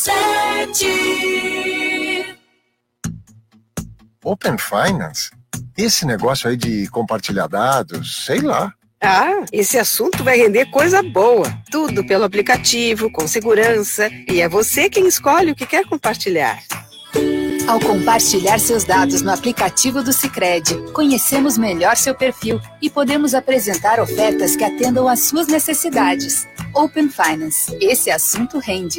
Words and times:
sete. 0.00 0.86
Open 4.24 4.56
Finance? 4.58 5.30
Esse 5.76 6.06
negócio 6.06 6.48
aí 6.48 6.56
de 6.56 6.88
compartilhar 6.88 7.46
dados, 7.46 8.24
sei 8.24 8.40
lá. 8.40 8.72
Ah, 9.02 9.44
esse 9.52 9.78
assunto 9.78 10.24
vai 10.24 10.38
render 10.38 10.66
coisa 10.70 11.02
boa. 11.02 11.46
Tudo 11.70 12.06
pelo 12.06 12.24
aplicativo, 12.24 13.10
com 13.12 13.26
segurança. 13.26 14.10
E 14.30 14.40
é 14.40 14.48
você 14.48 14.88
quem 14.88 15.06
escolhe 15.06 15.52
o 15.52 15.54
que 15.54 15.66
quer 15.66 15.86
compartilhar. 15.86 16.62
Ao 17.66 17.78
compartilhar 17.78 18.58
seus 18.58 18.84
dados 18.84 19.22
no 19.22 19.30
aplicativo 19.32 20.02
do 20.02 20.12
Sicredi, 20.12 20.76
conhecemos 20.92 21.56
melhor 21.58 21.96
seu 21.96 22.14
perfil 22.14 22.60
e 22.80 22.90
podemos 22.90 23.34
apresentar 23.34 24.00
ofertas 24.00 24.56
que 24.56 24.64
atendam 24.64 25.06
às 25.08 25.20
suas 25.20 25.46
necessidades. 25.46 26.46
Open 26.74 27.08
Finance. 27.10 27.76
Esse 27.80 28.10
assunto 28.10 28.58
rende. 28.58 28.98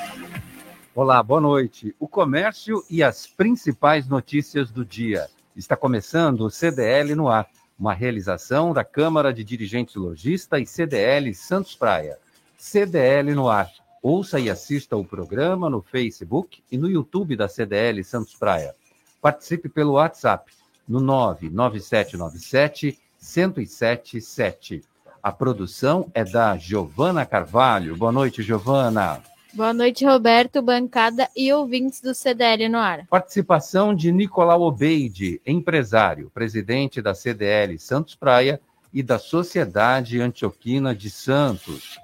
Olá, 0.93 1.23
boa 1.23 1.39
noite. 1.39 1.95
O 2.01 2.05
comércio 2.05 2.83
e 2.89 3.01
as 3.01 3.25
principais 3.25 4.09
notícias 4.09 4.71
do 4.71 4.83
dia. 4.83 5.29
Está 5.55 5.77
começando 5.77 6.41
o 6.41 6.49
CDL 6.49 7.15
no 7.15 7.29
ar, 7.29 7.49
uma 7.79 7.93
realização 7.93 8.73
da 8.73 8.83
Câmara 8.83 9.33
de 9.33 9.41
Dirigentes 9.41 9.95
Logista 9.95 10.59
e 10.59 10.65
CDL 10.65 11.33
Santos 11.33 11.75
Praia. 11.75 12.19
CDL 12.57 13.33
no 13.33 13.47
ar. 13.47 13.71
Ouça 14.03 14.37
e 14.37 14.49
assista 14.49 14.97
o 14.97 15.05
programa 15.05 15.69
no 15.69 15.81
Facebook 15.81 16.61
e 16.69 16.77
no 16.77 16.89
YouTube 16.89 17.37
da 17.37 17.47
CDL 17.47 18.03
Santos 18.03 18.35
Praia. 18.35 18.75
Participe 19.21 19.69
pelo 19.69 19.93
WhatsApp 19.93 20.51
no 20.85 20.99
99797 20.99 22.99
1077. 23.17 24.83
A 25.23 25.31
produção 25.31 26.11
é 26.13 26.25
da 26.25 26.57
Giovana 26.57 27.25
Carvalho. 27.25 27.95
Boa 27.95 28.11
noite, 28.11 28.43
Giovana. 28.43 29.23
Boa 29.53 29.73
noite, 29.73 30.05
Roberto, 30.05 30.61
bancada 30.61 31.27
e 31.35 31.51
ouvintes 31.51 31.99
do 31.99 32.15
CDL 32.15 32.69
no 32.69 32.77
ar. 32.77 33.05
Participação 33.07 33.93
de 33.93 34.09
Nicolau 34.09 34.61
Obeide, 34.61 35.41
empresário, 35.45 36.31
presidente 36.33 37.01
da 37.01 37.13
CDL 37.13 37.77
Santos 37.77 38.15
Praia 38.15 38.61
e 38.93 39.03
da 39.03 39.19
Sociedade 39.19 40.21
Antioquina 40.21 40.95
de 40.95 41.09
Santos. 41.09 41.99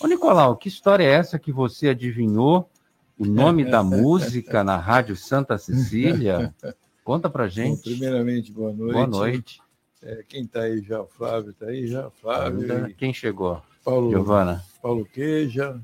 Ô, 0.00 0.06
Nicolau, 0.06 0.56
que 0.56 0.68
história 0.68 1.02
é 1.02 1.10
essa 1.10 1.36
que 1.36 1.50
você 1.50 1.88
adivinhou 1.88 2.70
o 3.18 3.26
nome 3.26 3.64
da 3.64 3.82
música 3.84 4.62
na 4.62 4.76
Rádio 4.76 5.16
Santa 5.16 5.58
Cecília? 5.58 6.54
Conta 7.02 7.28
pra 7.28 7.48
gente. 7.48 7.76
Bom, 7.76 7.82
primeiramente, 7.82 8.52
boa 8.52 8.72
noite. 8.72 8.92
Boa 8.92 9.06
noite. 9.08 9.60
É, 10.00 10.22
quem 10.28 10.44
está 10.44 10.60
aí 10.60 10.80
já? 10.80 11.00
O 11.00 11.08
Flávio 11.08 11.50
está 11.50 11.66
aí 11.66 11.88
já? 11.88 12.08
Flávio. 12.10 12.94
Quem 12.96 13.12
chegou? 13.12 13.60
Paulo, 13.84 14.10
Giovana. 14.10 14.64
Paulo 14.80 15.04
Queija. 15.04 15.80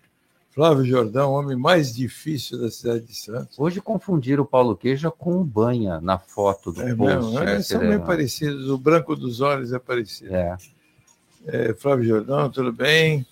Flávio 0.61 0.85
Jordão, 0.85 1.33
homem 1.33 1.57
mais 1.57 1.97
difícil 1.97 2.61
da 2.61 2.71
cidade 2.71 3.07
de 3.07 3.17
Santos. 3.17 3.59
Hoje 3.59 3.81
confundiram 3.81 4.43
o 4.43 4.47
Paulo 4.47 4.77
Queija 4.77 5.11
com 5.11 5.41
o 5.41 5.43
Banha 5.43 6.03
na 6.03 6.19
foto 6.19 6.71
do 6.71 6.83
é 6.83 6.95
post. 6.95 7.39
É, 7.39 7.63
são 7.63 7.81
meio 7.81 8.03
parecidos, 8.03 8.69
o 8.69 8.77
branco 8.77 9.17
dos 9.17 9.41
olhos 9.41 9.73
é 9.73 9.79
parecido. 9.79 10.35
É. 10.35 10.59
é 11.47 11.73
Flávio 11.73 12.05
Jordão, 12.05 12.51
tudo 12.51 12.75
bem? 12.75 13.27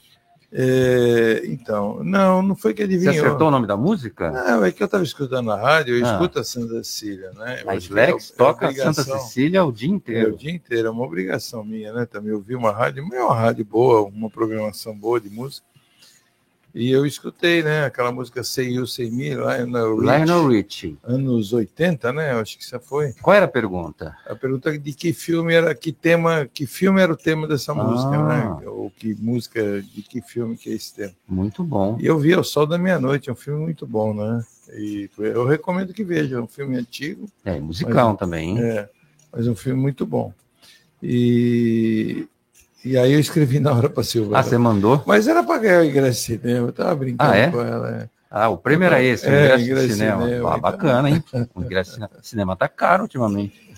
É, 0.50 1.43
então, 1.44 2.03
não, 2.03 2.41
não 2.41 2.56
foi 2.56 2.72
que 2.72 2.83
adivinhou. 2.83 3.12
Você 3.12 3.21
acertou 3.21 3.49
o 3.49 3.50
nome 3.50 3.67
da 3.67 3.77
música? 3.77 4.31
Não, 4.31 4.65
é 4.65 4.72
que 4.72 4.83
eu 4.83 4.87
estava 4.87 5.05
escutando 5.05 5.49
na 5.49 5.56
rádio, 5.56 5.99
eu 5.99 6.06
ah. 6.06 6.12
escuto 6.12 6.38
a 6.38 6.44
Santa 6.44 6.83
Cecília, 6.83 7.31
né? 7.33 7.62
A 7.67 7.72
Lex 7.75 8.31
é, 8.31 8.37
toca 8.38 8.69
é 8.69 8.72
Santa 8.72 9.05
Cecília 9.05 9.62
o 9.67 9.71
dia 9.71 9.91
inteiro. 9.91 10.31
É, 10.31 10.33
o 10.33 10.34
dia 10.34 10.50
inteiro, 10.50 10.88
é 10.88 10.91
uma 10.91 11.05
obrigação 11.05 11.62
minha, 11.62 11.93
né? 11.93 12.06
Também 12.06 12.33
ouvir 12.33 12.56
uma 12.56 12.72
rádio, 12.72 13.06
é 13.12 13.22
uma 13.22 13.37
rádio 13.37 13.67
boa, 13.67 14.09
uma 14.09 14.31
programação 14.31 14.97
boa 14.97 15.21
de 15.21 15.28
música. 15.28 15.68
E 16.78 16.93
eu 16.93 17.05
escutei, 17.05 17.61
né, 17.61 17.87
aquela 17.87 18.12
música 18.12 18.44
Sei 18.44 18.75
You, 18.75 18.87
Sei 18.87 19.11
Me, 19.11 19.31
Lionel 19.31 19.97
Rich. 19.97 20.06
Lionel 20.06 20.47
Rich. 20.47 20.99
Anos 21.03 21.53
80, 21.53 22.12
né? 22.12 22.34
Eu 22.34 22.39
acho 22.39 22.56
que 22.56 22.62
isso 22.62 22.78
foi. 22.78 23.15
Qual 23.21 23.34
era 23.34 23.47
a 23.47 23.49
pergunta? 23.49 24.16
A 24.25 24.37
pergunta 24.37 24.72
é 24.72 24.78
de 24.78 24.93
que 24.93 25.12
filme 25.12 25.53
era, 25.53 25.75
que 25.75 25.91
tema, 25.91 26.47
que 26.47 26.67
filme 26.67 27.00
era 27.00 27.12
o 27.12 27.17
tema 27.17 27.49
dessa 27.49 27.72
ah. 27.72 27.75
música, 27.75 28.25
né? 28.25 28.69
Ou 28.69 28.93
que 28.93 29.12
música, 29.21 29.83
de 29.83 30.03
que 30.03 30.21
filme 30.22 30.56
que 30.56 30.71
é 30.71 30.75
esse 30.75 30.94
tema. 30.94 31.12
Muito 31.27 31.65
bom. 31.65 31.99
E 32.00 32.06
eu 32.06 32.17
vi 32.17 32.37
O 32.37 32.44
Sol 32.44 32.65
da 32.65 32.78
Meia-Noite, 32.78 33.28
é 33.28 33.33
um 33.33 33.37
filme 33.37 33.61
muito 33.61 33.84
bom, 33.84 34.15
né? 34.15 34.44
E 34.72 35.11
eu 35.19 35.44
recomendo 35.44 35.93
que 35.93 36.05
veja, 36.05 36.37
é 36.37 36.41
um 36.41 36.47
filme 36.47 36.77
antigo. 36.77 37.28
É, 37.44 37.59
musical 37.59 38.11
mas, 38.11 38.19
também. 38.21 38.56
É, 38.56 38.88
mas 39.33 39.49
um 39.49 39.56
filme 39.56 39.83
muito 39.83 40.06
bom. 40.06 40.33
E 41.03 42.28
e 42.84 42.97
aí 42.97 43.12
eu 43.12 43.21
escrevi 43.21 43.59
na 43.61 43.72
hora 43.72 43.89
para 43.89 44.03
Silva. 44.03 44.39
Ah, 44.39 44.43
você 44.43 44.56
mandou? 44.56 45.03
Mas 45.06 45.27
era 45.27 45.43
para 45.43 45.59
ganhar 45.59 45.81
o 45.81 45.84
ingresso 45.84 46.21
de 46.21 46.41
cinema, 46.41 46.66
eu 46.66 46.71
estava 46.71 46.94
brincando 46.94 47.33
ah, 47.33 47.37
é? 47.37 47.50
com 47.50 47.61
ela. 47.61 47.91
É. 47.91 48.09
Ah, 48.31 48.49
o 48.49 48.59
prêmio 48.59 48.87
era 48.87 49.03
esse, 49.03 49.27
o 49.27 49.28
ingresso, 49.28 49.55
é, 49.55 49.61
ingresso 49.61 49.87
de 49.87 49.93
cinema. 49.94 50.25
cinema 50.25 50.55
ah, 50.55 50.59
bacana, 50.59 51.11
hein? 51.11 51.25
O 51.55 51.62
ingresso 51.62 51.99
de 51.99 52.28
cinema 52.28 52.56
tá 52.56 52.69
caro 52.69 53.03
ultimamente. 53.03 53.75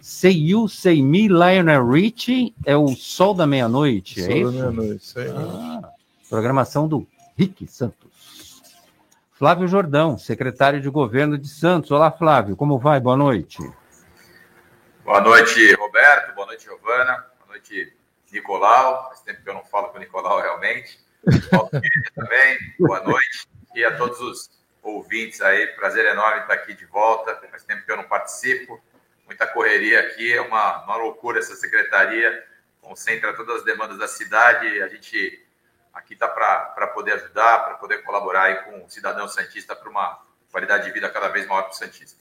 Say 0.00 0.50
You, 0.50 0.68
Say 0.68 1.02
Me, 1.02 1.28
Lionel 1.28 1.88
Richie 1.88 2.54
é 2.66 2.76
o 2.76 2.88
Sol 2.88 3.32
da 3.32 3.46
Meia-Noite, 3.46 4.20
é 4.20 4.38
isso? 4.38 4.52
Sol 4.52 4.62
da 4.62 4.70
Meia-Noite, 4.70 5.04
isso 5.04 5.18
aí. 5.18 5.28
Ah, 5.30 5.88
programação 6.28 6.86
do 6.86 7.06
Rick 7.36 7.66
Santos. 7.66 8.62
Flávio 9.32 9.66
Jordão, 9.66 10.16
secretário 10.16 10.80
de 10.80 10.88
Governo 10.88 11.36
de 11.38 11.48
Santos. 11.48 11.90
Olá, 11.90 12.10
Flávio, 12.10 12.54
como 12.54 12.78
vai? 12.78 13.00
Boa 13.00 13.16
noite. 13.16 13.58
Boa 15.04 15.20
noite, 15.20 15.74
Roberto. 15.74 16.34
Boa 16.34 16.46
noite, 16.46 16.64
Giovana. 16.64 17.24
Boa 17.40 17.50
noite, 17.50 17.93
Nicolau, 18.34 19.08
faz 19.08 19.20
tempo 19.20 19.42
que 19.42 19.48
eu 19.48 19.54
não 19.54 19.64
falo 19.64 19.88
com 19.88 19.96
o 19.96 20.00
Nicolau 20.00 20.40
realmente. 20.40 20.98
também, 22.14 22.58
boa 22.78 23.00
noite. 23.00 23.48
E 23.74 23.84
a 23.84 23.96
todos 23.96 24.20
os 24.20 24.50
ouvintes 24.82 25.40
aí, 25.40 25.68
prazer 25.68 26.04
enorme 26.04 26.42
estar 26.42 26.54
aqui 26.54 26.74
de 26.74 26.84
volta. 26.84 27.34
Faz 27.50 27.64
tempo 27.64 27.84
que 27.84 27.90
eu 27.90 27.96
não 27.96 28.04
participo. 28.04 28.82
Muita 29.24 29.46
correria 29.46 30.00
aqui, 30.00 30.32
é 30.32 30.40
uma, 30.40 30.84
uma 30.84 30.96
loucura 30.96 31.38
essa 31.38 31.54
secretaria. 31.54 32.44
Concentra 32.80 33.32
todas 33.34 33.56
as 33.56 33.64
demandas 33.64 33.98
da 33.98 34.08
cidade. 34.08 34.82
A 34.82 34.88
gente 34.88 35.40
aqui 35.92 36.14
está 36.14 36.28
para 36.28 36.86
poder 36.88 37.12
ajudar, 37.12 37.64
para 37.64 37.74
poder 37.74 38.02
colaborar 38.02 38.44
aí 38.44 38.56
com 38.64 38.84
o 38.84 38.90
cidadão 38.90 39.28
Santista 39.28 39.74
para 39.76 39.88
uma 39.88 40.20
qualidade 40.50 40.84
de 40.86 40.92
vida 40.92 41.08
cada 41.08 41.28
vez 41.28 41.46
maior 41.46 41.62
para 41.62 41.72
o 41.72 41.76
Santista. 41.76 42.20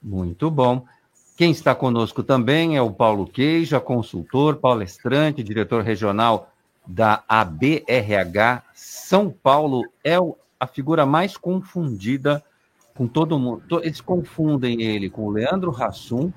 Muito 0.00 0.50
bom. 0.50 0.86
Quem 1.36 1.50
está 1.50 1.74
conosco 1.74 2.22
também 2.22 2.76
é 2.76 2.82
o 2.82 2.92
Paulo 2.92 3.26
Queijo, 3.26 3.80
consultor, 3.80 4.56
palestrante, 4.56 5.42
diretor 5.42 5.82
regional 5.82 6.48
da 6.86 7.24
ABRH 7.28 8.62
São 8.72 9.30
Paulo. 9.30 9.82
É 10.04 10.14
a 10.60 10.66
figura 10.66 11.04
mais 11.04 11.36
confundida 11.36 12.42
com 12.94 13.08
todo 13.08 13.38
mundo. 13.38 13.62
Eles 13.82 14.00
confundem 14.00 14.80
ele 14.80 15.10
com 15.10 15.26
o 15.26 15.30
Leandro 15.30 15.72
Rassum, 15.72 16.32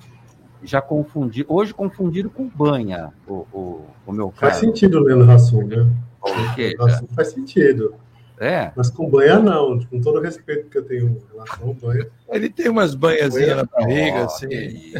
já 0.64 0.82
confundi, 0.82 1.46
hoje 1.48 1.76
confundiram 1.76 2.32
com 2.32 2.50
Banha, 2.50 3.14
o, 3.28 3.46
o, 3.54 3.86
o 4.08 4.12
meu 4.12 4.30
cara. 4.30 4.52
Faz 4.52 4.58
sentido 4.58 4.98
o 4.98 5.02
Leandro 5.02 5.28
Rassum, 5.28 5.64
né? 5.68 5.88
Faz 7.16 7.28
sentido. 7.30 7.94
É. 8.40 8.72
Mas 8.76 8.90
com 8.90 9.10
banha 9.10 9.40
não, 9.40 9.84
com 9.86 10.00
todo 10.00 10.20
o 10.20 10.22
respeito 10.22 10.70
que 10.70 10.78
eu 10.78 10.86
tenho 10.86 11.08
em 11.08 11.34
relação 11.34 11.68
ao 11.68 11.74
banha. 11.74 12.08
Ele 12.30 12.50
tem 12.50 12.70
umas 12.70 12.94
banhazinhas 12.94 13.58
na 13.58 13.64
barriga, 13.64 14.26
assim. 14.26 14.94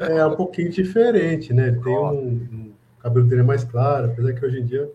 É, 0.00 0.18
é 0.18 0.26
um 0.26 0.36
pouquinho 0.36 0.70
diferente, 0.70 1.52
né? 1.52 1.68
Ele 1.68 1.80
tem 1.80 1.92
um, 1.92 2.12
um 2.12 2.72
cabelo 3.00 3.26
dele 3.26 3.40
é 3.40 3.44
mais 3.44 3.64
claro, 3.64 4.06
apesar 4.06 4.32
que 4.32 4.44
hoje 4.44 4.60
em 4.60 4.64
dia. 4.64 4.88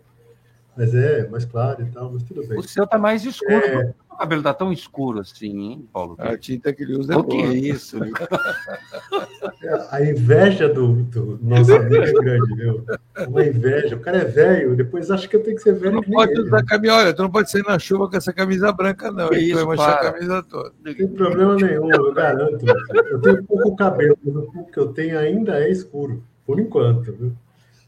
Mas 0.77 0.95
é 0.95 1.27
mais 1.27 1.43
claro 1.43 1.81
e 1.81 1.91
tal, 1.91 2.09
mas 2.11 2.23
tudo 2.23 2.47
bem. 2.47 2.57
O 2.57 2.63
seu 2.63 2.87
tá 2.87 2.97
mais 2.97 3.25
escuro. 3.25 3.53
É... 3.53 3.93
cabelo 4.19 4.43
tá 4.43 4.53
tão 4.53 4.71
escuro 4.71 5.19
assim, 5.19 5.57
hein, 5.57 5.89
Paulo? 5.93 6.15
A 6.19 6.37
tinta 6.37 6.73
que 6.73 6.83
ele 6.83 6.97
usa 6.97 7.13
é 7.13 7.17
O 7.17 7.23
que 7.23 7.37
é 7.37 7.53
isso? 7.53 7.97
a 9.91 10.01
inveja 10.03 10.67
do, 10.67 11.03
do 11.03 11.39
nosso 11.41 11.73
amigo 11.73 12.03
é 12.03 12.11
grande, 12.11 12.55
viu? 12.55 12.85
Uma 13.27 13.45
inveja. 13.45 13.95
O 13.95 13.99
cara 13.99 14.17
é 14.17 14.25
velho, 14.25 14.75
depois 14.75 15.09
acha 15.09 15.27
que 15.27 15.35
eu 15.35 15.43
tenho 15.43 15.55
que 15.55 15.63
ser 15.63 15.73
velho. 15.73 15.95
não 15.95 16.03
pode 16.03 16.33
ele. 16.33 16.41
usar 16.41 16.65
camisa, 16.65 16.93
olha, 16.93 17.13
tu 17.13 17.21
não 17.23 17.31
pode 17.31 17.49
sair 17.49 17.63
na 17.65 17.79
chuva 17.79 18.09
com 18.09 18.17
essa 18.17 18.33
camisa 18.33 18.71
branca, 18.73 19.09
não. 19.11 19.31
Isso, 19.31 19.55
vai 19.55 19.65
manchar 19.65 19.93
a 19.93 20.11
camisa 20.11 20.43
toda. 20.43 20.73
Não 20.83 20.93
tem 20.93 21.07
problema 21.07 21.55
nenhum, 21.55 21.91
eu 21.91 22.13
garanto. 22.13 22.65
Eu 23.09 23.21
tenho 23.21 23.43
pouco 23.45 23.75
cabelo, 23.77 24.17
mas 24.23 24.35
o 24.35 24.41
pouco 24.43 24.71
que 24.71 24.79
eu 24.79 24.87
tenho 24.89 25.17
ainda 25.17 25.57
é 25.59 25.71
escuro, 25.71 26.21
por 26.45 26.59
enquanto, 26.59 27.13
viu? 27.13 27.33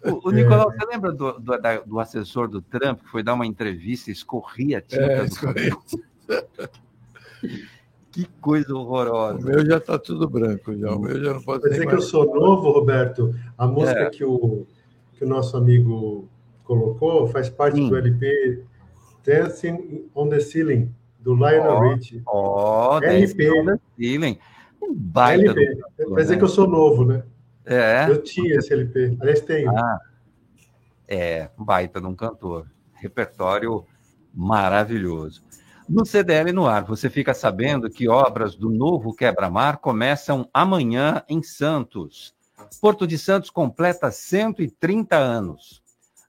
O, 0.04 0.30
o 0.30 0.32
Nicolau, 0.32 0.72
é. 0.72 0.76
você 0.76 0.86
lembra 0.86 1.12
do, 1.12 1.34
do, 1.34 1.58
da, 1.58 1.80
do, 1.80 2.00
assessor 2.00 2.48
do 2.48 2.62
Trump 2.62 3.02
que 3.02 3.10
foi 3.10 3.22
dar 3.22 3.36
uma 3.36 3.46
entrevista 3.46 4.10
e 4.10 4.14
escorria 4.14 4.80
a 4.80 4.82
tinta 4.82 5.04
é, 5.04 5.26
do 5.26 5.36
cabelo? 5.36 5.84
que 8.12 8.26
coisa 8.42 8.74
horrorosa. 8.76 9.40
O 9.40 9.44
meu 9.44 9.66
já 9.66 9.78
está 9.78 9.98
tudo 9.98 10.30
branco, 10.30 10.76
já. 10.78 10.92
O 10.92 11.00
meu 11.00 11.24
já 11.24 11.34
não 11.34 11.42
pode 11.42 11.64
Quer 11.64 11.70
dizer 11.70 11.88
que 11.88 11.96
eu 11.96 12.02
sou 12.02 12.26
novo, 12.26 12.72
Roberto. 12.72 13.34
A 13.58 13.66
música 13.68 14.00
é. 14.00 14.10
que, 14.10 14.24
o, 14.24 14.66
que 15.14 15.24
o 15.24 15.28
nosso 15.28 15.56
amigo 15.56 16.28
colocou 16.64 17.28
faz 17.28 17.50
parte 17.50 17.78
Sim. 17.78 17.90
do 17.90 17.98
LP 17.98 18.64
Dancing 19.26 20.10
on 20.16 20.30
the 20.30 20.40
Ceiling, 20.40 20.94
do 21.20 21.34
Lionel 21.34 21.74
oh, 21.74 21.90
Richie. 21.90 22.22
Ó, 22.26 22.98
oh, 22.98 23.04
LP. 23.04 23.52
On 23.52 23.66
the 23.66 23.80
Ceiling. 23.98 24.38
Um 24.82 24.94
baita 24.94 25.52
LP. 25.52 25.82
Quer 25.98 26.16
dizer 26.16 26.34
né? 26.34 26.38
que 26.38 26.44
eu 26.44 26.50
sou 26.50 26.68
novo, 26.68 27.06
né? 27.06 27.24
É. 27.66 28.10
Eu 28.10 28.22
tinha 28.22 28.56
esse 28.56 28.74
LP. 28.74 29.18
Aliás, 29.22 29.42
tenho. 29.42 29.70
Ah, 29.78 30.00
é, 31.08 31.50
baita 31.58 32.02
de 32.02 32.08
um 32.08 32.16
cantor. 32.16 32.68
Repertório 32.94 33.86
maravilhoso. 34.34 35.44
No 35.94 36.06
CDL 36.06 36.54
no 36.54 36.68
ar, 36.68 36.86
você 36.86 37.10
fica 37.10 37.34
sabendo 37.34 37.90
que 37.90 38.08
obras 38.08 38.56
do 38.56 38.70
novo 38.70 39.14
quebra-mar 39.14 39.80
começam 39.80 40.50
amanhã 40.54 41.22
em 41.28 41.44
Santos. 41.44 42.34
Porto 42.80 43.06
de 43.06 43.18
Santos 43.18 43.50
completa 43.50 44.10
130 44.10 45.18
anos. 45.18 45.84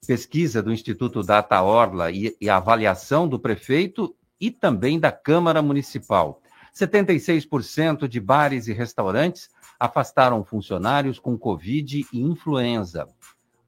Pesquisa 0.05 0.61
do 0.61 0.73
Instituto 0.73 1.23
Data 1.23 1.63
Orla 1.63 2.11
e, 2.11 2.37
e 2.41 2.51
avaliação 2.51 3.29
do 3.29 3.39
prefeito 3.39 4.13
e 4.41 4.51
também 4.51 4.99
da 4.99 5.13
Câmara 5.13 5.63
Municipal. 5.63 6.43
76% 6.75 8.09
de 8.09 8.19
bares 8.19 8.67
e 8.67 8.73
restaurantes 8.73 9.49
afastaram 9.79 10.43
funcionários 10.43 11.21
com 11.21 11.39
Covid 11.39 12.05
e 12.13 12.21
influenza. 12.21 13.07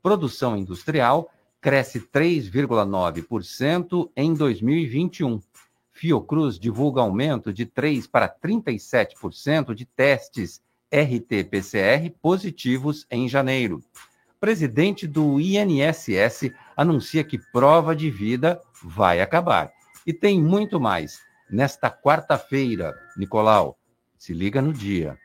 Produção 0.02 0.56
industrial 0.56 1.31
cresce 1.61 2.00
3,9% 2.00 4.11
em 4.17 4.35
2021. 4.35 5.41
Fiocruz 5.94 6.58
divulga 6.58 7.00
aumento 7.00 7.52
de 7.52 7.64
3 7.64 8.08
para 8.08 8.29
37% 8.29 9.73
de 9.75 9.87
testes 9.87 10.61
RT-PCR 10.93 12.12
positivos 12.20 13.06
em 13.08 13.29
janeiro. 13.29 13.81
Presidente 14.41 15.06
do 15.06 15.41
INSS 15.41 16.50
anuncia 16.76 17.23
que 17.23 17.38
prova 17.52 17.94
de 17.94 18.11
vida 18.11 18.61
vai 18.82 19.20
acabar. 19.20 19.73
E 20.05 20.12
tem 20.12 20.43
muito 20.43 20.81
mais. 20.81 21.20
Nesta 21.49 21.88
quarta-feira, 21.91 22.93
Nicolau, 23.17 23.79
se 24.19 24.35
liga 24.35 24.61
no 24.61 24.73
dia. 24.73 25.17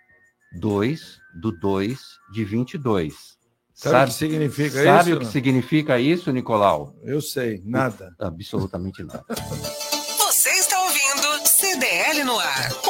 2 0.53 1.19
do 1.33 1.51
2 1.51 1.99
de 2.31 2.45
22. 2.45 3.39
Sabe, 3.73 3.91
sabe 3.91 4.03
o 4.03 4.07
que 4.07 4.13
significa 4.13 4.69
sabe 4.69 4.87
isso? 4.87 4.97
Sabe 4.97 5.13
o 5.13 5.19
que 5.19 5.25
significa 5.25 5.99
isso, 5.99 6.31
Nicolau? 6.31 6.95
Eu 7.01 7.21
sei, 7.21 7.61
nada. 7.65 8.13
Absolutamente 8.19 9.03
nada. 9.03 9.25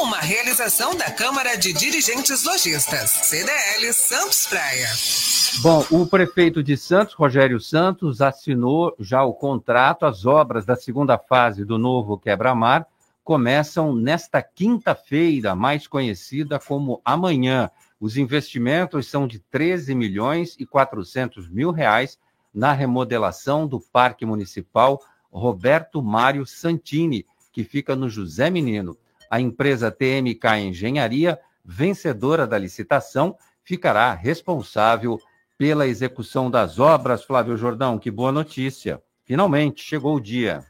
uma 0.02 0.18
realização 0.18 0.96
da 0.96 1.10
Câmara 1.10 1.56
de 1.56 1.74
Dirigentes 1.74 2.42
Lojistas, 2.44 3.10
CDL 3.10 3.92
Santos 3.92 4.46
Praia. 4.46 4.88
Bom, 5.60 5.84
o 5.90 6.06
prefeito 6.06 6.62
de 6.62 6.74
Santos, 6.74 7.12
Rogério 7.12 7.60
Santos, 7.60 8.22
assinou 8.22 8.96
já 8.98 9.22
o 9.22 9.34
contrato, 9.34 10.06
as 10.06 10.24
obras 10.24 10.64
da 10.64 10.74
segunda 10.74 11.18
fase 11.18 11.66
do 11.66 11.76
novo 11.76 12.16
quebra-mar, 12.16 12.86
começam 13.22 13.94
nesta 13.94 14.42
quinta-feira, 14.42 15.54
mais 15.54 15.86
conhecida 15.86 16.58
como 16.58 17.02
amanhã. 17.04 17.70
Os 18.00 18.16
investimentos 18.16 19.06
são 19.06 19.26
de 19.26 19.38
13 19.38 19.94
milhões 19.94 20.56
e 20.58 20.64
400 20.64 21.46
mil 21.50 21.70
reais 21.70 22.18
na 22.54 22.72
remodelação 22.72 23.66
do 23.66 23.78
Parque 23.78 24.24
Municipal 24.24 24.98
Roberto 25.30 26.02
Mário 26.02 26.46
Santini, 26.46 27.26
que 27.52 27.64
fica 27.64 27.94
no 27.94 28.08
José 28.08 28.48
Menino. 28.48 28.96
A 29.30 29.40
empresa 29.40 29.90
TMK 29.90 30.44
Engenharia, 30.58 31.40
vencedora 31.64 32.46
da 32.46 32.58
licitação, 32.58 33.38
ficará 33.62 34.12
responsável 34.12 35.20
pela 35.56 35.86
execução 35.86 36.50
das 36.50 36.80
obras. 36.80 37.22
Flávio 37.22 37.56
Jordão, 37.56 37.98
que 37.98 38.10
boa 38.10 38.32
notícia. 38.32 39.00
Finalmente 39.24 39.84
chegou 39.84 40.16
o 40.16 40.20
dia. 40.20 40.66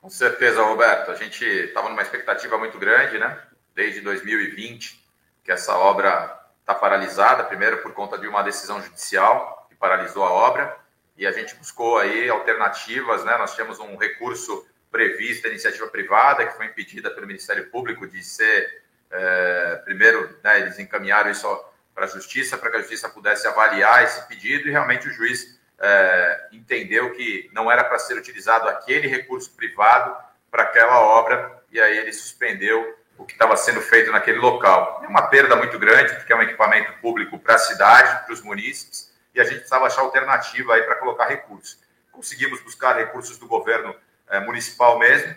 Com 0.00 0.10
certeza, 0.10 0.62
Roberto. 0.62 1.10
A 1.10 1.14
gente 1.14 1.44
estava 1.44 1.88
numa 1.88 2.02
expectativa 2.02 2.58
muito 2.58 2.78
grande, 2.78 3.18
né? 3.18 3.40
Desde 3.74 4.00
2020, 4.00 5.00
que 5.44 5.52
essa 5.52 5.76
obra 5.76 6.36
está 6.60 6.74
paralisada, 6.74 7.44
primeiro 7.44 7.78
por 7.82 7.92
conta 7.92 8.18
de 8.18 8.26
uma 8.26 8.42
decisão 8.42 8.82
judicial 8.82 9.66
que 9.68 9.76
paralisou 9.76 10.24
a 10.24 10.32
obra, 10.32 10.76
e 11.16 11.26
a 11.26 11.30
gente 11.30 11.54
buscou 11.54 11.98
aí 11.98 12.28
alternativas, 12.28 13.24
né? 13.24 13.36
Nós 13.38 13.54
tínhamos 13.54 13.78
um 13.78 13.96
recurso 13.96 14.66
previsto 14.96 15.42
da 15.42 15.50
iniciativa 15.50 15.86
privada, 15.88 16.46
que 16.46 16.56
foi 16.56 16.64
impedida 16.64 17.10
pelo 17.10 17.26
Ministério 17.26 17.68
Público 17.68 18.06
de 18.06 18.24
ser, 18.24 18.82
é, 19.10 19.82
primeiro, 19.84 20.34
né, 20.42 20.60
eles 20.60 20.78
encaminharam 20.78 21.30
isso 21.30 21.46
para 21.94 22.06
a 22.06 22.08
Justiça, 22.08 22.56
para 22.56 22.70
que 22.70 22.76
a 22.78 22.80
Justiça 22.80 23.06
pudesse 23.10 23.46
avaliar 23.46 24.04
esse 24.04 24.26
pedido, 24.26 24.66
e 24.66 24.70
realmente 24.70 25.06
o 25.06 25.12
juiz 25.12 25.60
é, 25.78 26.48
entendeu 26.50 27.12
que 27.12 27.50
não 27.52 27.70
era 27.70 27.84
para 27.84 27.98
ser 27.98 28.16
utilizado 28.16 28.70
aquele 28.70 29.06
recurso 29.06 29.50
privado 29.54 30.16
para 30.50 30.62
aquela 30.62 30.98
obra, 30.98 31.62
e 31.70 31.78
aí 31.78 31.98
ele 31.98 32.12
suspendeu 32.14 32.98
o 33.18 33.26
que 33.26 33.34
estava 33.34 33.54
sendo 33.54 33.82
feito 33.82 34.10
naquele 34.10 34.38
local. 34.38 35.02
É 35.04 35.08
uma 35.08 35.28
perda 35.28 35.56
muito 35.56 35.78
grande, 35.78 36.14
porque 36.14 36.32
é 36.32 36.36
um 36.36 36.42
equipamento 36.42 36.90
público 37.02 37.38
para 37.38 37.56
a 37.56 37.58
cidade, 37.58 38.24
para 38.24 38.32
os 38.32 38.40
munícipes, 38.40 39.14
e 39.34 39.40
a 39.40 39.44
gente 39.44 39.56
precisava 39.56 39.86
achar 39.86 40.00
alternativa 40.00 40.72
aí 40.72 40.82
para 40.84 40.94
colocar 40.94 41.26
recursos. 41.26 41.78
Conseguimos 42.10 42.62
buscar 42.62 42.96
recursos 42.96 43.36
do 43.36 43.46
governo 43.46 43.94
é, 44.28 44.40
municipal 44.40 44.98
mesmo. 44.98 45.34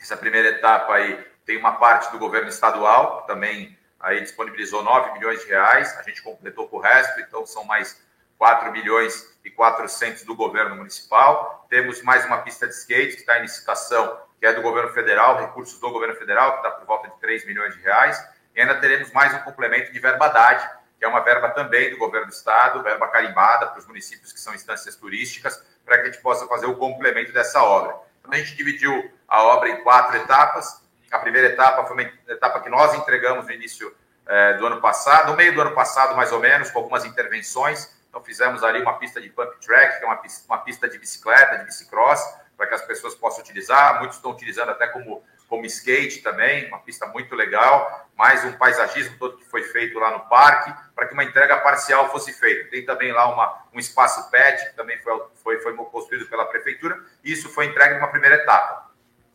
Essa 0.00 0.16
primeira 0.16 0.48
etapa 0.48 0.94
aí 0.94 1.24
tem 1.44 1.56
uma 1.56 1.72
parte 1.72 2.10
do 2.10 2.18
governo 2.18 2.48
estadual, 2.48 3.22
também 3.22 3.78
aí 3.98 4.20
disponibilizou 4.20 4.82
9 4.82 5.12
milhões 5.12 5.40
de 5.40 5.46
reais, 5.46 5.96
a 5.98 6.02
gente 6.02 6.22
completou 6.22 6.68
com 6.68 6.76
o 6.76 6.80
resto, 6.80 7.20
então 7.20 7.46
são 7.46 7.64
mais 7.64 8.02
4 8.36 8.72
milhões 8.72 9.38
e 9.44 9.50
400 9.50 10.24
do 10.24 10.34
governo 10.34 10.74
municipal. 10.74 11.64
Temos 11.70 12.02
mais 12.02 12.24
uma 12.24 12.38
pista 12.38 12.66
de 12.66 12.74
skate 12.74 13.14
que 13.14 13.20
está 13.20 13.38
em 13.38 13.42
licitação, 13.42 14.20
que 14.40 14.46
é 14.46 14.52
do 14.52 14.62
governo 14.62 14.90
federal, 14.92 15.38
recursos 15.38 15.78
do 15.78 15.90
governo 15.90 16.16
federal, 16.16 16.52
que 16.52 16.56
está 16.66 16.70
por 16.72 16.84
volta 16.84 17.08
de 17.08 17.20
3 17.20 17.46
milhões 17.46 17.74
de 17.74 17.80
reais. 17.80 18.20
E 18.54 18.60
ainda 18.60 18.74
teremos 18.74 19.12
mais 19.12 19.32
um 19.32 19.38
complemento 19.38 19.92
de 19.92 19.98
verba 20.00 20.28
DAD, 20.28 20.68
que 20.98 21.04
é 21.04 21.08
uma 21.08 21.20
verba 21.20 21.50
também 21.50 21.90
do 21.90 21.96
governo 21.96 22.26
do 22.26 22.32
estado, 22.32 22.82
verba 22.82 23.06
carimbada 23.08 23.68
para 23.68 23.78
os 23.78 23.86
municípios 23.86 24.32
que 24.32 24.40
são 24.40 24.52
instâncias 24.54 24.96
turísticas, 24.96 25.64
para 25.84 25.98
que 25.98 26.02
a 26.02 26.12
gente 26.12 26.20
possa 26.20 26.46
fazer 26.46 26.66
o 26.66 26.76
complemento 26.76 27.32
dessa 27.32 27.62
obra. 27.62 27.94
A 28.28 28.36
gente 28.36 28.56
dividiu 28.56 29.10
a 29.28 29.42
obra 29.42 29.68
em 29.68 29.82
quatro 29.82 30.16
etapas. 30.16 30.82
A 31.10 31.18
primeira 31.18 31.48
etapa 31.48 31.84
foi 31.84 31.96
uma 31.96 32.12
etapa 32.28 32.60
que 32.60 32.68
nós 32.68 32.94
entregamos 32.94 33.46
no 33.46 33.52
início 33.52 33.94
eh, 34.26 34.54
do 34.54 34.66
ano 34.66 34.80
passado, 34.80 35.30
no 35.30 35.36
meio 35.36 35.54
do 35.54 35.60
ano 35.60 35.72
passado, 35.72 36.16
mais 36.16 36.32
ou 36.32 36.40
menos, 36.40 36.70
com 36.70 36.78
algumas 36.78 37.04
intervenções. 37.04 37.90
Então 38.08 38.22
fizemos 38.22 38.62
ali 38.62 38.80
uma 38.80 38.98
pista 38.98 39.20
de 39.20 39.28
pump 39.30 39.58
track, 39.60 39.98
que 39.98 40.04
é 40.04 40.06
uma 40.06 40.20
uma 40.48 40.58
pista 40.58 40.88
de 40.88 40.98
bicicleta, 40.98 41.58
de 41.58 41.64
bicicross, 41.64 42.22
para 42.56 42.66
que 42.66 42.74
as 42.74 42.82
pessoas 42.82 43.14
possam 43.14 43.40
utilizar. 43.40 43.98
Muitos 43.98 44.18
estão 44.18 44.30
utilizando 44.30 44.70
até 44.70 44.86
como, 44.86 45.24
como 45.48 45.66
skate 45.66 46.20
também, 46.22 46.68
uma 46.68 46.78
pista 46.78 47.06
muito 47.06 47.34
legal. 47.34 48.01
Mais 48.16 48.44
um 48.44 48.52
paisagismo 48.52 49.16
todo 49.18 49.38
que 49.38 49.44
foi 49.44 49.62
feito 49.64 49.98
lá 49.98 50.10
no 50.10 50.20
parque, 50.28 50.72
para 50.94 51.06
que 51.06 51.14
uma 51.14 51.24
entrega 51.24 51.56
parcial 51.58 52.10
fosse 52.10 52.32
feita. 52.32 52.70
Tem 52.70 52.84
também 52.84 53.12
lá 53.12 53.26
uma, 53.32 53.64
um 53.72 53.78
espaço 53.78 54.30
pet, 54.30 54.70
que 54.70 54.76
também 54.76 54.98
foi, 54.98 55.22
foi, 55.42 55.60
foi 55.60 55.74
construído 55.74 56.26
pela 56.26 56.44
prefeitura, 56.46 56.98
e 57.24 57.32
isso 57.32 57.48
foi 57.48 57.66
entregue 57.66 57.94
numa 57.94 58.08
primeira 58.08 58.36
etapa. 58.36 58.90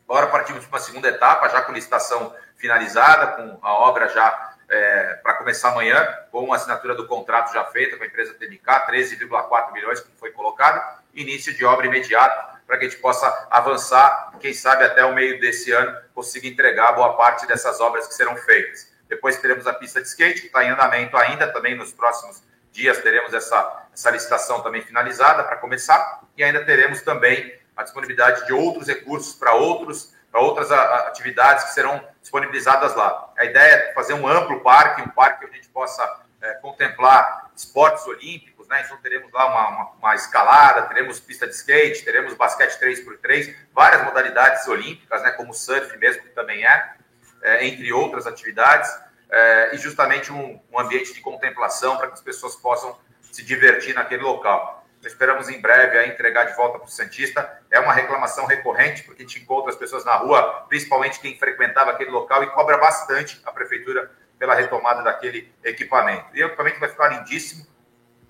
Agora 0.08 0.28
partimos 0.28 0.66
para 0.66 0.78
uma 0.78 0.86
segunda 0.86 1.10
etapa, 1.10 1.50
já 1.50 1.62
com 1.62 1.74
licitação 1.74 2.34
finalizada, 2.56 3.28
com 3.28 3.60
a 3.62 3.74
obra 3.74 4.08
já 4.08 4.56
é, 4.70 5.14
para 5.24 5.36
começar 5.36 5.70
amanhã, 5.70 6.06
com 6.32 6.52
a 6.52 6.56
assinatura 6.56 6.96
do 6.96 7.08
contrato 7.08 7.54
já 7.54 7.64
feita 7.66 7.98
com 7.98 8.04
a 8.04 8.08
empresa 8.08 8.34
TMK, 8.34 8.66
13,4 8.90 9.74
milhões, 9.74 10.00
como 10.00 10.18
foi 10.18 10.32
colocado, 10.32 11.02
início 11.14 11.54
de 11.54 11.66
obra 11.66 11.88
imediato, 11.88 12.57
para 12.68 12.78
que 12.78 12.86
a 12.86 12.90
gente 12.90 13.02
possa 13.02 13.48
avançar, 13.50 14.34
quem 14.42 14.54
sabe 14.54 14.84
até 14.84 15.04
o 15.06 15.16
meio 15.16 15.40
desse 15.40 15.72
ano, 15.72 15.98
conseguir 16.14 16.50
entregar 16.50 16.92
boa 16.92 17.16
parte 17.16 17.48
dessas 17.48 17.80
obras 17.80 18.06
que 18.08 18.14
serão 18.14 18.36
feitas. 18.36 18.92
Depois 19.08 19.38
teremos 19.38 19.66
a 19.66 19.74
pista 19.74 20.02
de 20.02 20.08
skate, 20.08 20.42
que 20.42 20.48
está 20.48 20.66
em 20.66 20.70
andamento 20.70 21.16
ainda, 21.16 21.48
também 21.48 21.76
nos 21.76 21.94
próximos 21.94 22.44
dias 22.72 22.98
teremos 23.00 23.34
essa, 23.34 23.88
essa 23.94 24.12
licitação 24.12 24.62
também 24.62 24.82
finalizada 24.82 25.44
para 25.46 25.56
começar, 25.56 26.22
e 26.36 26.44
ainda 26.44 26.64
teremos 26.66 27.02
também 27.02 27.58
a 27.76 27.84
disponibilidade 27.84 28.46
de 28.46 28.54
outros 28.54 28.88
recursos 28.88 29.34
para 29.34 29.54
outros 29.54 30.16
para 30.30 30.42
outras 30.42 30.72
atividades 30.72 31.64
que 31.64 31.74
serão 31.74 32.06
disponibilizadas 32.22 32.94
lá. 32.96 33.32
A 33.38 33.46
ideia 33.46 33.74
é 33.74 33.94
fazer 33.94 34.14
um 34.14 34.28
amplo 34.28 34.60
parque, 34.60 35.02
um 35.02 35.08
parque 35.08 35.46
que 35.46 35.52
a 35.52 35.56
gente 35.56 35.70
possa 35.70 36.22
é, 36.42 36.54
contemplar 36.56 37.50
esportes 37.56 38.06
olímpicos, 38.06 38.57
né? 38.68 38.84
Então 38.86 38.98
teremos 38.98 39.32
lá 39.32 39.46
uma, 39.48 39.68
uma, 39.70 39.92
uma, 39.94 40.16
escalada, 40.16 40.84
teremos 40.84 41.20
pista 41.20 41.48
de 41.48 41.54
skate, 41.54 42.04
teremos 42.04 42.34
basquete 42.34 42.80
3x3, 42.80 43.56
várias 43.74 44.04
modalidades 44.04 44.68
olímpicas, 44.68 45.22
né? 45.24 45.32
Como 45.32 45.54
surf 45.54 45.98
mesmo, 45.98 46.24
que 46.24 46.30
também 46.30 46.66
é, 46.66 46.94
é 47.42 47.66
entre 47.66 47.92
outras 47.94 48.28
atividades, 48.28 48.90
é, 49.30 49.76
e 49.76 49.78
justamente 49.78 50.32
um, 50.32 50.60
um 50.72 50.80
ambiente 50.80 51.14
de 51.14 51.22
contemplação 51.22 51.98
para 51.98 52.08
que 52.08 52.14
as 52.14 52.22
pessoas 52.22 52.56
possam 52.56 52.98
se 53.32 53.44
divertir 53.44 53.94
naquele 53.94 54.24
local. 54.24 54.86
Esperamos 55.06 55.48
em 55.48 55.62
breve 55.62 55.98
a 55.98 56.08
entregar 56.08 56.46
de 56.46 56.56
volta 56.56 56.80
para 56.80 56.88
o 56.88 56.92
Santista. 56.92 57.62
É 57.70 57.80
uma 57.80 57.94
reclamação 57.94 58.46
recorrente, 58.46 59.04
porque 59.04 59.22
a 59.24 59.26
gente 59.26 59.42
encontra 59.42 59.72
as 59.72 59.78
pessoas 59.78 60.04
na 60.04 60.16
rua, 60.16 60.66
principalmente 60.68 61.20
quem 61.20 61.38
frequentava 61.38 61.92
aquele 61.92 62.10
local, 62.10 62.44
e 62.44 62.48
cobra 62.48 62.78
bastante 62.78 63.40
a 63.46 63.52
prefeitura 63.52 64.12
pela 64.40 64.56
retomada 64.56 65.04
daquele 65.04 65.54
equipamento. 65.64 66.26
E 66.34 66.44
o 66.44 66.48
equipamento 66.48 66.80
vai 66.80 66.90
ficar 66.90 67.10
lindíssimo 67.10 67.66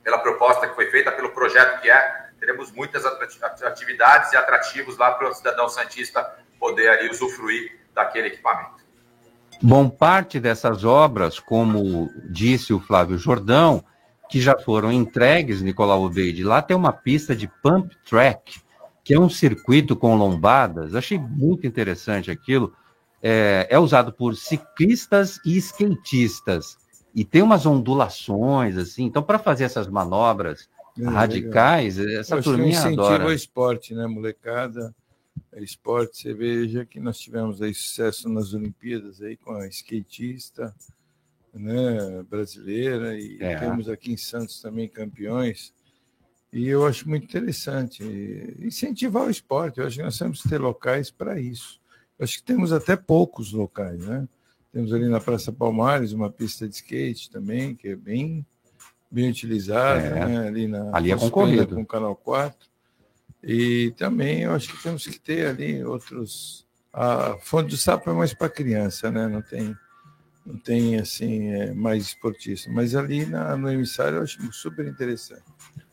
pela 0.07 0.19
proposta 0.19 0.65
que 0.69 0.73
foi 0.73 0.85
feita, 0.89 1.11
pelo 1.11 1.31
projeto 1.31 1.81
que 1.81 1.91
é. 1.91 2.27
Teremos 2.39 2.71
muitas 2.71 3.03
atividades 3.05 4.31
e 4.31 4.37
atrativos 4.37 4.97
lá 4.97 5.11
para 5.11 5.29
o 5.29 5.33
cidadão 5.33 5.67
Santista 5.67 6.25
poder 6.57 6.87
ali 6.87 7.09
usufruir 7.09 7.77
daquele 7.93 8.27
equipamento. 8.27 8.85
Bom, 9.61 9.89
parte 9.89 10.39
dessas 10.39 10.85
obras, 10.85 11.41
como 11.41 12.09
disse 12.29 12.71
o 12.71 12.79
Flávio 12.79 13.17
Jordão, 13.17 13.83
que 14.29 14.39
já 14.39 14.57
foram 14.57 14.93
entregues, 14.93 15.61
Nicolau 15.61 16.03
Obeide, 16.03 16.41
lá 16.41 16.61
tem 16.61 16.77
uma 16.77 16.93
pista 16.93 17.35
de 17.35 17.49
pump 17.61 17.93
track, 18.09 18.61
que 19.03 19.13
é 19.13 19.19
um 19.19 19.29
circuito 19.29 19.93
com 19.93 20.15
lombadas. 20.15 20.95
Achei 20.95 21.19
muito 21.19 21.67
interessante 21.67 22.31
aquilo. 22.31 22.73
É, 23.21 23.67
é 23.69 23.77
usado 23.77 24.13
por 24.13 24.37
ciclistas 24.37 25.37
e 25.45 25.57
skatistas. 25.57 26.77
E 27.17 27.25
tem 27.25 27.41
umas 27.41 27.65
ondulações, 27.65 28.77
assim. 28.77 29.05
Então, 29.05 29.23
para 29.23 29.39
fazer 29.39 29.63
essas 29.63 29.87
manobras 29.87 30.69
é, 30.95 31.03
radicais, 31.03 31.97
legal. 31.97 32.21
essa 32.21 32.39
turminha 32.39 32.69
incentiva 32.69 33.15
adora. 33.15 33.25
o 33.25 33.33
esporte, 33.33 33.95
né, 33.95 34.05
molecada? 34.05 34.93
É 35.51 35.63
esporte, 35.63 36.21
você 36.21 36.31
veja 36.35 36.85
que 36.85 36.99
nós 36.99 37.17
tivemos 37.17 37.59
aí 37.59 37.73
sucesso 37.73 38.29
nas 38.29 38.53
Olimpíadas 38.53 39.19
aí 39.19 39.35
com 39.35 39.51
a 39.53 39.65
skatista, 39.67 40.71
né, 41.51 42.23
brasileira 42.29 43.19
e 43.19 43.39
é. 43.41 43.57
temos 43.57 43.89
aqui 43.89 44.11
em 44.11 44.17
Santos 44.17 44.61
também 44.61 44.87
campeões. 44.87 45.73
E 46.53 46.67
eu 46.67 46.85
acho 46.85 47.09
muito 47.09 47.23
interessante 47.23 48.03
incentivar 48.59 49.25
o 49.25 49.31
esporte. 49.31 49.79
Eu 49.79 49.87
acho 49.87 49.97
que 49.97 50.03
nós 50.03 50.19
temos 50.19 50.43
que 50.43 50.49
ter 50.49 50.61
locais 50.61 51.09
para 51.09 51.41
isso. 51.41 51.81
Eu 52.19 52.25
acho 52.25 52.37
que 52.37 52.43
temos 52.43 52.71
até 52.71 52.95
poucos 52.95 53.51
locais, 53.51 54.05
né? 54.05 54.27
Temos 54.77 54.93
ali 54.93 55.09
na 55.09 55.19
Praça 55.19 55.51
Palmares 55.51 56.13
uma 56.13 56.29
pista 56.29 56.69
de 56.69 56.75
skate 56.75 57.31
também, 57.31 57.73
que 57.73 57.87
é 57.87 57.95
bem, 57.95 58.45
bem 59.09 59.27
utilizada, 59.27 60.01
é. 60.01 60.23
né? 60.27 60.47
ali, 60.47 60.67
na, 60.67 60.95
ali 60.95 61.11
é 61.11 61.17
concorrido. 61.17 61.73
com 61.73 61.81
o 61.81 61.85
Canal 61.85 62.15
4. 62.15 62.55
E 63.43 63.91
também 63.97 64.43
eu 64.43 64.51
acho 64.51 64.71
que 64.71 64.83
temos 64.83 65.07
que 65.07 65.19
ter 65.19 65.47
ali 65.47 65.83
outros. 65.83 66.63
A 66.93 67.39
Fonte 67.41 67.69
do 67.71 67.75
Sapo 67.75 68.07
é 68.11 68.13
mais 68.13 68.35
para 68.35 68.49
criança, 68.49 69.09
né? 69.09 69.27
Não 69.27 69.41
tem 69.41 69.75
não 70.45 70.57
tem 70.59 70.99
assim 70.99 71.49
é, 71.53 71.73
mais 71.73 72.03
esportista. 72.03 72.69
Mas 72.71 72.93
ali 72.93 73.25
na, 73.25 73.57
no 73.57 73.71
emissário 73.71 74.17
eu 74.17 74.21
acho 74.21 74.37
super 74.53 74.85
interessante. 74.85 75.41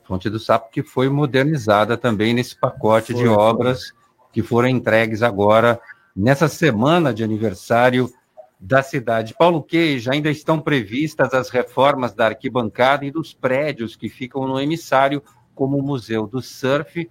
Fonte 0.06 0.28
do 0.28 0.38
Sapo 0.38 0.70
que 0.70 0.82
foi 0.82 1.08
modernizada 1.08 1.96
também 1.96 2.34
nesse 2.34 2.54
pacote 2.54 3.14
foi, 3.14 3.22
de 3.22 3.28
obras 3.30 3.88
foi. 3.88 3.96
que 4.30 4.42
foram 4.42 4.68
entregues 4.68 5.22
agora 5.22 5.80
nessa 6.14 6.48
semana 6.48 7.14
de 7.14 7.24
aniversário 7.24 8.12
da 8.58 8.82
cidade. 8.82 9.34
Paulo 9.38 9.62
Queijo, 9.62 10.10
ainda 10.10 10.30
estão 10.30 10.60
previstas 10.60 11.34
as 11.34 11.50
reformas 11.50 12.14
da 12.14 12.26
arquibancada 12.26 13.04
e 13.04 13.10
dos 13.10 13.34
prédios 13.34 13.96
que 13.96 14.08
ficam 14.08 14.46
no 14.46 14.60
emissário, 14.60 15.22
como 15.54 15.78
o 15.78 15.82
Museu 15.82 16.26
do 16.26 16.40
Surf, 16.40 17.08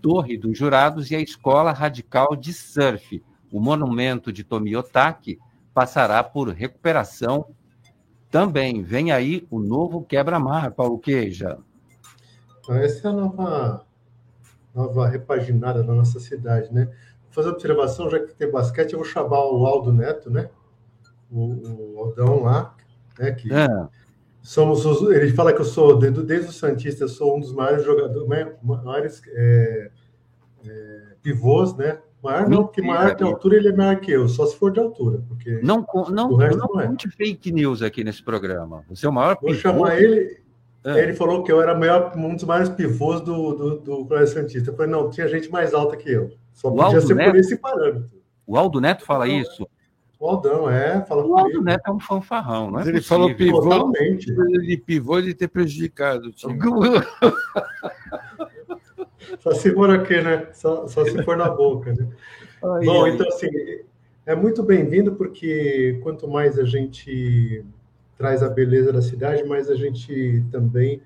Torre 0.00 0.36
dos 0.36 0.56
Jurados 0.56 1.10
e 1.10 1.16
a 1.16 1.20
Escola 1.20 1.72
Radical 1.72 2.34
de 2.36 2.52
Surf. 2.52 3.22
O 3.50 3.60
monumento 3.60 4.32
de 4.32 4.42
Tomiotaki 4.42 5.38
passará 5.74 6.22
por 6.22 6.48
recuperação 6.48 7.46
também. 8.30 8.82
Vem 8.82 9.12
aí 9.12 9.46
o 9.50 9.60
novo 9.60 10.02
quebra-mar, 10.02 10.72
Paulo 10.72 10.98
Queija. 10.98 11.58
Então, 12.60 12.76
essa 12.76 13.08
é 13.08 13.10
a 13.10 13.14
nova, 13.14 13.86
nova 14.74 15.08
repaginada 15.08 15.82
da 15.82 15.92
nossa 15.92 16.18
cidade, 16.18 16.72
né? 16.72 16.86
Vou 17.24 17.32
fazer 17.32 17.48
uma 17.48 17.54
observação, 17.54 18.10
já 18.10 18.20
que 18.20 18.34
tem 18.34 18.50
basquete, 18.50 18.92
eu 18.92 18.98
vou 18.98 19.06
chamar 19.06 19.44
o 19.44 19.66
Aldo 19.66 19.92
Neto, 19.92 20.30
né? 20.30 20.48
O, 21.32 21.94
o 21.94 21.98
Aldão 21.98 22.42
lá, 22.42 22.74
né? 23.18 23.32
Que 23.32 23.52
é. 23.52 23.66
somos 24.42 24.84
os, 24.84 25.10
ele 25.10 25.32
fala 25.32 25.52
que 25.52 25.60
eu 25.60 25.64
sou, 25.64 25.98
desde, 25.98 26.22
desde 26.22 26.50
o 26.50 26.52
Santista, 26.52 27.04
eu 27.04 27.08
sou 27.08 27.36
um 27.36 27.40
dos 27.40 27.52
maiores 27.52 27.84
jogadores, 27.84 28.28
maiores 28.62 29.22
é, 29.28 29.90
é, 30.66 31.02
pivôs, 31.22 31.74
né? 31.74 31.98
Maior 32.22 32.48
não, 32.48 32.64
porque 32.64 32.80
maior 32.80 33.16
de 33.16 33.24
altura 33.24 33.56
ele 33.56 33.68
é 33.68 33.72
maior 33.72 33.98
que 33.98 34.12
eu, 34.12 34.28
só 34.28 34.46
se 34.46 34.56
for 34.56 34.70
de 34.70 34.78
altura. 34.78 35.20
Porque 35.26 35.60
não, 35.62 35.84
não, 35.92 36.10
não, 36.10 36.30
não 36.30 36.80
é. 36.80 36.86
conte 36.86 37.10
fake 37.10 37.50
news 37.50 37.82
aqui 37.82 38.04
nesse 38.04 38.22
programa. 38.22 38.84
Você 38.88 39.06
é 39.06 39.08
o 39.08 39.12
maior 39.12 39.36
Vou 39.40 39.50
pivô. 39.50 39.60
chamar 39.60 40.00
ele. 40.00 40.40
Ah. 40.84 40.98
Ele 40.98 41.14
falou 41.14 41.42
que 41.42 41.50
eu 41.50 41.60
era 41.60 41.76
maior, 41.76 42.12
um 42.16 42.34
dos 42.34 42.44
maiores 42.44 42.68
pivôs 42.68 43.20
do, 43.20 43.54
do, 43.54 43.78
do 43.78 44.06
Colégio 44.06 44.34
Santista. 44.34 44.70
Eu 44.70 44.76
falei, 44.76 44.90
não, 44.90 45.10
tinha 45.10 45.28
gente 45.28 45.50
mais 45.50 45.74
alta 45.74 45.96
que 45.96 46.10
eu. 46.10 46.30
Só 46.52 46.68
o 46.68 46.70
podia 46.72 46.96
Aldo 46.96 47.06
ser 47.06 47.14
Neto, 47.14 47.30
por 47.30 47.36
esse 47.36 47.56
parâmetro. 47.56 48.22
O 48.46 48.56
Aldo 48.56 48.80
Neto 48.80 49.04
fala 49.04 49.28
então, 49.28 49.40
isso? 49.40 49.68
O 50.22 50.28
Aldão, 50.28 50.70
é. 50.70 51.04
Fala 51.04 51.26
o 51.26 51.36
Aldo 51.36 51.60
Neto 51.60 51.82
é 51.84 51.90
um 51.90 51.98
fanfarrão, 51.98 52.70
não 52.70 52.78
é? 52.78 52.84
Mas 52.84 52.86
ele 52.86 52.98
possível. 52.98 53.18
falou 53.18 53.34
pivô, 53.34 53.60
Totalmente. 53.60 54.26
de 54.26 54.76
pivô 54.76 55.20
de 55.20 55.34
ter 55.34 55.48
prejudicado 55.48 56.28
o 56.28 56.30
time. 56.30 56.60
Só 59.40 59.50
se 59.50 59.72
for 59.72 59.90
aqui, 59.90 60.22
né? 60.22 60.46
Só, 60.52 60.86
só 60.86 61.04
se 61.04 61.20
for 61.24 61.36
na 61.36 61.50
boca, 61.50 61.92
né? 61.92 62.06
Ai, 62.62 62.84
Bom, 62.84 63.04
ai. 63.04 63.10
então 63.10 63.26
assim, 63.26 63.48
é 64.24 64.36
muito 64.36 64.62
bem-vindo 64.62 65.16
porque 65.16 65.98
quanto 66.04 66.28
mais 66.28 66.56
a 66.56 66.64
gente 66.64 67.64
traz 68.16 68.44
a 68.44 68.48
beleza 68.48 68.92
da 68.92 69.02
cidade, 69.02 69.42
mais 69.42 69.68
a 69.68 69.74
gente 69.74 70.44
também 70.52 71.02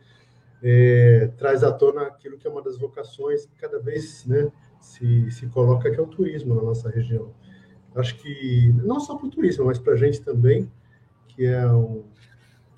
é, 0.62 1.30
traz 1.38 1.64
à 1.64 1.72
tona 1.72 2.02
aquilo 2.02 2.36
que 2.36 2.46
é 2.46 2.50
uma 2.50 2.60
das 2.60 2.76
vocações 2.76 3.46
que 3.46 3.56
cada 3.56 3.78
vez 3.78 4.26
né, 4.26 4.52
se, 4.78 5.30
se 5.30 5.46
coloca, 5.46 5.90
que 5.90 5.98
é 5.98 6.02
o 6.02 6.06
turismo 6.06 6.54
na 6.54 6.60
nossa 6.60 6.90
região. 6.90 7.30
Acho 7.96 8.16
que, 8.16 8.72
não 8.84 9.00
só 9.00 9.16
para 9.16 9.26
o 9.26 9.30
turismo, 9.30 9.64
mas 9.66 9.78
para 9.78 9.94
a 9.94 9.96
gente 9.96 10.20
também, 10.20 10.70
que 11.28 11.44
é 11.44 11.66
um, 11.66 12.04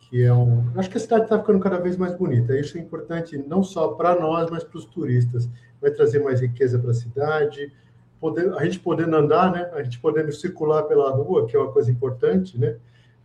que 0.01 0.23
é 0.23 0.33
um. 0.33 0.65
Acho 0.77 0.91
que 0.91 0.97
a 0.97 1.01
cidade 1.01 1.25
está 1.25 1.39
ficando 1.39 1.61
cada 1.61 1.79
vez 1.79 1.97
mais 1.97 2.15
bonita. 2.15 2.59
Isso 2.59 2.79
é 2.79 2.81
importante 2.81 3.37
não 3.37 3.63
só 3.63 3.89
para 3.89 4.19
nós, 4.19 4.51
mas 4.51 4.65
para 4.65 4.79
os 4.79 4.85
turistas. 4.85 5.49
Vai 5.81 5.91
trazer 5.91 6.21
mais 6.21 6.41
riqueza 6.41 6.79
para 6.79 6.91
a 6.91 6.95
cidade, 6.95 7.73
poder, 8.21 8.53
a 8.55 8.65
gente 8.65 8.81
podendo 8.81 9.17
andar, 9.17 9.53
né? 9.53 9.71
A 9.75 9.83
gente 9.83 9.99
podendo 10.01 10.33
circular 10.33 10.85
pela 10.85 11.11
rua, 11.11 11.47
que 11.47 11.57
é 11.57 11.59
uma 11.59 11.73
coisa 11.73 11.91
importante, 11.91 12.59
né? 12.59 12.77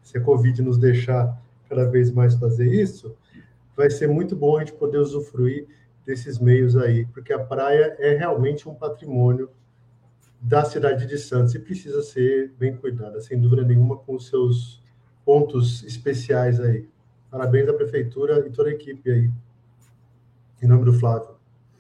Se 0.01 0.17
a 0.17 0.21
Covid 0.21 0.62
nos 0.62 0.77
deixar 0.77 1.41
cada 1.67 1.85
vez 1.85 2.12
mais 2.12 2.35
fazer 2.35 2.67
isso, 2.67 3.15
vai 3.75 3.89
ser 3.89 4.07
muito 4.07 4.35
bom 4.35 4.57
a 4.57 4.59
gente 4.59 4.73
poder 4.73 4.97
usufruir 4.97 5.67
desses 6.05 6.38
meios 6.38 6.75
aí, 6.75 7.05
porque 7.07 7.31
a 7.31 7.39
praia 7.39 7.95
é 7.97 8.15
realmente 8.15 8.67
um 8.67 8.75
patrimônio 8.75 9.50
da 10.43 10.65
cidade 10.65 11.07
de 11.07 11.17
Santos 11.17 11.55
e 11.55 11.59
precisa 11.59 12.01
ser 12.01 12.51
bem 12.59 12.75
cuidada, 12.75 13.21
sem 13.21 13.39
dúvida 13.39 13.63
nenhuma, 13.63 13.95
com 13.95 14.15
os 14.15 14.27
seus 14.27 14.83
pontos 15.23 15.83
especiais 15.85 16.59
aí. 16.59 16.85
Parabéns 17.31 17.69
à 17.69 17.73
prefeitura 17.73 18.45
e 18.45 18.51
toda 18.51 18.69
a 18.69 18.73
equipe 18.73 19.09
aí. 19.09 19.31
Em 20.62 20.67
nome 20.67 20.83
do 20.83 20.93
Flávio. 20.93 21.29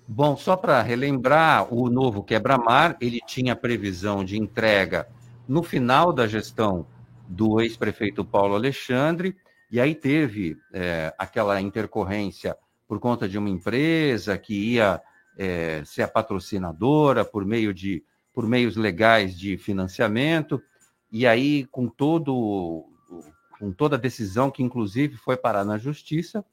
Bom, 0.07 0.37
só 0.37 0.55
para 0.55 0.81
relembrar, 0.81 1.73
o 1.73 1.89
novo 1.89 2.23
quebra-mar, 2.23 2.95
ele 3.01 3.19
tinha 3.27 3.53
previsão 3.53 4.23
de 4.23 4.37
entrega 4.37 5.07
no 5.45 5.61
final 5.61 6.13
da 6.13 6.25
gestão 6.25 6.85
do 7.27 7.59
ex-prefeito 7.59 8.23
Paulo 8.23 8.55
Alexandre, 8.55 9.35
e 9.69 9.79
aí 9.79 9.93
teve 9.93 10.57
é, 10.73 11.13
aquela 11.17 11.59
intercorrência 11.59 12.55
por 12.87 12.99
conta 12.99 13.27
de 13.27 13.37
uma 13.37 13.49
empresa 13.49 14.37
que 14.37 14.73
ia 14.73 15.01
é, 15.37 15.83
ser 15.83 16.03
a 16.03 16.07
patrocinadora 16.07 17.25
por 17.25 17.45
meio 17.45 17.73
de 17.73 18.03
por 18.33 18.47
meios 18.47 18.75
legais 18.75 19.37
de 19.37 19.57
financiamento, 19.57 20.61
e 21.11 21.27
aí 21.27 21.65
com 21.65 21.87
todo 21.87 22.85
com 23.59 23.71
toda 23.71 23.95
a 23.95 23.99
decisão 23.99 24.51
que, 24.51 24.61
inclusive, 24.61 25.15
foi 25.15 25.37
parar 25.37 25.63
na 25.63 25.77
justiça. 25.77 26.43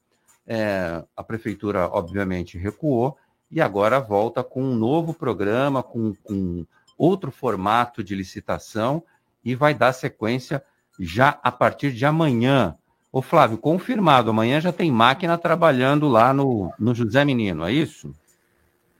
É, 0.46 1.02
a 1.16 1.24
prefeitura, 1.24 1.88
obviamente, 1.88 2.56
recuou 2.56 3.16
e 3.50 3.60
agora 3.60 3.98
volta 3.98 4.44
com 4.44 4.62
um 4.62 4.76
novo 4.76 5.12
programa, 5.12 5.82
com, 5.82 6.14
com 6.22 6.64
outro 6.96 7.32
formato 7.32 8.04
de 8.04 8.14
licitação 8.14 9.02
e 9.44 9.56
vai 9.56 9.74
dar 9.74 9.92
sequência 9.92 10.62
já 11.00 11.40
a 11.42 11.50
partir 11.50 11.92
de 11.92 12.04
amanhã. 12.04 12.76
Ô 13.12 13.20
Flávio, 13.20 13.58
confirmado, 13.58 14.30
amanhã 14.30 14.60
já 14.60 14.72
tem 14.72 14.92
máquina 14.92 15.36
trabalhando 15.36 16.08
lá 16.08 16.32
no, 16.32 16.72
no 16.78 16.94
José 16.94 17.24
Menino, 17.24 17.64
é 17.64 17.72
isso? 17.72 18.14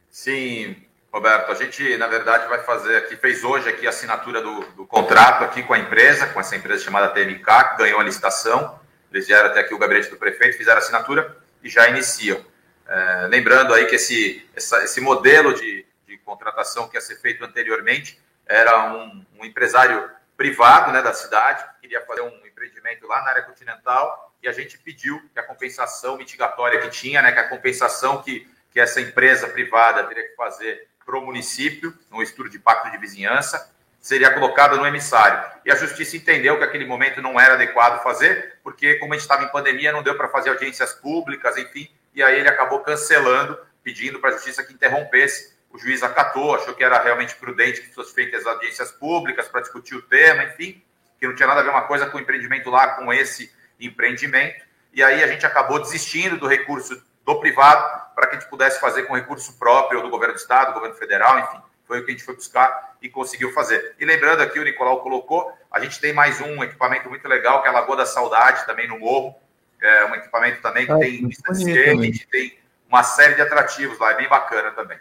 Sim, 0.09 0.75
Roberto, 1.13 1.51
a 1.51 1.55
gente, 1.55 1.97
na 1.97 2.07
verdade, 2.07 2.49
vai 2.49 2.63
fazer 2.63 2.97
aqui, 2.97 3.17
fez 3.17 3.43
hoje 3.43 3.69
aqui 3.69 3.85
a 3.85 3.91
assinatura 3.91 4.41
do, 4.41 4.61
do, 4.73 4.87
contrato 4.87 5.43
aqui 5.43 5.61
com 5.65 5.75
a 5.75 5.79
empresa, 5.79 6.29
com 6.29 6.39
essa 6.39 6.55
empresa 6.55 6.85
chamada 6.85 7.09
TMK, 7.09 7.45
que 7.45 7.79
ganhou 7.79 7.99
a 7.99 8.05
licitação. 8.05 8.79
Eles 9.13 9.27
vieram 9.27 9.49
até 9.49 9.61
aqui 9.61 9.75
o 9.75 9.79
gabinete 9.79 10.09
do 10.09 10.17
prefeito, 10.17 10.57
fizeram 10.57 10.77
a 10.77 10.83
assinatura 10.83 11.37
e 11.65 11.69
já 11.69 11.89
iniciam. 11.89 12.45
É, 12.87 13.27
lembrando 13.27 13.75
aí 13.75 13.87
que 13.87 13.97
esse, 13.97 14.49
essa, 14.55 14.85
esse 14.85 15.01
modelo 15.01 15.53
de, 15.53 15.85
de, 16.07 16.17
contratação 16.19 16.89
que 16.89 16.97
ia 16.97 17.01
ser 17.01 17.17
feito 17.17 17.45
anteriormente 17.45 18.21
era 18.47 18.93
um, 18.93 19.27
um 19.41 19.45
empresário 19.45 20.09
privado 20.37 20.93
né, 20.93 21.03
da 21.03 21.13
cidade, 21.13 21.65
que 21.65 21.83
queria 21.83 22.03
fazer 22.03 22.23
um 22.23 22.47
empreendimento 22.47 23.07
lá 23.09 23.23
na 23.23 23.31
área 23.31 23.43
continental, 23.43 24.33
e 24.41 24.49
a 24.49 24.53
gente 24.53 24.79
pediu 24.79 25.21
que 25.33 25.41
a 25.41 25.43
compensação 25.43 26.17
mitigatória 26.17 26.81
que 26.81 26.89
tinha, 26.89 27.21
né, 27.21 27.33
que 27.33 27.41
a 27.41 27.49
compensação 27.49 28.23
que, 28.23 28.49
que 28.73 28.79
essa 28.79 29.01
empresa 29.01 29.49
privada 29.49 30.05
teria 30.05 30.29
que 30.29 30.37
fazer 30.37 30.90
para 31.11 31.19
o 31.19 31.27
município, 31.27 31.93
no 32.09 32.23
estudo 32.23 32.49
de 32.49 32.61
pacto 32.61 32.89
de 32.89 32.97
vizinhança, 32.97 33.75
seria 34.01 34.33
colocada 34.33 34.77
no 34.77 34.87
emissário. 34.87 35.45
E 35.65 35.73
a 35.73 35.75
justiça 35.75 36.17
entendeu 36.17 36.57
que 36.57 36.63
aquele 36.63 36.87
momento 36.87 37.21
não 37.21 37.39
era 37.39 37.55
adequado 37.55 38.01
fazer, 38.01 38.59
porque 38.63 38.95
como 38.95 39.13
a 39.13 39.17
gente 39.17 39.25
estava 39.25 39.43
em 39.43 39.49
pandemia, 39.49 39.91
não 39.91 40.05
deu 40.05 40.15
para 40.15 40.29
fazer 40.29 40.51
audiências 40.51 40.93
públicas, 40.93 41.57
enfim, 41.57 41.91
e 42.15 42.23
aí 42.23 42.39
ele 42.39 42.49
acabou 42.49 42.79
cancelando, 42.81 43.59
pedindo 43.83 44.21
para 44.21 44.31
a 44.31 44.33
justiça 44.35 44.63
que 44.63 44.73
interrompesse. 44.73 45.59
O 45.73 45.79
juiz 45.79 46.03
acatou, 46.03 46.55
achou 46.55 46.75
que 46.75 46.85
era 46.85 47.03
realmente 47.03 47.35
prudente 47.35 47.81
que 47.81 47.93
fossem 47.93 48.15
feitas 48.15 48.47
audiências 48.47 48.93
públicas 48.93 49.49
para 49.49 49.63
discutir 49.63 49.97
o 49.97 50.03
tema, 50.03 50.45
enfim, 50.45 50.81
que 51.19 51.27
não 51.27 51.35
tinha 51.35 51.49
nada 51.49 51.61
a 51.61 51.63
ver 51.65 51.71
uma 51.71 51.83
coisa 51.83 52.07
com 52.07 52.19
o 52.19 52.21
empreendimento 52.21 52.71
lá, 52.71 52.95
com 52.95 53.13
esse 53.13 53.53
empreendimento. 53.81 54.65
E 54.93 55.03
aí 55.03 55.23
a 55.25 55.27
gente 55.27 55.45
acabou 55.45 55.81
desistindo 55.81 56.39
do 56.39 56.47
recurso 56.47 57.03
do 57.25 57.41
privado 57.41 58.01
para 58.15 58.27
que 58.27 58.37
a 58.37 58.39
gente 58.39 58.51
pudesse 58.51 58.81
fazer 58.81 59.05
com 59.05 59.15
recurso 59.15 59.59
próprio 59.59 60.03
do 60.03 60.11
governo 60.11 60.35
do 60.35 60.39
estado, 60.39 60.69
do 60.69 60.75
governo 60.75 60.95
federal, 60.97 61.39
enfim. 61.39 61.59
Foi 61.87 62.01
o 62.01 62.05
que 62.05 62.11
a 62.11 62.15
gente 62.15 62.25
foi 62.25 62.37
buscar 62.37 62.95
e 63.03 63.09
conseguiu 63.09 63.53
fazer. 63.53 63.95
E 63.99 64.05
lembrando 64.05 64.41
aqui, 64.43 64.59
o 64.59 64.65
Nicolau 64.65 65.03
colocou, 65.03 65.53
a 65.71 65.81
gente 65.81 66.01
tem 66.01 66.13
mais 66.13 66.41
um 66.41 66.63
equipamento 66.63 67.09
muito 67.09 67.27
legal, 67.27 67.63
que 67.63 67.69
é 67.69 67.71
a 67.71 67.75
Lagoa 67.75 67.97
da 67.97 68.07
Saudade, 68.07 68.67
também 68.67 68.87
no 68.87 68.99
Morro. 68.99 69.35
É 69.83 70.05
um 70.05 70.15
equipamento 70.15 70.61
também 70.61 70.87
que 70.87 70.93
ah, 70.93 70.99
tem 70.99 71.27
vista 71.27 71.53
de 71.53 71.63
skate, 71.63 72.29
tem 72.31 72.59
uma 72.89 73.03
série 73.03 73.35
de 73.35 73.41
atrativos 73.41 73.99
lá, 73.99 74.13
é 74.13 74.17
bem 74.17 74.29
bacana 74.29 74.71
também. 74.73 74.99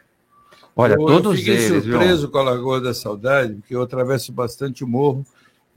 Olha, 0.75 0.93
eu, 0.93 1.05
todos 1.05 1.33
eu 1.33 1.37
fiquei 1.37 1.53
eles, 1.55 1.83
surpreso 1.83 2.21
viu? 2.21 2.31
com 2.31 2.37
a 2.37 2.43
Lagoa 2.43 2.79
da 2.79 2.93
Saudade, 2.93 3.55
porque 3.55 3.75
eu 3.75 3.81
atravesso 3.81 4.31
bastante 4.31 4.83
o 4.83 4.87
morro 4.87 5.25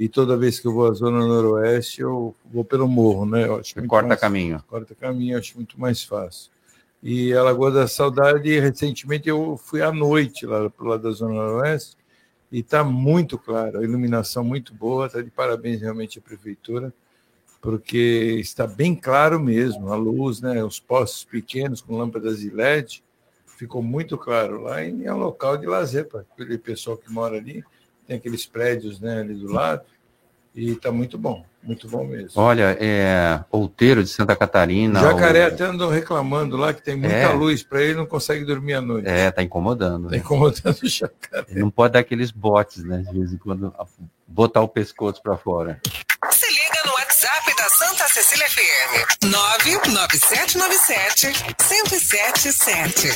e 0.02 0.08
toda 0.08 0.36
vez 0.36 0.58
que 0.58 0.66
eu 0.66 0.72
vou 0.72 0.90
à 0.90 0.92
zona 0.92 1.24
noroeste, 1.24 2.00
eu 2.00 2.34
vou 2.52 2.64
pelo 2.64 2.88
morro, 2.88 3.24
né? 3.24 3.46
Eu 3.46 3.60
acho 3.60 3.72
corta 3.86 4.08
mais, 4.08 4.20
caminho. 4.20 4.60
Corta 4.66 4.96
caminho, 4.96 5.38
acho 5.38 5.54
muito 5.54 5.80
mais 5.80 6.02
fácil. 6.02 6.50
E 7.00 7.32
a 7.32 7.40
Lagoa 7.40 7.70
da 7.70 7.86
Saudade, 7.86 8.58
recentemente 8.58 9.28
eu 9.28 9.56
fui 9.56 9.80
à 9.80 9.92
noite 9.92 10.44
lá 10.44 10.68
para 10.68 10.84
o 10.84 10.88
lado 10.88 11.04
da 11.04 11.10
zona 11.12 11.34
noroeste 11.34 11.96
e 12.50 12.58
está 12.58 12.82
muito 12.82 13.38
claro, 13.38 13.78
a 13.78 13.84
iluminação 13.84 14.42
muito 14.42 14.74
boa, 14.74 15.06
está 15.06 15.22
de 15.22 15.30
parabéns 15.30 15.80
realmente 15.80 16.18
à 16.18 16.20
prefeitura, 16.20 16.92
porque 17.60 18.38
está 18.40 18.66
bem 18.66 18.96
claro 18.96 19.38
mesmo, 19.38 19.92
a 19.92 19.94
luz, 19.94 20.40
né? 20.40 20.64
Os 20.64 20.80
postes 20.80 21.22
pequenos 21.22 21.80
com 21.80 21.96
lâmpadas 21.96 22.40
de 22.40 22.50
LED, 22.50 23.04
ficou 23.56 23.80
muito 23.80 24.18
claro 24.18 24.62
lá 24.62 24.82
e 24.82 25.04
é 25.04 25.14
um 25.14 25.18
local 25.18 25.56
de 25.56 25.66
lazer 25.66 26.08
para 26.08 26.22
aquele 26.22 26.58
pessoal 26.58 26.96
que 26.96 27.08
mora 27.08 27.36
ali 27.36 27.62
tem 28.12 28.18
aqueles 28.18 28.44
prédios 28.44 29.00
né, 29.00 29.20
ali 29.20 29.32
do 29.34 29.50
lado, 29.50 29.80
e 30.54 30.72
está 30.72 30.92
muito 30.92 31.16
bom, 31.16 31.42
muito 31.62 31.88
bom 31.88 32.04
mesmo. 32.04 32.32
Olha, 32.34 32.76
é 32.78 33.42
Outeiro 33.50 34.02
de 34.02 34.10
Santa 34.10 34.36
Catarina. 34.36 35.00
Jacaré 35.00 35.46
até 35.46 35.64
andou 35.64 35.88
reclamando 35.88 36.58
lá 36.58 36.74
que 36.74 36.82
tem 36.82 36.94
muita 36.94 37.14
é. 37.14 37.32
luz 37.32 37.62
para 37.62 37.80
ele, 37.80 37.94
não 37.94 38.04
consegue 38.04 38.44
dormir 38.44 38.74
à 38.74 38.82
noite. 38.82 39.08
É, 39.08 39.30
tá 39.30 39.42
incomodando. 39.42 40.10
Tá 40.10 40.16
incomodando 40.18 40.76
o 40.82 40.88
jacaré. 40.88 41.46
Ele 41.48 41.60
não 41.60 41.70
pode 41.70 41.94
dar 41.94 42.00
aqueles 42.00 42.30
botes, 42.30 42.84
né? 42.84 42.98
De 42.98 43.18
vez 43.18 43.32
em 43.32 43.38
quando, 43.38 43.74
botar 44.26 44.60
o 44.60 44.68
pescoço 44.68 45.22
para 45.22 45.38
fora. 45.38 45.80
Se 46.30 46.46
liga 46.46 46.82
no 46.84 46.92
WhatsApp 46.92 47.56
da 47.56 47.70
Santa 47.70 48.06
Cecília 48.08 48.46
FM. 48.50 49.24
99797 49.24 51.32
1077. 51.70 53.08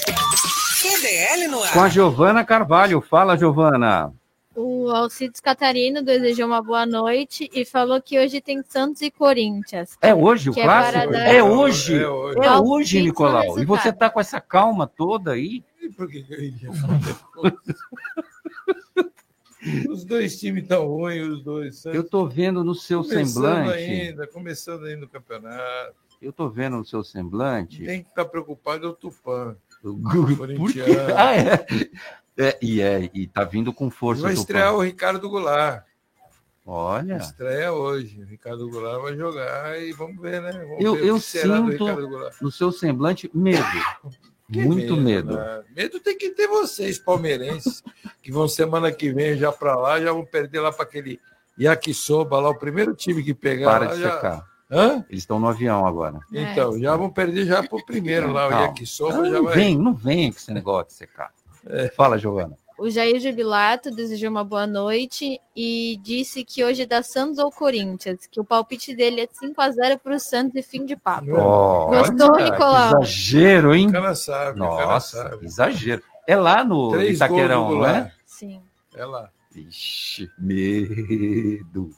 QDL 0.80 1.48
no 1.48 1.62
ar. 1.62 1.70
Com 1.72 1.82
a 1.82 1.90
Giovana 1.90 2.42
Carvalho. 2.44 3.02
Fala, 3.02 3.36
Giovana. 3.36 4.10
O 4.56 4.88
Alcides 4.88 5.38
Catarino 5.38 6.02
desejou 6.02 6.46
uma 6.46 6.62
boa 6.62 6.86
noite 6.86 7.50
e 7.52 7.62
falou 7.62 8.00
que 8.00 8.18
hoje 8.18 8.40
tem 8.40 8.62
Santos 8.66 9.02
e 9.02 9.10
Corinthians. 9.10 9.98
É 10.00 10.14
hoje 10.14 10.48
o 10.48 10.58
é 10.58 10.62
clássico? 10.62 11.14
É, 11.14 11.36
é, 11.36 11.42
hoje. 11.42 11.98
É 11.98 12.08
hoje, 12.08 12.38
é 12.38 12.56
hoje 12.56 13.02
Nicolau. 13.02 13.58
E 13.58 13.66
você 13.66 13.92
tá 13.92 14.08
com 14.08 14.18
essa 14.18 14.40
calma 14.40 14.86
toda 14.86 15.32
aí? 15.32 15.62
E 15.82 15.90
por 15.90 16.08
que 16.08 16.24
eu 16.30 16.42
iria 16.42 16.70
Os 19.90 20.06
dois 20.06 20.40
times 20.40 20.62
estão 20.62 20.86
ruins, 20.86 21.28
os 21.28 21.42
dois. 21.42 21.84
Eu 21.84 22.02
tô 22.02 22.26
vendo 22.26 22.64
no 22.64 22.74
seu 22.74 23.02
começando 23.02 23.24
semblante. 23.34 23.72
ainda, 23.72 24.26
começando 24.26 24.84
ainda 24.84 25.04
o 25.04 25.08
campeonato. 25.08 25.94
Eu 26.22 26.32
tô 26.32 26.48
vendo 26.48 26.78
no 26.78 26.84
seu 26.84 27.04
semblante. 27.04 27.84
Tem 27.84 28.02
que 28.02 28.08
estar 28.08 28.24
tá 28.24 28.30
preocupado 28.30 28.86
é 28.86 28.88
o 28.88 28.94
Tupã. 28.94 29.54
O 29.84 30.00
Corinthians. 30.36 30.88
Ah, 31.14 31.36
é. 31.36 31.66
É, 32.38 32.58
e, 32.60 32.82
é, 32.82 33.10
e 33.14 33.26
tá 33.26 33.44
vindo 33.44 33.72
com 33.72 33.90
força. 33.90 34.22
Vai 34.22 34.34
estrear 34.34 34.74
o 34.74 34.82
Ricardo 34.82 35.28
Goulart. 35.28 35.84
Olha. 36.66 37.16
Estreia 37.16 37.72
hoje. 37.72 38.20
O 38.20 38.26
Ricardo 38.26 38.68
Goulart 38.68 39.00
vai 39.00 39.16
jogar 39.16 39.80
e 39.80 39.92
vamos 39.92 40.20
ver, 40.20 40.42
né? 40.42 40.52
Vamos 40.52 40.84
eu 40.84 40.94
ver 40.94 41.06
eu 41.06 41.20
sinto 41.20 42.34
no 42.42 42.50
seu 42.50 42.72
semblante 42.72 43.30
medo. 43.32 43.64
Que 44.50 44.60
Muito 44.60 44.96
medo. 44.96 45.34
Medo. 45.34 45.36
Né? 45.36 45.62
medo 45.74 45.98
tem 45.98 46.16
que 46.16 46.30
ter 46.30 46.46
vocês, 46.46 46.98
palmeirenses, 46.98 47.82
que 48.22 48.30
vão 48.30 48.46
semana 48.46 48.92
que 48.92 49.12
vem 49.12 49.36
já 49.36 49.50
para 49.50 49.74
lá, 49.74 50.00
já 50.00 50.12
vão 50.12 50.24
perder 50.24 50.60
lá 50.60 50.70
para 50.70 50.84
aquele 50.84 51.20
Yakisoba 51.58 52.38
lá, 52.38 52.50
o 52.50 52.58
primeiro 52.58 52.94
time 52.94 53.24
que 53.24 53.34
pegar. 53.34 53.70
Para 53.72 53.86
lá, 53.86 53.94
de 53.94 54.02
secar. 54.02 54.20
Já... 54.20 54.46
Hã? 54.70 55.04
Eles 55.08 55.22
estão 55.22 55.40
no 55.40 55.48
avião 55.48 55.86
agora. 55.86 56.20
Então, 56.32 56.78
já 56.78 56.96
vão 56.96 57.10
perder 57.10 57.46
já 57.46 57.62
para 57.62 57.76
o 57.76 57.84
primeiro 57.84 58.32
lá, 58.32 58.48
o 58.48 58.50
Yakisoba 58.52 59.16
não, 59.16 59.30
já 59.30 59.40
vai. 59.40 59.54
Vem, 59.54 59.78
não 59.78 59.94
vem 59.94 60.30
com 60.30 60.38
esse 60.38 60.52
negócio 60.52 60.88
de 60.88 60.94
secar. 60.94 61.32
É. 61.68 61.88
Fala, 61.88 62.18
Giovana. 62.18 62.56
O 62.78 62.90
Jair 62.90 63.18
Jubilato 63.18 63.90
desejou 63.90 64.28
uma 64.28 64.44
boa 64.44 64.66
noite 64.66 65.40
e 65.56 65.98
disse 66.02 66.44
que 66.44 66.62
hoje 66.62 66.84
dá 66.84 67.02
Santos 67.02 67.38
ou 67.38 67.50
Corinthians, 67.50 68.26
que 68.30 68.38
o 68.38 68.44
palpite 68.44 68.94
dele 68.94 69.22
é 69.22 69.28
5 69.32 69.58
a 69.58 69.70
0 69.70 69.98
para 69.98 70.14
o 70.14 70.20
Santos 70.20 70.56
e 70.56 70.62
fim 70.62 70.84
de 70.84 70.94
papo. 70.94 71.26
Oh, 71.32 71.86
Gostou, 71.86 72.32
cara, 72.32 72.44
Nicolau? 72.44 73.02
Exagero, 73.02 73.74
hein? 73.74 73.88
O 73.88 73.92
cara 73.92 74.14
sabe, 74.14 74.58
Nossa, 74.58 74.76
cara 74.84 75.00
sabe. 75.00 75.46
exagero. 75.46 76.02
É 76.26 76.36
lá 76.36 76.62
no 76.62 76.90
Três 76.90 77.16
Itaquerão, 77.16 77.76
não 77.76 77.86
é? 77.86 78.12
Sim. 78.26 78.60
É 78.94 79.06
lá. 79.06 79.30
Ixi, 79.54 80.30
medo. 80.38 81.90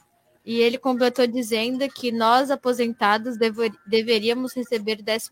E 0.45 0.61
ele 0.61 0.77
completou 0.77 1.27
dizendo 1.27 1.85
que 1.89 2.09
nós, 2.09 2.49
aposentados, 2.49 3.37
dever, 3.37 3.73
deveríamos 3.85 4.55
receber 4.55 5.03
14 5.03 5.29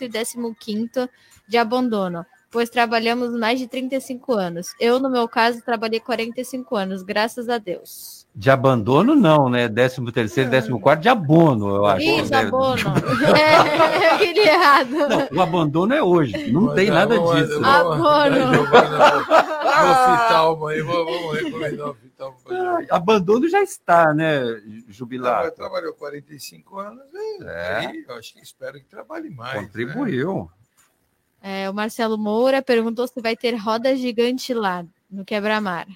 e 0.00 0.54
15 0.54 1.10
de 1.46 1.58
abandono 1.58 2.24
pois 2.50 2.70
trabalhamos 2.70 3.32
mais 3.38 3.58
de 3.58 3.66
35 3.66 4.32
anos. 4.32 4.74
Eu, 4.80 4.98
no 4.98 5.10
meu 5.10 5.28
caso, 5.28 5.62
trabalhei 5.62 6.00
45 6.00 6.76
anos, 6.76 7.02
graças 7.02 7.48
a 7.48 7.58
Deus. 7.58 8.26
De 8.34 8.50
abandono, 8.50 9.14
não, 9.14 9.48
né? 9.48 9.66
13 9.66 10.12
terceiro, 10.12 10.50
14 10.50 10.80
quarto 10.82 11.00
de 11.00 11.08
abono, 11.08 11.74
eu 11.74 11.86
acho. 11.86 12.04
Isso, 12.04 12.34
abono. 12.34 12.82
é, 13.34 14.14
eu 14.14 14.18
queria 14.18 14.52
errado. 14.52 14.90
Não, 14.90 15.38
o 15.38 15.40
abandono 15.40 15.94
é 15.94 16.02
hoje, 16.02 16.52
não 16.52 16.74
tem 16.74 16.90
nada 16.90 17.18
disso. 17.18 17.64
Abono. 17.64 18.66
Vou 20.56 20.68
aí, 20.68 20.82
vamos 20.82 21.40
recomendar 21.40 21.88
o 21.88 21.94
Fitalma. 21.94 22.36
Abandono 22.90 23.48
já 23.48 23.62
está, 23.62 24.12
né, 24.12 24.42
jubilado? 24.88 25.50
trabalhou 25.52 25.94
45 25.94 26.78
anos, 26.78 27.02
é. 27.42 27.86
Aí, 27.86 28.04
eu 28.06 28.16
acho 28.16 28.34
que 28.34 28.42
espero 28.42 28.78
que 28.78 28.84
trabalhe 28.86 29.30
mais. 29.30 29.60
Contribuiu. 29.60 30.50
Né? 30.50 30.65
É, 31.48 31.70
o 31.70 31.72
Marcelo 31.72 32.18
Moura 32.18 32.60
perguntou 32.60 33.06
se 33.06 33.20
vai 33.20 33.36
ter 33.36 33.54
roda 33.54 33.94
gigante 33.94 34.52
lá 34.52 34.84
no 35.08 35.24
Quebra-Mar. 35.24 35.86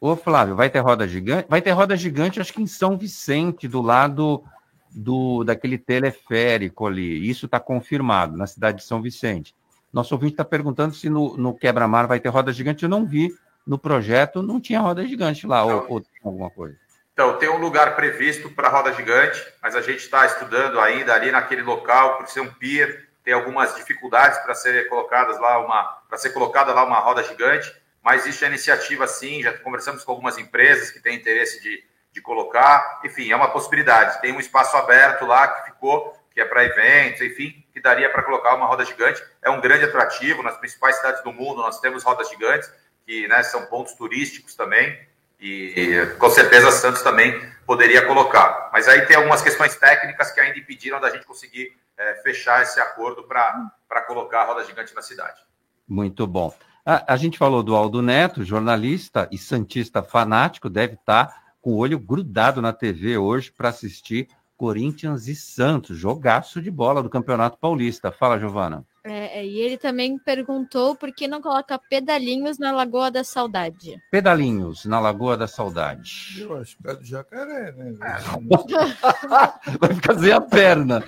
Ô, 0.00 0.14
Flávio, 0.14 0.54
vai 0.54 0.70
ter 0.70 0.78
roda 0.78 1.08
gigante? 1.08 1.48
Vai 1.48 1.60
ter 1.60 1.72
roda 1.72 1.96
gigante, 1.96 2.40
acho 2.40 2.52
que 2.52 2.62
em 2.62 2.66
São 2.68 2.96
Vicente, 2.96 3.66
do 3.66 3.82
lado 3.82 4.44
do 4.88 5.42
daquele 5.42 5.78
teleférico 5.78 6.86
ali. 6.86 7.28
Isso 7.28 7.46
está 7.46 7.58
confirmado, 7.58 8.36
na 8.36 8.46
cidade 8.46 8.78
de 8.78 8.84
São 8.84 9.02
Vicente. 9.02 9.52
Nosso 9.92 10.14
ouvinte 10.14 10.34
está 10.34 10.44
perguntando 10.44 10.94
se 10.94 11.10
no, 11.10 11.36
no 11.36 11.54
Quebra-Mar 11.54 12.06
vai 12.06 12.20
ter 12.20 12.28
roda 12.28 12.52
gigante. 12.52 12.84
Eu 12.84 12.88
não 12.88 13.04
vi 13.04 13.34
no 13.66 13.80
projeto, 13.80 14.44
não 14.44 14.60
tinha 14.60 14.78
roda 14.78 15.04
gigante 15.04 15.44
lá, 15.44 15.64
ou, 15.64 15.86
ou 15.88 16.02
alguma 16.22 16.50
coisa. 16.50 16.76
Então, 17.12 17.36
tem 17.36 17.48
um 17.48 17.58
lugar 17.58 17.96
previsto 17.96 18.48
para 18.50 18.68
roda 18.68 18.92
gigante, 18.92 19.44
mas 19.60 19.74
a 19.74 19.82
gente 19.82 19.98
está 19.98 20.24
estudando 20.24 20.78
ainda 20.78 21.14
ali 21.14 21.32
naquele 21.32 21.62
local, 21.62 22.16
por 22.16 22.28
ser 22.28 22.42
um 22.42 22.48
pier, 22.48 23.07
tem 23.28 23.34
algumas 23.34 23.74
dificuldades 23.74 24.38
para 24.38 24.54
ser 24.54 24.88
colocadas 24.88 25.38
lá 25.38 25.58
uma 25.58 25.82
para 26.08 26.16
ser 26.16 26.30
colocada 26.30 26.72
lá 26.72 26.82
uma 26.82 26.98
roda 26.98 27.22
gigante, 27.22 27.70
mas 28.02 28.22
existe 28.22 28.42
a 28.42 28.48
iniciativa 28.48 29.06
sim, 29.06 29.42
já 29.42 29.52
conversamos 29.58 30.02
com 30.02 30.12
algumas 30.12 30.38
empresas 30.38 30.90
que 30.90 30.98
têm 30.98 31.14
interesse 31.14 31.62
de, 31.62 31.84
de 32.10 32.22
colocar, 32.22 33.02
enfim, 33.04 33.30
é 33.30 33.36
uma 33.36 33.50
possibilidade. 33.50 34.18
Tem 34.22 34.32
um 34.32 34.40
espaço 34.40 34.74
aberto 34.78 35.26
lá 35.26 35.46
que 35.46 35.66
ficou, 35.66 36.18
que 36.32 36.40
é 36.40 36.44
para 36.46 36.64
eventos, 36.64 37.20
enfim, 37.20 37.62
que 37.70 37.82
daria 37.82 38.08
para 38.08 38.22
colocar 38.22 38.54
uma 38.54 38.64
roda 38.64 38.82
gigante. 38.82 39.22
É 39.42 39.50
um 39.50 39.60
grande 39.60 39.84
atrativo 39.84 40.42
nas 40.42 40.56
principais 40.56 40.96
cidades 40.96 41.22
do 41.22 41.30
mundo. 41.30 41.60
Nós 41.60 41.80
temos 41.80 42.02
rodas 42.04 42.30
gigantes 42.30 42.72
que 43.04 43.28
né, 43.28 43.42
são 43.42 43.66
pontos 43.66 43.92
turísticos 43.92 44.54
também. 44.54 44.98
E 45.38 46.14
com 46.18 46.30
certeza 46.30 46.72
Santos 46.72 47.02
também 47.02 47.38
poderia 47.66 48.06
colocar. 48.06 48.70
Mas 48.72 48.88
aí 48.88 49.02
tem 49.02 49.18
algumas 49.18 49.42
questões 49.42 49.76
técnicas 49.76 50.30
que 50.30 50.40
ainda 50.40 50.58
impediram 50.58 50.98
da 50.98 51.10
gente 51.10 51.26
conseguir 51.26 51.76
é, 51.98 52.14
fechar 52.22 52.62
esse 52.62 52.80
acordo 52.80 53.24
para 53.24 54.02
colocar 54.06 54.42
a 54.42 54.44
roda 54.44 54.64
gigante 54.64 54.94
na 54.94 55.02
cidade. 55.02 55.40
Muito 55.86 56.26
bom. 56.26 56.54
A, 56.84 57.14
a, 57.14 57.16
gente 57.16 57.36
falou 57.36 57.62
do 57.62 57.74
Aldo 57.74 58.00
Neto, 58.00 58.44
jornalista 58.44 59.28
e 59.32 59.36
santista 59.36 60.02
fanático, 60.02 60.70
deve 60.70 60.94
estar 60.94 61.48
com 61.60 61.72
o 61.72 61.76
olho 61.76 61.98
grudado 61.98 62.62
na 62.62 62.72
TV 62.72 63.18
hoje 63.18 63.50
para 63.50 63.68
assistir 63.68 64.28
Corinthians 64.58 65.28
e 65.28 65.36
Santos, 65.36 65.96
jogaço 65.96 66.60
de 66.60 66.68
bola 66.68 67.00
do 67.00 67.08
Campeonato 67.08 67.56
Paulista. 67.56 68.10
Fala, 68.10 68.40
Giovana. 68.40 68.84
É, 69.04 69.38
é, 69.38 69.46
e 69.46 69.60
ele 69.60 69.78
também 69.78 70.18
perguntou 70.18 70.96
por 70.96 71.12
que 71.12 71.28
não 71.28 71.40
coloca 71.40 71.78
pedalinhos 71.78 72.58
na 72.58 72.72
Lagoa 72.72 73.08
da 73.08 73.22
Saudade. 73.22 73.96
Pedalinhos 74.10 74.84
na 74.84 74.98
Lagoa 74.98 75.36
da 75.36 75.46
Saudade. 75.46 76.36
Eu 76.40 76.56
acho 76.56 76.76
que 76.76 76.90
é 76.90 76.94
do 76.94 77.04
jacaré, 77.04 77.72
né? 77.72 77.94
Vai 79.80 79.94
ficar 79.94 80.18
sem 80.18 80.32
a 80.32 80.40
perna. 80.40 81.04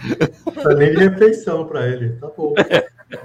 Tá 0.55 0.75
nem 0.75 0.95
refeição 0.95 1.67
para 1.67 1.89
ele, 1.89 2.11
tá 2.21 2.29
bom. 2.29 2.55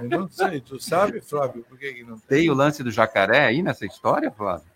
Eu 0.00 0.08
não 0.08 0.28
sei, 0.28 0.60
tu 0.60 0.80
sabe, 0.82 1.20
Flávio, 1.20 1.64
por 1.68 1.78
que, 1.78 1.94
que 1.94 2.02
não 2.02 2.18
tem? 2.18 2.40
Tem 2.40 2.50
o 2.50 2.54
lance 2.54 2.82
do 2.82 2.90
jacaré 2.90 3.46
aí 3.46 3.62
nessa 3.62 3.86
história, 3.86 4.30
Flávio? 4.32 4.66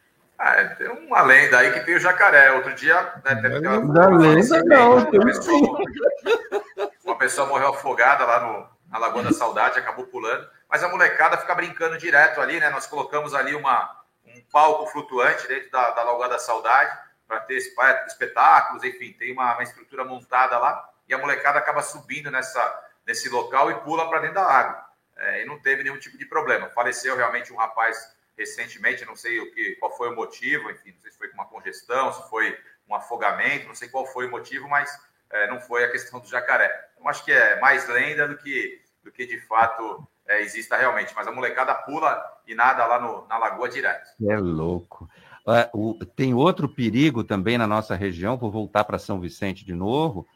Ah, 0.42 0.54
é, 0.54 0.64
tem 0.68 0.88
uma 0.88 1.20
lenda 1.20 1.58
aí 1.58 1.70
que 1.70 1.80
tem 1.80 1.96
o 1.96 2.00
jacaré. 2.00 2.50
Outro 2.52 2.74
dia, 2.74 2.96
né, 3.22 3.34
teve 3.34 3.58
aquela. 3.58 3.86
Da 3.92 4.08
lenda, 4.08 4.64
não. 4.64 4.96
Uma 4.96 5.26
pessoa, 5.26 5.78
uma 7.04 7.18
pessoa 7.18 7.46
morreu 7.46 7.68
afogada 7.68 8.24
lá 8.24 8.40
no, 8.40 8.66
na 8.90 8.98
Lagoa 8.98 9.22
da 9.22 9.32
Saudade, 9.32 9.78
acabou 9.78 10.06
pulando. 10.06 10.48
Mas 10.66 10.82
a 10.82 10.88
molecada 10.88 11.36
fica 11.36 11.54
brincando 11.54 11.98
direto 11.98 12.40
ali, 12.40 12.58
né? 12.58 12.70
Nós 12.70 12.86
colocamos 12.86 13.34
ali 13.34 13.54
uma, 13.54 14.00
um 14.24 14.40
palco 14.50 14.86
flutuante 14.86 15.46
dentro 15.46 15.70
da, 15.70 15.90
da 15.90 16.04
Lagoa 16.04 16.30
da 16.30 16.38
Saudade 16.38 16.90
para 17.28 17.40
ter 17.40 17.58
espetáculos, 18.06 18.82
enfim, 18.82 19.12
tem 19.12 19.32
uma, 19.32 19.52
uma, 19.52 19.62
estrutura 19.62 20.04
montada 20.06 20.58
lá 20.58 20.88
e 21.06 21.12
a 21.12 21.18
molecada 21.18 21.58
acaba 21.58 21.82
subindo 21.82 22.30
nessa, 22.30 22.82
nesse 23.06 23.28
local 23.28 23.70
e 23.70 23.74
pula 23.80 24.08
para 24.08 24.20
dentro 24.20 24.36
da 24.36 24.50
água. 24.50 24.84
É, 25.18 25.42
e 25.42 25.44
não 25.44 25.60
teve 25.60 25.82
nenhum 25.82 25.98
tipo 25.98 26.16
de 26.16 26.24
problema. 26.24 26.70
Faleceu 26.70 27.14
realmente 27.14 27.52
um 27.52 27.56
rapaz 27.56 28.16
recentemente, 28.40 29.04
não 29.04 29.14
sei 29.14 29.38
o 29.38 29.52
que, 29.52 29.76
qual 29.76 29.94
foi 29.94 30.08
o 30.08 30.16
motivo, 30.16 30.70
enfim, 30.70 30.92
não 30.92 31.00
sei 31.00 31.12
se 31.12 31.18
foi 31.18 31.30
uma 31.32 31.44
congestão, 31.44 32.12
se 32.12 32.28
foi 32.30 32.58
um 32.88 32.94
afogamento, 32.94 33.68
não 33.68 33.74
sei 33.74 33.88
qual 33.88 34.06
foi 34.06 34.26
o 34.26 34.30
motivo, 34.30 34.66
mas 34.66 34.90
é, 35.30 35.46
não 35.48 35.60
foi 35.60 35.84
a 35.84 35.90
questão 35.90 36.18
do 36.18 36.26
jacaré. 36.26 36.72
Então, 36.94 37.08
acho 37.08 37.24
que 37.24 37.30
é 37.30 37.60
mais 37.60 37.86
lenda 37.86 38.26
do 38.26 38.36
que, 38.38 38.80
do 39.04 39.12
que 39.12 39.26
de 39.26 39.38
fato 39.46 40.08
é, 40.26 40.40
exista 40.40 40.76
realmente. 40.76 41.12
Mas 41.14 41.26
a 41.26 41.32
molecada 41.32 41.74
pula 41.74 42.20
e 42.46 42.54
nada 42.54 42.86
lá 42.86 42.98
no, 42.98 43.26
na 43.28 43.36
lagoa 43.36 43.68
direto. 43.68 44.08
É 44.26 44.36
louco. 44.38 45.08
Uh, 45.46 45.90
o, 45.90 46.04
tem 46.04 46.32
outro 46.32 46.68
perigo 46.68 47.22
também 47.22 47.58
na 47.58 47.66
nossa 47.66 47.94
região, 47.94 48.38
vou 48.38 48.50
voltar 48.50 48.84
para 48.84 48.98
São 48.98 49.20
Vicente 49.20 49.64
de 49.64 49.74
novo, 49.74 50.26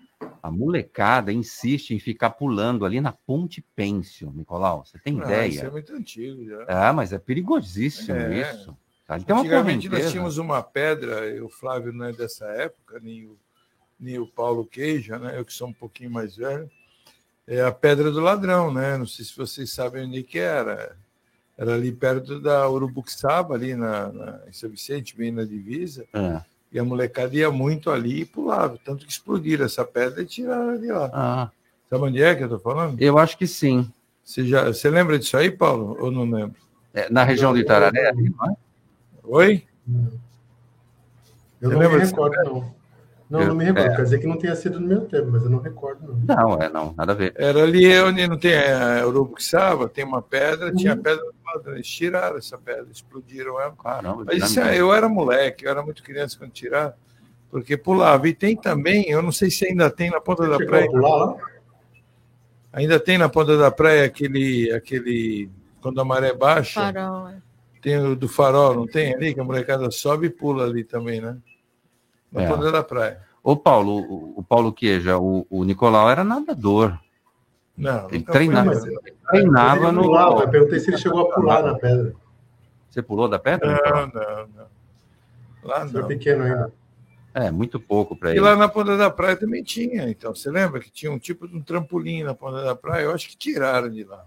a 0.44 0.50
molecada 0.50 1.32
insiste 1.32 1.94
em 1.94 1.98
ficar 1.98 2.28
pulando 2.28 2.84
ali 2.84 3.00
na 3.00 3.12
Ponte 3.12 3.64
Pêncil, 3.74 4.30
Nicolau. 4.36 4.84
Você 4.84 4.98
tem 4.98 5.18
ah, 5.18 5.24
ideia? 5.24 5.48
Isso 5.48 5.64
é 5.64 5.70
muito 5.70 5.94
antigo 5.94 6.44
já. 6.44 6.66
Ah, 6.68 6.92
mas 6.92 7.14
é 7.14 7.18
perigosíssimo 7.18 8.14
é. 8.18 8.42
isso. 8.42 8.76
Tá? 9.06 9.18
Tem 9.18 9.34
Antigamente 9.34 9.88
nós 9.88 10.12
tínhamos 10.12 10.36
uma 10.36 10.62
pedra, 10.62 11.42
o 11.42 11.48
Flávio 11.48 11.94
não 11.94 12.04
é 12.04 12.12
dessa 12.12 12.44
época, 12.44 13.00
nem 13.00 13.24
o, 13.24 13.38
nem 13.98 14.18
o 14.18 14.26
Paulo 14.26 14.66
Queijo, 14.66 15.16
né? 15.16 15.38
eu 15.38 15.46
que 15.46 15.52
sou 15.54 15.68
um 15.68 15.72
pouquinho 15.72 16.10
mais 16.10 16.36
velho, 16.36 16.70
é 17.46 17.62
a 17.62 17.72
Pedra 17.72 18.10
do 18.10 18.20
Ladrão, 18.20 18.70
né? 18.70 18.98
Não 18.98 19.06
sei 19.06 19.24
se 19.24 19.34
vocês 19.34 19.72
sabem 19.72 20.04
onde 20.04 20.22
que 20.22 20.38
era. 20.38 20.94
Era 21.56 21.72
ali 21.72 21.90
perto 21.90 22.38
da 22.38 22.68
Urubuxaba, 22.68 23.54
ali 23.54 23.74
na, 23.74 24.12
na, 24.12 24.42
em 24.46 24.52
São 24.52 24.68
Vicente, 24.68 25.16
bem 25.16 25.32
na 25.32 25.44
divisa. 25.44 26.06
É. 26.12 26.42
E 26.74 26.78
a 26.80 26.84
molecada 26.84 27.36
ia 27.36 27.52
muito 27.52 27.88
ali 27.88 28.22
e 28.22 28.24
pulava. 28.24 28.76
Tanto 28.84 29.06
que 29.06 29.12
explodiram 29.12 29.64
essa 29.64 29.84
pedra 29.84 30.22
e 30.22 30.26
tiraram 30.26 30.76
de 30.76 30.88
lá. 30.88 31.08
Ah. 31.14 31.50
Sabe 31.88 32.04
onde 32.04 32.20
é 32.20 32.34
que 32.34 32.42
eu 32.42 32.46
estou 32.46 32.58
falando? 32.58 33.00
Eu 33.00 33.16
acho 33.16 33.38
que 33.38 33.46
sim. 33.46 33.88
Você, 34.24 34.44
já, 34.44 34.64
você 34.64 34.90
lembra 34.90 35.16
disso 35.16 35.36
aí, 35.36 35.52
Paulo? 35.52 35.96
Ou 36.00 36.10
não 36.10 36.28
lembra? 36.28 36.56
É, 36.92 37.08
na 37.08 37.22
região 37.22 37.54
de 37.54 37.60
Itararé, 37.60 38.12
não 38.12 38.50
é? 38.50 38.56
Oi? 39.22 39.64
Eu 41.60 41.70
você 41.70 41.76
não 41.76 41.90
me 41.90 41.98
recordo, 41.98 42.36
não. 42.44 42.74
Não, 43.30 43.40
eu, 43.40 43.48
não 43.48 43.54
me 43.54 43.64
recordo. 43.64 43.92
É. 43.92 43.96
Quer 43.96 44.02
dizer 44.02 44.18
que 44.18 44.26
não 44.26 44.38
tenha 44.38 44.56
sido 44.56 44.80
no 44.80 44.86
meu 44.86 45.02
tempo, 45.02 45.30
mas 45.30 45.44
eu 45.44 45.50
não 45.50 45.60
recordo, 45.60 46.06
não. 46.06 46.36
Não, 46.36 46.62
é 46.62 46.68
não, 46.68 46.92
nada 46.96 47.12
a 47.12 47.14
ver. 47.14 47.32
Era 47.36 47.62
ali 47.62 48.00
onde 48.00 48.26
não 48.26 48.38
tem 48.38 48.54
a 48.56 49.06
Urubuxaba, 49.06 49.88
tem 49.88 50.04
uma 50.04 50.20
pedra, 50.20 50.70
uhum. 50.70 50.76
tinha 50.76 50.96
pedra 50.96 51.24
lado. 51.54 51.70
Eles 51.72 51.86
tiraram 51.86 52.36
essa 52.36 52.58
pedra, 52.58 52.86
explodiram 52.90 53.60
ela. 53.60 53.74
Caramba, 53.76 54.24
mas 54.26 54.42
isso, 54.42 54.60
é, 54.60 54.78
eu 54.78 54.92
era 54.92 55.08
moleque, 55.08 55.64
eu 55.64 55.70
era 55.70 55.82
muito 55.82 56.02
criança 56.02 56.38
quando 56.38 56.52
tiraram, 56.52 56.94
porque 57.50 57.76
pulava. 57.76 58.28
E 58.28 58.34
tem 58.34 58.56
também, 58.56 59.08
eu 59.08 59.22
não 59.22 59.32
sei 59.32 59.50
se 59.50 59.66
ainda 59.66 59.90
tem 59.90 60.10
na 60.10 60.20
ponta 60.20 60.44
Você 60.44 60.58
da 60.58 60.66
praia. 60.66 60.90
Pular, 60.90 61.36
ainda 62.72 62.98
tem 63.00 63.18
na 63.18 63.28
ponta 63.28 63.56
da 63.56 63.70
praia 63.70 64.04
aquele, 64.04 64.72
aquele 64.72 65.50
quando 65.80 66.00
a 66.00 66.04
maré 66.04 66.32
baixa. 66.32 66.80
Farol, 66.80 67.28
é. 67.28 67.42
Tem 67.80 67.98
o 67.98 68.16
do 68.16 68.28
farol, 68.28 68.74
não 68.74 68.86
tem 68.86 69.14
ali? 69.14 69.34
Que 69.34 69.40
a 69.40 69.44
molecada 69.44 69.90
sobe 69.90 70.28
e 70.28 70.30
pula 70.30 70.64
ali 70.64 70.82
também, 70.84 71.20
né? 71.20 71.36
Na 72.32 72.42
é. 72.42 72.48
ponta 72.48 72.72
da 72.72 72.82
praia. 72.82 73.20
Ô, 73.42 73.54
Paulo, 73.54 73.98
o, 73.98 74.38
o 74.38 74.42
Paulo 74.42 74.72
Queja, 74.72 75.18
o, 75.18 75.46
o 75.50 75.64
Nicolau 75.64 76.10
era 76.10 76.24
nadador. 76.24 76.98
Não, 77.76 78.08
ele 78.08 78.22
treinava, 78.22 78.72
foi, 78.72 78.92
mas... 78.92 79.14
treinava 79.28 79.92
no. 79.92 80.02
Pulava, 80.02 80.42
eu 80.42 80.48
perguntei 80.48 80.78
se 80.78 80.90
ele 80.90 80.98
chegou 80.98 81.20
a 81.20 81.34
pular 81.34 81.62
na 81.62 81.74
pedra. 81.74 82.14
Você 82.88 83.02
pulou 83.02 83.28
da 83.28 83.38
pedra? 83.38 83.80
Não, 83.84 84.06
não, 84.06 84.46
não. 84.46 84.66
Lá 85.64 85.84
não. 85.84 86.06
pequeno 86.06 86.44
ainda. 86.44 86.72
É, 87.34 87.50
muito 87.50 87.80
pouco 87.80 88.14
para 88.14 88.30
ele. 88.30 88.38
E 88.38 88.42
lá 88.42 88.54
na 88.54 88.68
ponta 88.68 88.96
da 88.96 89.10
praia 89.10 89.34
também 89.34 89.64
tinha. 89.64 90.08
Então, 90.08 90.32
você 90.32 90.48
lembra 90.48 90.78
que 90.78 90.90
tinha 90.90 91.10
um 91.10 91.18
tipo 91.18 91.48
de 91.48 91.56
um 91.56 91.60
trampolim 91.60 92.22
na 92.22 92.32
ponta 92.32 92.62
da 92.62 92.76
praia? 92.76 93.04
Eu 93.04 93.12
acho 93.12 93.28
que 93.28 93.36
tiraram 93.36 93.90
de 93.90 94.04
lá. 94.04 94.24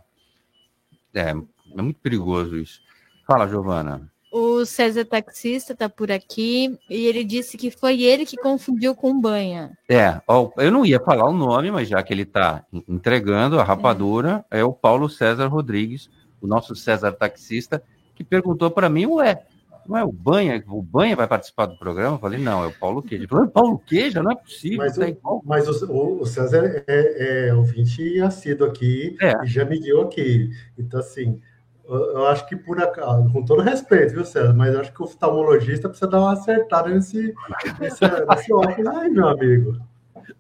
É, 1.13 1.29
é 1.29 1.81
muito 1.81 2.01
perigoso 2.01 2.57
isso. 2.57 2.81
Fala, 3.25 3.47
Giovana. 3.47 4.12
O 4.31 4.65
César 4.65 5.05
Taxista 5.05 5.73
está 5.73 5.87
por 5.87 6.11
aqui 6.11 6.77
e 6.89 7.05
ele 7.05 7.23
disse 7.23 7.57
que 7.57 7.71
foi 7.71 8.01
ele 8.01 8.25
que 8.25 8.35
confundiu 8.37 8.93
com 8.93 9.19
banha. 9.19 9.71
É, 9.89 10.19
ó, 10.27 10.49
eu 10.57 10.71
não 10.71 10.85
ia 10.85 10.99
falar 10.99 11.29
o 11.29 11.33
nome, 11.33 11.71
mas 11.71 11.87
já 11.87 12.03
que 12.03 12.13
ele 12.13 12.23
está 12.23 12.65
entregando 12.87 13.59
a 13.59 13.63
rapadura, 13.63 14.43
é. 14.51 14.59
é. 14.59 14.63
o 14.63 14.73
Paulo 14.73 15.09
César 15.09 15.47
Rodrigues, 15.47 16.09
o 16.41 16.47
nosso 16.47 16.75
César 16.75 17.13
Taxista, 17.13 17.81
que 18.13 18.23
perguntou 18.23 18.69
para 18.69 18.89
mim, 18.89 19.05
ué, 19.05 19.43
não 19.87 19.97
é 19.97 20.03
o 20.03 20.11
Banha, 20.11 20.61
o 20.67 20.81
Banha 20.81 21.15
vai 21.15 21.27
participar 21.27 21.65
do 21.65 21.77
programa? 21.77 22.15
Eu 22.15 22.19
falei, 22.19 22.39
não, 22.39 22.63
é 22.63 22.67
o 22.67 22.73
Paulo 22.73 23.01
Queijo. 23.01 23.23
Ele 23.23 23.27
falou, 23.29 23.47
Paulo 23.47 23.79
Queijo, 23.79 24.21
não 24.21 24.31
é 24.31 24.35
possível. 24.35 24.79
Mas, 24.79 24.97
tá 24.97 25.07
o, 25.23 25.41
mas 25.45 25.81
o, 25.83 26.19
o, 26.21 26.25
César 26.25 26.83
é, 26.85 27.47
é 27.47 27.53
ouvinte 27.53 28.19
assíduo 28.19 28.67
aqui 28.67 29.15
é. 29.21 29.33
e 29.43 29.47
já 29.47 29.63
me 29.63 29.79
guiou 29.79 30.03
aqui. 30.03 30.49
Então, 30.77 30.99
assim, 30.99 31.39
eu 31.88 32.28
acho 32.28 32.47
que 32.47 32.56
por 32.56 32.82
acaso, 32.82 33.32
com 33.32 33.43
todo 33.45 33.62
respeito, 33.62 34.13
viu, 34.13 34.26
César? 34.26 34.54
Mas 34.54 34.76
acho 34.76 34.93
que 34.93 35.02
o 35.02 35.06
oftalmologista 35.06 35.88
precisa 35.88 36.10
dar 36.10 36.19
uma 36.19 36.34
acertada 36.34 36.89
nesse, 36.89 37.34
nesse, 37.80 38.02
nesse 38.30 38.54
óculos 38.54 38.88
aí, 38.88 39.10
meu 39.10 39.28
amigo. 39.30 39.80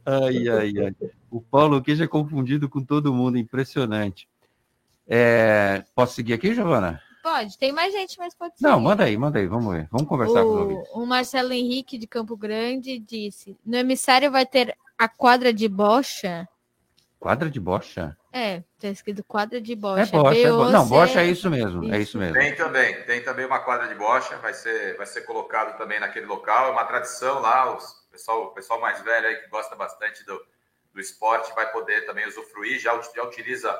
Ai, 0.05 0.49
ai, 0.49 0.73
ai. 0.77 0.95
O 1.31 1.41
Paulo 1.41 1.77
aqui 1.77 1.95
já 1.95 2.05
é 2.05 2.07
confundido 2.07 2.67
com 2.67 2.83
todo 2.83 3.13
mundo, 3.13 3.37
impressionante. 3.37 4.27
É... 5.07 5.83
Posso 5.95 6.15
seguir 6.15 6.33
aqui, 6.33 6.53
Giovana? 6.53 7.01
Pode, 7.23 7.57
tem 7.57 7.71
mais 7.71 7.93
gente, 7.93 8.17
mas 8.17 8.33
pode 8.35 8.57
seguir. 8.57 8.69
Não, 8.69 8.79
manda 8.79 9.03
aí, 9.03 9.17
manda 9.17 9.39
aí, 9.39 9.47
vamos 9.47 9.73
ver. 9.73 9.87
Vamos 9.91 10.07
conversar 10.07 10.45
o, 10.45 10.83
com 10.93 10.99
o 10.99 11.03
O 11.03 11.05
Marcelo 11.05 11.51
Henrique, 11.51 11.97
de 11.97 12.07
Campo 12.07 12.37
Grande, 12.37 12.99
disse: 12.99 13.57
no 13.65 13.75
emissário 13.75 14.31
vai 14.31 14.45
ter 14.45 14.75
a 14.97 15.07
quadra 15.09 15.53
de 15.53 15.67
bocha 15.67 16.47
Quadra 17.27 17.49
de 17.49 17.59
bocha? 17.59 18.15
É, 18.31 18.63
tá 18.79 18.87
escrito 18.87 19.21
quadra 19.21 19.59
de 19.59 19.75
bocha. 19.75 20.01
É 20.01 20.05
bocha, 20.05 20.39
é 20.39 20.49
bocha. 20.49 20.71
Não, 20.71 20.87
bocha 20.87 21.21
é 21.21 21.25
isso 21.25 21.49
mesmo, 21.49 21.83
isso. 21.83 21.93
é 21.93 21.99
isso 21.99 22.17
mesmo. 22.17 22.35
Tem 22.35 22.55
também, 22.55 23.03
tem 23.03 23.21
também 23.21 23.45
uma 23.45 23.59
quadra 23.59 23.85
de 23.89 23.95
bocha, 23.95 24.37
vai 24.37 24.53
ser, 24.53 24.95
vai 24.95 25.05
ser 25.05 25.23
colocado 25.23 25.77
também 25.77 25.99
naquele 25.99 26.25
local, 26.25 26.69
é 26.69 26.71
uma 26.71 26.85
tradição 26.85 27.41
lá, 27.41 27.73
o 27.73 27.79
pessoal, 28.09 28.43
o 28.45 28.51
pessoal 28.51 28.79
mais 28.79 29.01
velho 29.01 29.27
aí 29.27 29.35
que 29.35 29.49
gosta 29.49 29.75
bastante 29.75 30.25
do, 30.25 30.41
do 30.93 31.01
esporte 31.01 31.53
vai 31.53 31.69
poder 31.69 32.05
também 32.05 32.25
usufruir, 32.25 32.79
já, 32.79 32.97
já 33.13 33.23
utiliza, 33.23 33.77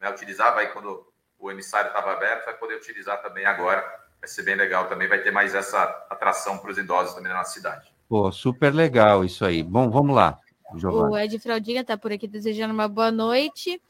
né, 0.00 0.08
utilizar, 0.08 0.54
vai 0.54 0.72
quando 0.72 1.06
o 1.38 1.50
emissário 1.50 1.88
estava 1.88 2.14
aberto, 2.14 2.46
vai 2.46 2.54
poder 2.54 2.76
utilizar 2.76 3.20
também 3.20 3.44
agora, 3.44 3.82
vai 4.18 4.26
ser 4.30 4.42
bem 4.42 4.54
legal 4.54 4.88
também, 4.88 5.06
vai 5.06 5.18
ter 5.18 5.30
mais 5.30 5.54
essa 5.54 5.82
atração 6.08 6.56
para 6.56 6.70
os 6.70 6.78
idosos 6.78 7.14
também 7.14 7.30
na 7.30 7.36
nossa 7.36 7.52
cidade. 7.52 7.94
Pô, 8.08 8.32
super 8.32 8.72
legal 8.72 9.22
isso 9.22 9.44
aí. 9.44 9.62
Bom, 9.62 9.90
vamos 9.90 10.16
lá. 10.16 10.38
Giovana. 10.74 11.10
O 11.10 11.18
Ed 11.18 11.38
Fraldinha 11.38 11.82
está 11.82 11.96
por 11.96 12.12
aqui 12.12 12.26
desejando 12.26 12.74
uma 12.74 12.88
boa 12.88 13.10
noite. 13.10 13.80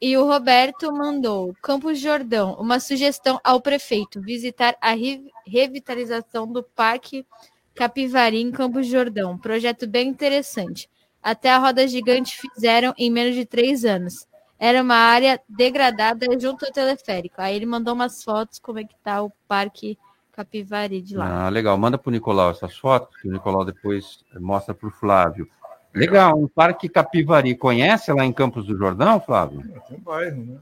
E 0.00 0.16
o 0.16 0.26
Roberto 0.26 0.90
mandou: 0.92 1.54
Campos 1.62 1.98
Jordão, 1.98 2.56
uma 2.58 2.80
sugestão 2.80 3.38
ao 3.44 3.60
prefeito 3.60 4.20
visitar 4.20 4.74
a 4.80 4.94
revitalização 5.46 6.50
do 6.50 6.62
Parque 6.62 7.26
Capivari 7.74 8.40
em 8.40 8.50
Campos 8.50 8.86
Jordão. 8.86 9.36
Projeto 9.36 9.86
bem 9.86 10.08
interessante. 10.08 10.88
até 11.22 11.50
a 11.50 11.58
roda 11.58 11.86
gigante 11.86 12.38
fizeram 12.38 12.94
em 12.96 13.10
menos 13.10 13.34
de 13.34 13.44
três 13.44 13.84
anos. 13.84 14.26
Era 14.58 14.82
uma 14.82 14.94
área 14.96 15.40
degradada 15.48 16.26
junto 16.38 16.66
ao 16.66 16.72
teleférico. 16.72 17.36
Aí 17.38 17.56
ele 17.56 17.66
mandou 17.66 17.94
umas 17.94 18.22
fotos 18.22 18.58
como 18.58 18.78
é 18.78 18.84
que 18.84 18.94
tá 19.02 19.22
o 19.22 19.32
Parque 19.46 19.98
Capivari 20.32 21.00
de 21.02 21.16
lá. 21.16 21.46
Ah, 21.46 21.48
legal. 21.48 21.76
Manda 21.76 21.98
para 21.98 22.08
o 22.08 22.12
Nicolau 22.12 22.50
essas 22.50 22.76
fotos, 22.76 23.14
que 23.20 23.28
o 23.28 23.32
Nicolau 23.32 23.64
depois 23.64 24.24
mostra 24.38 24.74
para 24.74 24.88
o 24.88 24.90
Flávio. 24.90 25.48
Legal, 25.94 26.38
um 26.38 26.48
Parque 26.48 26.88
Capivari. 26.88 27.56
Conhece 27.56 28.12
lá 28.12 28.24
em 28.24 28.32
Campos 28.32 28.66
do 28.66 28.76
Jordão, 28.76 29.20
Flávio? 29.20 29.62
Tem 29.88 29.96
um 29.96 30.00
bairro, 30.00 30.44
né? 30.44 30.60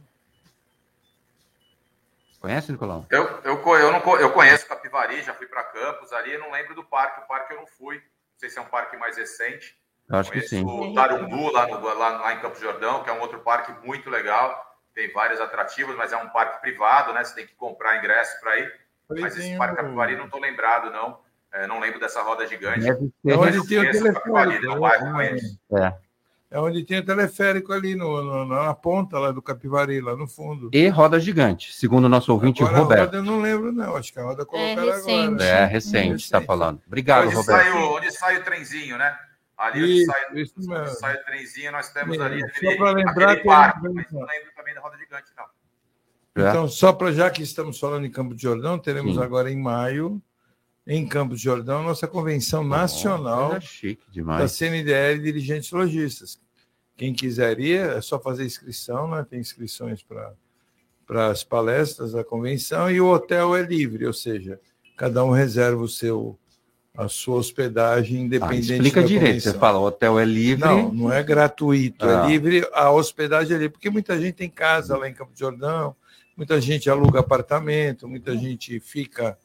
Conhece, 2.40 2.70
Nicolau? 2.72 3.04
Eu, 3.10 3.24
eu, 3.44 3.76
eu, 3.76 3.92
não, 3.92 4.16
eu 4.18 4.32
conheço 4.32 4.66
Capivari, 4.66 5.22
já 5.22 5.34
fui 5.34 5.46
para 5.46 5.64
Campos 5.64 6.12
ali, 6.12 6.38
não 6.38 6.52
lembro 6.52 6.74
do 6.74 6.84
parque. 6.84 7.20
O 7.20 7.26
parque 7.26 7.52
eu 7.52 7.58
não 7.58 7.66
fui. 7.66 7.96
Não 7.96 8.38
sei 8.38 8.48
se 8.48 8.58
é 8.58 8.62
um 8.62 8.66
parque 8.66 8.96
mais 8.96 9.16
recente. 9.16 9.76
Eu 10.08 10.18
acho 10.18 10.30
conheço 10.30 10.48
que 10.48 10.56
sim. 10.56 10.64
o 10.64 10.94
Tarumbu, 10.94 11.50
lá, 11.50 11.66
no, 11.66 11.80
lá, 11.80 12.08
lá 12.08 12.32
em 12.32 12.40
Campos 12.40 12.60
do 12.60 12.64
Jordão, 12.64 13.02
que 13.02 13.10
é 13.10 13.12
um 13.12 13.20
outro 13.20 13.40
parque 13.40 13.72
muito 13.84 14.08
legal. 14.08 14.64
Tem 14.94 15.12
vários 15.12 15.40
atrativos, 15.40 15.94
mas 15.96 16.12
é 16.12 16.16
um 16.16 16.28
parque 16.30 16.60
privado, 16.60 17.12
né? 17.12 17.22
Você 17.22 17.34
tem 17.34 17.46
que 17.46 17.54
comprar 17.54 17.98
ingresso 17.98 18.40
para 18.40 18.58
ir. 18.58 18.72
Mas 19.08 19.36
esse 19.36 19.56
Parque 19.56 19.76
Capivari 19.76 20.16
não 20.16 20.26
estou 20.26 20.40
lembrado, 20.40 20.90
não. 20.90 21.20
É, 21.52 21.66
não 21.66 21.80
lembro 21.80 21.98
dessa 21.98 22.22
roda 22.22 22.46
gigante. 22.46 22.86
É 22.88 23.36
onde 23.36 23.66
tem 23.66 23.78
o 23.78 23.90
teleférico. 23.90 24.30
Conheço. 25.12 25.58
É. 25.72 25.94
É 26.50 26.58
onde 26.58 26.82
tem 26.82 26.98
o 26.98 27.04
teleférico 27.04 27.74
ali 27.74 27.94
no, 27.94 28.22
no, 28.24 28.44
na 28.46 28.72
ponta 28.74 29.18
lá 29.18 29.30
do 29.30 29.42
Capivari, 29.42 30.00
lá 30.00 30.16
no 30.16 30.26
fundo. 30.26 30.70
E 30.72 30.88
roda 30.88 31.20
gigante, 31.20 31.74
segundo 31.74 32.06
o 32.06 32.08
nosso 32.08 32.32
ouvinte 32.32 32.62
Agora, 32.62 32.78
Roberto. 32.78 33.00
A 33.00 33.04
roda 33.04 33.16
eu 33.18 33.22
não 33.22 33.40
lembro, 33.42 33.70
não. 33.70 33.96
Acho 33.96 34.10
que 34.12 34.18
a 34.18 34.22
roda 34.22 34.46
colocaram 34.46 34.86
recente. 34.90 35.26
agora. 35.34 35.44
É, 35.44 35.64
recente, 35.66 36.24
está 36.24 36.40
falando. 36.40 36.80
Obrigado, 36.86 37.26
onde 37.26 37.34
Roberto. 37.34 37.62
Sai 37.62 37.70
o, 37.72 37.96
onde 37.96 38.10
sai 38.12 38.36
o 38.38 38.44
trenzinho, 38.44 38.96
né? 38.96 39.14
Ali 39.58 40.02
Isso, 40.02 40.10
onde 40.10 40.14
sai, 40.30 40.40
isso 40.42 40.72
onde 40.72 40.90
sai 40.98 41.14
o 41.16 41.24
trenzinho, 41.24 41.72
nós 41.72 41.90
temos 41.92 42.16
É, 42.18 42.22
ali 42.22 42.40
só 42.40 42.76
pra 42.76 42.90
lembrar 42.92 43.36
que- 43.36 43.44
parque, 43.44 43.80
mas 43.92 44.10
não 44.12 44.20
lembro 44.20 44.50
também 44.56 44.74
da 44.74 44.80
roda 44.80 44.96
gigante, 44.96 45.30
não. 45.36 45.44
É. 46.44 46.48
Então, 46.48 46.68
só 46.68 46.92
para 46.94 47.12
já 47.12 47.28
que 47.28 47.42
estamos 47.42 47.78
falando 47.78 48.06
em 48.06 48.10
Campo 48.10 48.34
de 48.34 48.40
Jordão, 48.42 48.78
teremos 48.78 49.16
Sim. 49.16 49.22
agora 49.22 49.50
em 49.50 49.60
maio, 49.60 50.22
em 50.90 51.06
Campo 51.06 51.36
de 51.36 51.42
Jordão, 51.42 51.82
nossa 51.82 52.08
convenção 52.08 52.64
nacional 52.64 53.60
chique 53.60 54.02
da. 54.10 54.48
CNDL 54.48 55.20
Dirigentes 55.20 55.70
Logistas. 55.70 56.40
Quem 56.96 57.12
quiser 57.12 57.60
ir, 57.60 57.78
é 57.78 58.00
só 58.00 58.18
fazer 58.18 58.44
inscrição, 58.46 59.06
né? 59.10 59.24
tem 59.28 59.38
inscrições 59.38 60.02
para 61.06 61.28
as 61.28 61.44
palestras 61.44 62.12
da 62.12 62.24
convenção 62.24 62.90
e 62.90 63.00
o 63.02 63.06
hotel 63.08 63.54
é 63.54 63.60
livre, 63.62 64.06
ou 64.06 64.14
seja, 64.14 64.58
cada 64.96 65.22
um 65.24 65.30
reserva 65.30 65.80
o 65.82 65.86
seu, 65.88 66.38
a 66.96 67.06
sua 67.06 67.36
hospedagem 67.36 68.16
Ah, 68.16 68.24
independente 68.24 68.72
explica 68.72 69.02
da 69.02 69.06
direito. 69.06 69.26
convenção. 69.28 69.52
Você 69.52 69.58
fala, 69.58 69.78
o 69.78 69.84
hotel 69.84 70.18
é 70.18 70.24
livre. 70.24 70.64
Não, 70.64 70.90
não 70.92 71.12
é 71.12 71.22
gratuito, 71.22 72.04
Ah. 72.06 72.24
é 72.24 72.28
livre, 72.28 72.66
a 72.72 72.90
hospedagem 72.90 73.54
é 73.54 73.58
livre, 73.58 73.72
porque 73.74 73.90
muita 73.90 74.18
gente 74.18 74.34
tem 74.36 74.48
casa 74.48 74.96
lá 74.96 75.06
em 75.08 75.12
Campo 75.12 75.34
de 75.34 75.38
Jordão, 75.40 75.94
muita 76.34 76.58
gente 76.60 76.88
aluga 76.88 77.20
apartamento, 77.20 78.08
muita 78.08 78.34
gente 78.36 78.80
fica 78.80 79.38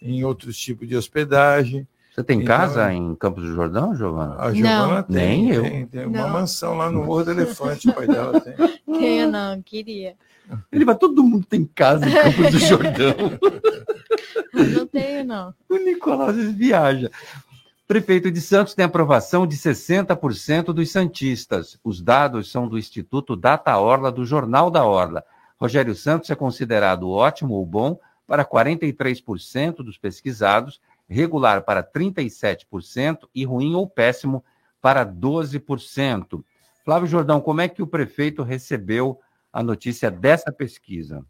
em 0.00 0.24
outros 0.24 0.56
tipos 0.56 0.88
de 0.88 0.96
hospedagem. 0.96 1.86
Você 2.14 2.24
tem 2.24 2.40
Então, 2.40 2.56
casa 2.56 2.92
em 2.92 3.14
Campos 3.14 3.44
do 3.44 3.54
Jordão, 3.54 3.94
Giovana? 3.94 4.36
A 4.38 4.52
Giovana 4.52 5.02
tem, 5.02 5.14
Nem 5.14 5.50
eu. 5.50 5.62
tem, 5.62 5.86
tem 5.86 6.06
uma 6.06 6.26
mansão 6.28 6.76
lá 6.76 6.90
no 6.90 7.04
Morro 7.04 7.24
do 7.24 7.30
Elefante, 7.32 7.90
o 7.90 7.92
pai 7.92 8.06
dela 8.06 8.40
tem. 8.40 8.54
Tenho 8.98 9.30
não, 9.30 9.60
queria. 9.60 10.16
Ele 10.72 10.84
vai, 10.84 10.96
todo 10.96 11.22
mundo 11.22 11.44
tem 11.44 11.64
casa 11.64 12.08
em 12.08 12.12
Campos 12.12 12.52
do 12.52 12.58
Jordão. 12.58 13.14
Não 14.54 14.86
tenho, 14.86 15.22
não. 15.22 15.52
o 15.68 15.76
Nicolau 15.76 16.32
vezes 16.32 16.54
viaja. 16.54 17.10
Prefeito 17.86 18.30
de 18.30 18.40
Santos 18.40 18.74
tem 18.74 18.86
aprovação 18.86 19.46
de 19.46 19.54
60% 19.54 20.72
dos 20.72 20.90
santistas. 20.90 21.78
Os 21.84 22.00
dados 22.00 22.50
são 22.50 22.66
do 22.66 22.78
Instituto 22.78 23.36
Data 23.36 23.76
Orla, 23.76 24.10
do 24.10 24.24
Jornal 24.24 24.70
da 24.70 24.82
Orla. 24.84 25.22
Rogério 25.60 25.94
Santos 25.94 26.30
é 26.30 26.34
considerado 26.34 27.08
ótimo 27.10 27.54
ou 27.54 27.66
bom 27.66 27.98
para 28.26 28.44
43% 28.44 29.76
dos 29.76 29.96
pesquisados, 29.96 30.80
regular 31.08 31.62
para 31.62 31.82
37% 31.82 33.28
e 33.34 33.44
ruim 33.44 33.74
ou 33.74 33.88
péssimo 33.88 34.44
para 34.80 35.04
12%. 35.06 36.44
Flávio 36.84 37.08
Jordão, 37.08 37.40
como 37.40 37.60
é 37.60 37.68
que 37.68 37.82
o 37.82 37.86
prefeito 37.86 38.42
recebeu 38.42 39.20
a 39.52 39.62
notícia 39.62 40.10
dessa 40.10 40.52
pesquisa? 40.52 41.24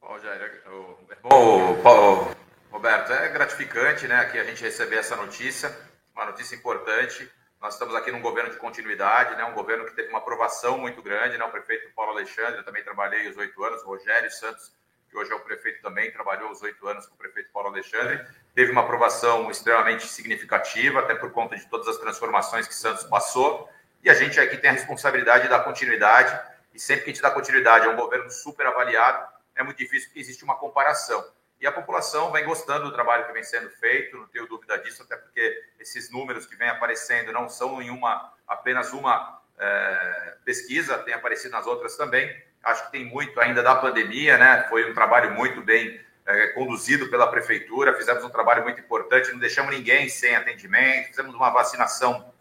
Rogério, 0.00 0.50
o- 0.72 0.96
Bom, 1.28 1.82
Paulo- 1.82 2.30
Roberto, 2.70 3.12
é 3.12 3.28
gratificante, 3.30 4.06
né, 4.06 4.16
aqui 4.16 4.38
a 4.38 4.44
gente 4.44 4.62
receber 4.62 4.96
essa 4.96 5.16
notícia, 5.16 5.74
uma 6.14 6.26
notícia 6.26 6.54
importante. 6.54 7.28
Nós 7.60 7.72
estamos 7.72 7.94
aqui 7.96 8.12
num 8.12 8.20
governo 8.20 8.50
de 8.50 8.58
continuidade, 8.58 9.34
né, 9.36 9.44
um 9.44 9.54
governo 9.54 9.86
que 9.86 9.94
teve 9.96 10.08
uma 10.10 10.18
aprovação 10.18 10.78
muito 10.78 11.02
grande, 11.02 11.36
né, 11.36 11.44
o 11.44 11.50
prefeito 11.50 11.92
Paulo 11.96 12.12
Alexandre, 12.12 12.58
eu 12.58 12.64
também 12.64 12.84
trabalhei 12.84 13.28
os 13.28 13.36
oito 13.36 13.64
anos, 13.64 13.82
Rogério 13.82 14.30
Santos, 14.30 14.72
que 15.08 15.16
hoje 15.16 15.30
é 15.32 15.34
o 15.34 15.40
prefeito 15.40 15.82
também, 15.82 16.10
trabalhou 16.10 16.50
os 16.50 16.62
oito 16.62 16.86
anos 16.86 17.06
com 17.06 17.14
o 17.14 17.18
prefeito 17.18 17.50
Paulo 17.52 17.68
Alexandre, 17.68 18.24
teve 18.54 18.72
uma 18.72 18.82
aprovação 18.82 19.50
extremamente 19.50 20.06
significativa, 20.06 21.00
até 21.00 21.14
por 21.14 21.30
conta 21.32 21.56
de 21.56 21.66
todas 21.66 21.88
as 21.88 21.96
transformações 21.96 22.66
que 22.66 22.74
Santos 22.74 23.04
passou, 23.04 23.68
e 24.02 24.10
a 24.10 24.14
gente 24.14 24.38
aqui 24.38 24.56
tem 24.56 24.70
a 24.70 24.72
responsabilidade 24.72 25.44
de 25.44 25.50
dar 25.50 25.60
continuidade, 25.60 26.38
e 26.74 26.78
sempre 26.78 27.04
que 27.04 27.10
a 27.10 27.12
gente 27.14 27.22
dá 27.22 27.30
continuidade 27.30 27.86
a 27.86 27.90
um 27.90 27.96
governo 27.96 28.30
super 28.30 28.66
avaliado, 28.66 29.26
é 29.54 29.62
muito 29.62 29.78
difícil 29.78 30.08
porque 30.08 30.20
existe 30.20 30.44
uma 30.44 30.56
comparação. 30.56 31.24
E 31.58 31.66
a 31.66 31.72
população 31.72 32.30
vem 32.30 32.44
gostando 32.44 32.84
do 32.84 32.92
trabalho 32.92 33.26
que 33.26 33.32
vem 33.32 33.42
sendo 33.42 33.70
feito, 33.70 34.18
não 34.18 34.28
tenho 34.28 34.46
dúvida 34.46 34.76
disso, 34.78 35.02
até 35.02 35.16
porque 35.16 35.64
esses 35.80 36.10
números 36.10 36.44
que 36.44 36.54
vêm 36.54 36.68
aparecendo 36.68 37.32
não 37.32 37.48
são 37.48 37.80
em 37.80 37.88
uma 37.88 38.32
apenas 38.46 38.92
uma 38.92 39.40
é, 39.58 40.36
pesquisa, 40.44 40.98
tem 40.98 41.14
aparecido 41.14 41.52
nas 41.52 41.66
outras 41.66 41.96
também. 41.96 42.28
Acho 42.66 42.86
que 42.86 42.90
tem 42.90 43.04
muito 43.04 43.40
ainda 43.40 43.62
da 43.62 43.76
pandemia, 43.76 44.36
né? 44.36 44.66
Foi 44.68 44.90
um 44.90 44.92
trabalho 44.92 45.30
muito 45.30 45.62
bem 45.62 46.00
é, 46.26 46.48
conduzido 46.48 47.08
pela 47.08 47.28
prefeitura, 47.28 47.94
fizemos 47.94 48.24
um 48.24 48.28
trabalho 48.28 48.64
muito 48.64 48.80
importante, 48.80 49.30
não 49.30 49.38
deixamos 49.38 49.72
ninguém 49.72 50.08
sem 50.08 50.34
atendimento, 50.34 51.06
fizemos 51.06 51.32
uma 51.32 51.48
vacinação 51.50 52.34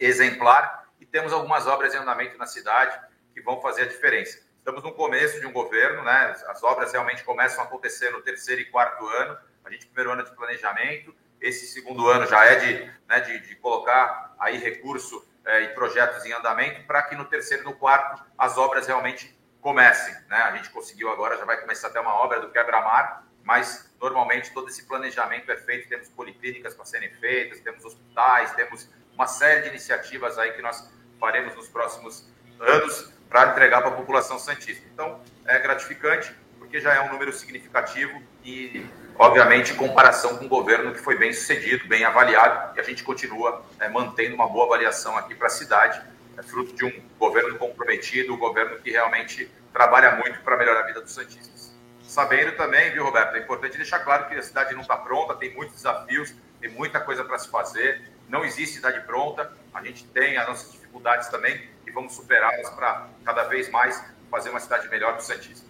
exemplar 0.00 0.88
e 0.98 1.04
temos 1.04 1.34
algumas 1.34 1.66
obras 1.66 1.94
em 1.94 1.98
andamento 1.98 2.38
na 2.38 2.46
cidade 2.46 2.98
que 3.34 3.42
vão 3.42 3.60
fazer 3.60 3.82
a 3.82 3.86
diferença. 3.86 4.40
Estamos 4.56 4.82
no 4.82 4.92
começo 4.92 5.38
de 5.38 5.46
um 5.46 5.52
governo, 5.52 6.02
né? 6.02 6.34
As 6.48 6.62
obras 6.62 6.90
realmente 6.90 7.22
começam 7.22 7.62
a 7.62 7.66
acontecer 7.66 8.10
no 8.10 8.22
terceiro 8.22 8.62
e 8.62 8.64
quarto 8.64 9.06
ano. 9.06 9.36
A 9.66 9.70
gente 9.70 9.84
primeiro 9.84 10.12
ano 10.12 10.24
de 10.24 10.34
planejamento, 10.34 11.14
esse 11.42 11.66
segundo 11.66 12.08
ano 12.08 12.26
já 12.26 12.42
é 12.46 12.54
de, 12.56 12.92
né, 13.06 13.20
de, 13.20 13.38
de 13.40 13.54
colocar 13.56 14.34
aí 14.38 14.56
recurso 14.56 15.26
eh, 15.44 15.62
e 15.64 15.68
projetos 15.68 16.24
em 16.24 16.32
andamento 16.32 16.84
para 16.84 17.02
que 17.02 17.14
no 17.14 17.26
terceiro 17.26 17.64
e 17.64 17.66
no 17.66 17.74
quarto 17.74 18.24
as 18.36 18.56
obras 18.56 18.86
realmente 18.86 19.37
comecem, 19.60 20.14
né? 20.28 20.36
A 20.36 20.56
gente 20.56 20.70
conseguiu 20.70 21.10
agora, 21.10 21.36
já 21.36 21.44
vai 21.44 21.60
começar 21.60 21.88
até 21.88 22.00
uma 22.00 22.14
obra 22.14 22.40
do 22.40 22.50
quebra-mar, 22.50 23.24
mas 23.42 23.90
normalmente 24.00 24.52
todo 24.52 24.68
esse 24.68 24.84
planejamento 24.84 25.50
é 25.50 25.56
feito, 25.56 25.88
temos 25.88 26.08
policlínicas 26.08 26.74
para 26.74 26.84
serem 26.84 27.10
feitas, 27.14 27.60
temos 27.60 27.84
hospitais, 27.84 28.52
temos 28.54 28.88
uma 29.14 29.26
série 29.26 29.62
de 29.62 29.68
iniciativas 29.68 30.38
aí 30.38 30.52
que 30.52 30.62
nós 30.62 30.88
faremos 31.18 31.54
nos 31.54 31.68
próximos 31.68 32.28
anos 32.60 33.12
para 33.28 33.50
entregar 33.50 33.82
para 33.82 33.90
a 33.90 33.94
população 33.94 34.38
santista. 34.38 34.86
Então, 34.92 35.20
é 35.44 35.58
gratificante, 35.58 36.32
porque 36.58 36.80
já 36.80 36.94
é 36.94 37.00
um 37.00 37.12
número 37.12 37.32
significativo 37.32 38.22
e, 38.44 38.86
obviamente, 39.18 39.72
em 39.72 39.76
comparação 39.76 40.36
com 40.36 40.46
o 40.46 40.48
governo 40.48 40.92
que 40.92 41.00
foi 41.00 41.16
bem 41.18 41.32
sucedido, 41.32 41.86
bem 41.88 42.04
avaliado, 42.04 42.76
e 42.76 42.80
a 42.80 42.82
gente 42.82 43.02
continua 43.02 43.64
é, 43.80 43.88
mantendo 43.88 44.34
uma 44.34 44.48
boa 44.48 44.66
avaliação 44.66 45.16
aqui 45.16 45.34
para 45.34 45.48
a 45.48 45.50
cidade, 45.50 46.00
é 46.38 46.42
fruto 46.42 46.74
de 46.74 46.84
um 46.84 46.92
governo 47.18 47.58
comprometido, 47.58 48.32
um 48.32 48.38
governo 48.38 48.78
que 48.78 48.92
realmente 48.92 49.50
trabalha 49.72 50.16
muito 50.16 50.40
para 50.40 50.56
melhorar 50.56 50.80
a 50.80 50.86
vida 50.86 51.00
dos 51.00 51.12
santistas. 51.12 51.76
Sabendo 52.02 52.52
também, 52.56 52.90
viu, 52.92 53.04
Roberto, 53.04 53.34
é 53.36 53.40
importante 53.40 53.76
deixar 53.76 53.98
claro 53.98 54.28
que 54.28 54.34
a 54.36 54.42
cidade 54.42 54.72
não 54.72 54.82
está 54.82 54.96
pronta, 54.96 55.34
tem 55.34 55.52
muitos 55.52 55.74
desafios, 55.74 56.32
tem 56.60 56.70
muita 56.70 57.00
coisa 57.00 57.24
para 57.24 57.38
se 57.38 57.48
fazer, 57.48 58.02
não 58.28 58.44
existe 58.44 58.76
cidade 58.76 59.00
pronta, 59.00 59.52
a 59.74 59.82
gente 59.82 60.04
tem 60.06 60.36
as 60.36 60.46
nossas 60.46 60.72
dificuldades 60.72 61.28
também 61.28 61.60
e 61.86 61.90
vamos 61.90 62.14
superá-las 62.14 62.70
para 62.70 63.08
cada 63.24 63.44
vez 63.44 63.68
mais 63.70 64.02
fazer 64.30 64.50
uma 64.50 64.60
cidade 64.60 64.88
melhor 64.88 65.16
para 65.16 65.22
o. 65.22 65.68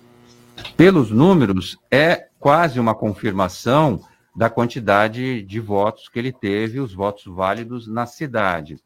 Pelos 0.77 1.11
números, 1.11 1.79
é 1.91 2.29
quase 2.39 2.79
uma 2.79 2.95
confirmação 2.95 4.01
da 4.37 4.51
quantidade 4.51 5.43
de 5.43 5.61
votos 5.61 6.09
que 6.09 6.19
ele 6.19 6.33
teve, 6.33 6.79
os 6.79 6.95
votos 6.95 7.25
válidos 7.25 7.89
na 7.89 8.07
cidade. 8.07 8.79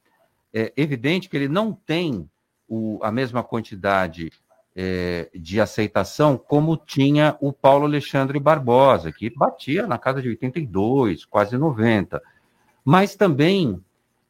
É 0.52 0.72
evidente 0.76 1.28
que 1.28 1.36
ele 1.36 1.48
não 1.48 1.72
tem 1.72 2.28
o, 2.68 2.98
a 3.02 3.10
mesma 3.10 3.42
quantidade 3.42 4.30
é, 4.74 5.30
de 5.34 5.60
aceitação 5.60 6.36
como 6.36 6.76
tinha 6.76 7.36
o 7.40 7.52
Paulo 7.52 7.84
Alexandre 7.84 8.38
Barbosa, 8.38 9.12
que 9.12 9.30
batia 9.30 9.86
na 9.86 9.98
casa 9.98 10.22
de 10.22 10.28
82, 10.28 11.24
quase 11.24 11.56
90. 11.56 12.22
Mas 12.84 13.14
também, 13.14 13.80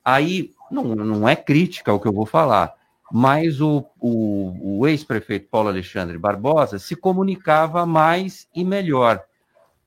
aí, 0.04 0.50
não, 0.70 0.94
não 0.94 1.28
é 1.28 1.36
crítica 1.36 1.92
o 1.92 2.00
que 2.00 2.08
eu 2.08 2.12
vou 2.12 2.26
falar, 2.26 2.74
mas 3.10 3.60
o, 3.60 3.84
o, 4.00 4.78
o 4.80 4.88
ex-prefeito 4.88 5.48
Paulo 5.48 5.68
Alexandre 5.68 6.18
Barbosa 6.18 6.78
se 6.78 6.96
comunicava 6.96 7.84
mais 7.84 8.48
e 8.54 8.64
melhor. 8.64 9.22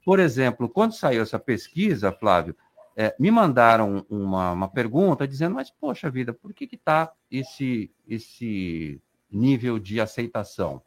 Por 0.06 0.20
exemplo, 0.20 0.70
quando 0.70 0.94
saiu 0.94 1.24
essa 1.24 1.40
pesquisa, 1.40 2.12
Flávio, 2.12 2.56
é, 2.96 3.14
me 3.20 3.30
mandaram 3.30 4.06
uma, 4.10 4.52
uma, 4.52 4.68
pergunta 4.70 5.28
dizendo, 5.28 5.56
mas 5.56 5.70
poxa 5.70 6.10
vida, 6.10 6.34
por 6.34 6.54
que 6.54 6.70
está 6.72 7.12
esse, 7.30 7.92
esse 8.08 9.02
nível 9.30 9.78
de 9.78 10.00
aceitação? 10.00 10.82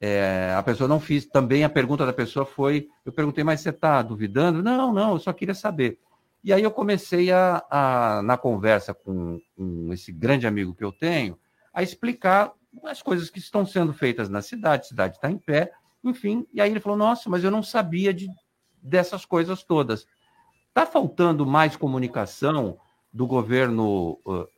É, 0.00 0.54
a 0.56 0.62
pessoa 0.62 0.86
não 0.86 1.00
fiz, 1.00 1.26
também 1.26 1.64
a 1.64 1.68
pergunta 1.68 2.06
da 2.06 2.12
pessoa 2.12 2.46
foi, 2.46 2.88
eu 3.04 3.12
perguntei, 3.12 3.42
mas 3.42 3.60
você 3.60 3.70
está 3.70 4.00
duvidando? 4.02 4.62
Não, 4.62 4.92
não, 4.92 5.12
eu 5.12 5.18
só 5.18 5.32
queria 5.32 5.54
saber. 5.54 5.98
E 6.42 6.52
aí 6.52 6.62
eu 6.62 6.70
comecei 6.70 7.32
a, 7.32 7.64
a 7.70 8.22
na 8.22 8.36
conversa 8.36 8.92
com, 8.92 9.40
com, 9.56 9.92
esse 9.92 10.12
grande 10.12 10.46
amigo 10.46 10.74
que 10.74 10.84
eu 10.84 10.92
tenho, 10.92 11.38
a 11.72 11.82
explicar 11.82 12.52
as 12.84 13.00
coisas 13.02 13.30
que 13.30 13.38
estão 13.38 13.64
sendo 13.64 13.92
feitas 13.92 14.28
na 14.28 14.42
cidade, 14.42 14.84
a 14.84 14.88
cidade 14.88 15.14
está 15.16 15.30
em 15.30 15.38
pé, 15.38 15.72
enfim. 16.04 16.46
E 16.52 16.60
aí 16.60 16.70
ele 16.70 16.80
falou, 16.80 16.98
nossa, 16.98 17.30
mas 17.30 17.42
eu 17.42 17.50
não 17.50 17.62
sabia 17.62 18.12
de, 18.12 18.28
dessas 18.82 19.24
coisas 19.24 19.64
todas. 19.64 20.06
Está 20.74 20.84
faltando 20.84 21.46
mais 21.46 21.76
comunicação 21.76 22.80
do 23.12 23.28
governo 23.28 24.18
uh, 24.24 24.48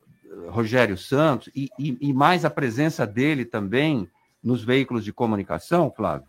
Rogério 0.48 0.96
Santos 0.96 1.50
e, 1.54 1.68
e, 1.78 1.98
e 2.00 2.12
mais 2.14 2.42
a 2.42 2.48
presença 2.48 3.06
dele 3.06 3.44
também 3.44 4.10
nos 4.42 4.64
veículos 4.64 5.04
de 5.04 5.12
comunicação, 5.12 5.92
Flávio? 5.94 6.26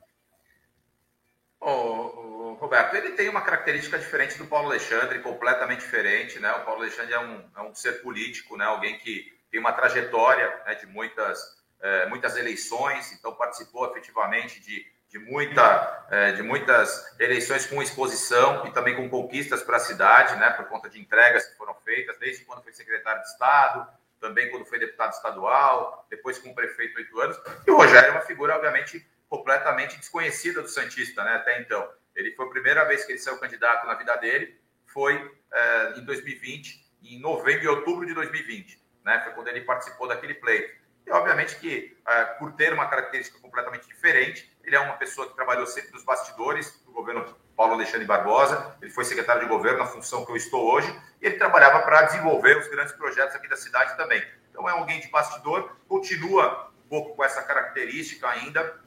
Roberto, 2.59 2.95
ele 2.95 3.11
tem 3.11 3.29
uma 3.29 3.39
característica 3.39 3.97
diferente 3.97 4.37
do 4.37 4.45
Paulo 4.45 4.67
Alexandre, 4.67 5.19
completamente 5.19 5.79
diferente, 5.79 6.37
né? 6.37 6.51
O 6.51 6.65
Paulo 6.65 6.81
Alexandre 6.81 7.13
é 7.13 7.19
um, 7.19 7.43
é 7.55 7.61
um 7.61 7.73
ser 7.73 8.01
político, 8.01 8.57
né? 8.57 8.65
Alguém 8.65 8.97
que 8.97 9.33
tem 9.49 9.57
uma 9.57 9.71
trajetória 9.71 10.53
né, 10.65 10.75
de 10.75 10.85
muitas, 10.85 11.39
é, 11.79 12.09
muitas 12.09 12.35
eleições, 12.35 13.13
então 13.13 13.33
participou 13.33 13.89
efetivamente 13.89 14.59
de, 14.59 14.85
de, 15.09 15.19
muita, 15.19 16.05
é, 16.09 16.31
de 16.33 16.43
muitas 16.43 17.15
eleições 17.19 17.65
com 17.65 17.81
exposição 17.81 18.65
e 18.65 18.71
também 18.71 18.95
com 18.95 19.09
conquistas 19.09 19.63
para 19.63 19.77
a 19.77 19.79
cidade, 19.79 20.35
né? 20.37 20.49
Por 20.51 20.65
conta 20.65 20.89
de 20.89 20.99
entregas 20.99 21.45
que 21.45 21.57
foram 21.57 21.73
feitas, 21.85 22.17
desde 22.17 22.43
quando 22.45 22.63
foi 22.63 22.73
secretário 22.73 23.21
de 23.21 23.27
Estado, 23.29 23.87
também 24.19 24.49
quando 24.49 24.65
foi 24.65 24.79
deputado 24.79 25.13
estadual, 25.13 26.05
depois 26.09 26.37
como 26.37 26.53
prefeito 26.53 26.97
oito 26.97 27.19
anos. 27.19 27.39
E 27.65 27.71
o 27.71 27.77
Rogério 27.77 28.09
é 28.09 28.11
uma 28.11 28.21
figura, 28.21 28.55
obviamente, 28.55 29.05
completamente 29.29 29.97
desconhecida 29.97 30.61
do 30.61 30.67
Santista, 30.67 31.23
né, 31.23 31.35
até 31.35 31.59
então. 31.61 31.87
Ele 32.15 32.31
foi 32.31 32.47
a 32.47 32.49
primeira 32.49 32.85
vez 32.85 33.05
que 33.05 33.11
ele 33.11 33.19
saiu 33.19 33.37
candidato 33.37 33.85
na 33.85 33.93
vida 33.93 34.15
dele, 34.17 34.59
foi 34.85 35.31
é, 35.51 35.93
em 35.97 36.05
2020, 36.05 36.85
em 37.03 37.19
novembro 37.19 37.63
e 37.63 37.67
outubro 37.67 38.05
de 38.05 38.13
2020, 38.13 38.81
né, 39.05 39.21
foi 39.23 39.33
quando 39.33 39.49
ele 39.49 39.61
participou 39.61 40.07
daquele 40.07 40.33
pleito. 40.33 40.75
E, 41.05 41.11
obviamente, 41.11 41.55
que 41.57 41.97
é, 42.05 42.25
por 42.25 42.53
ter 42.53 42.73
uma 42.73 42.89
característica 42.89 43.39
completamente 43.39 43.87
diferente, 43.87 44.51
ele 44.67 44.75
é 44.75 44.79
uma 44.81 44.97
pessoa 44.97 45.25
que 45.29 45.33
trabalhou 45.33 45.65
sempre 45.65 45.93
nos 45.93 46.03
bastidores 46.03 46.77
do 46.85 46.91
governo 46.91 47.25
Paulo 47.55 47.73
Alexandre 47.73 48.05
Barbosa, 48.05 48.75
ele 48.81 48.91
foi 48.91 49.05
secretário 49.05 49.41
de 49.41 49.47
governo 49.47 49.79
na 49.79 49.85
função 49.85 50.25
que 50.25 50.31
eu 50.31 50.35
estou 50.35 50.69
hoje, 50.69 50.93
e 51.21 51.25
ele 51.25 51.37
trabalhava 51.37 51.79
para 51.83 52.01
desenvolver 52.01 52.57
os 52.57 52.67
grandes 52.67 52.93
projetos 52.93 53.33
aqui 53.33 53.47
da 53.47 53.55
cidade 53.55 53.95
também. 53.95 54.21
Então 54.51 54.67
é 54.67 54.73
alguém 54.73 54.99
de 54.99 55.07
bastidor, 55.07 55.71
continua 55.87 56.69
um 56.85 56.89
pouco 56.89 57.15
com 57.15 57.23
essa 57.23 57.41
característica 57.43 58.27
ainda, 58.27 58.77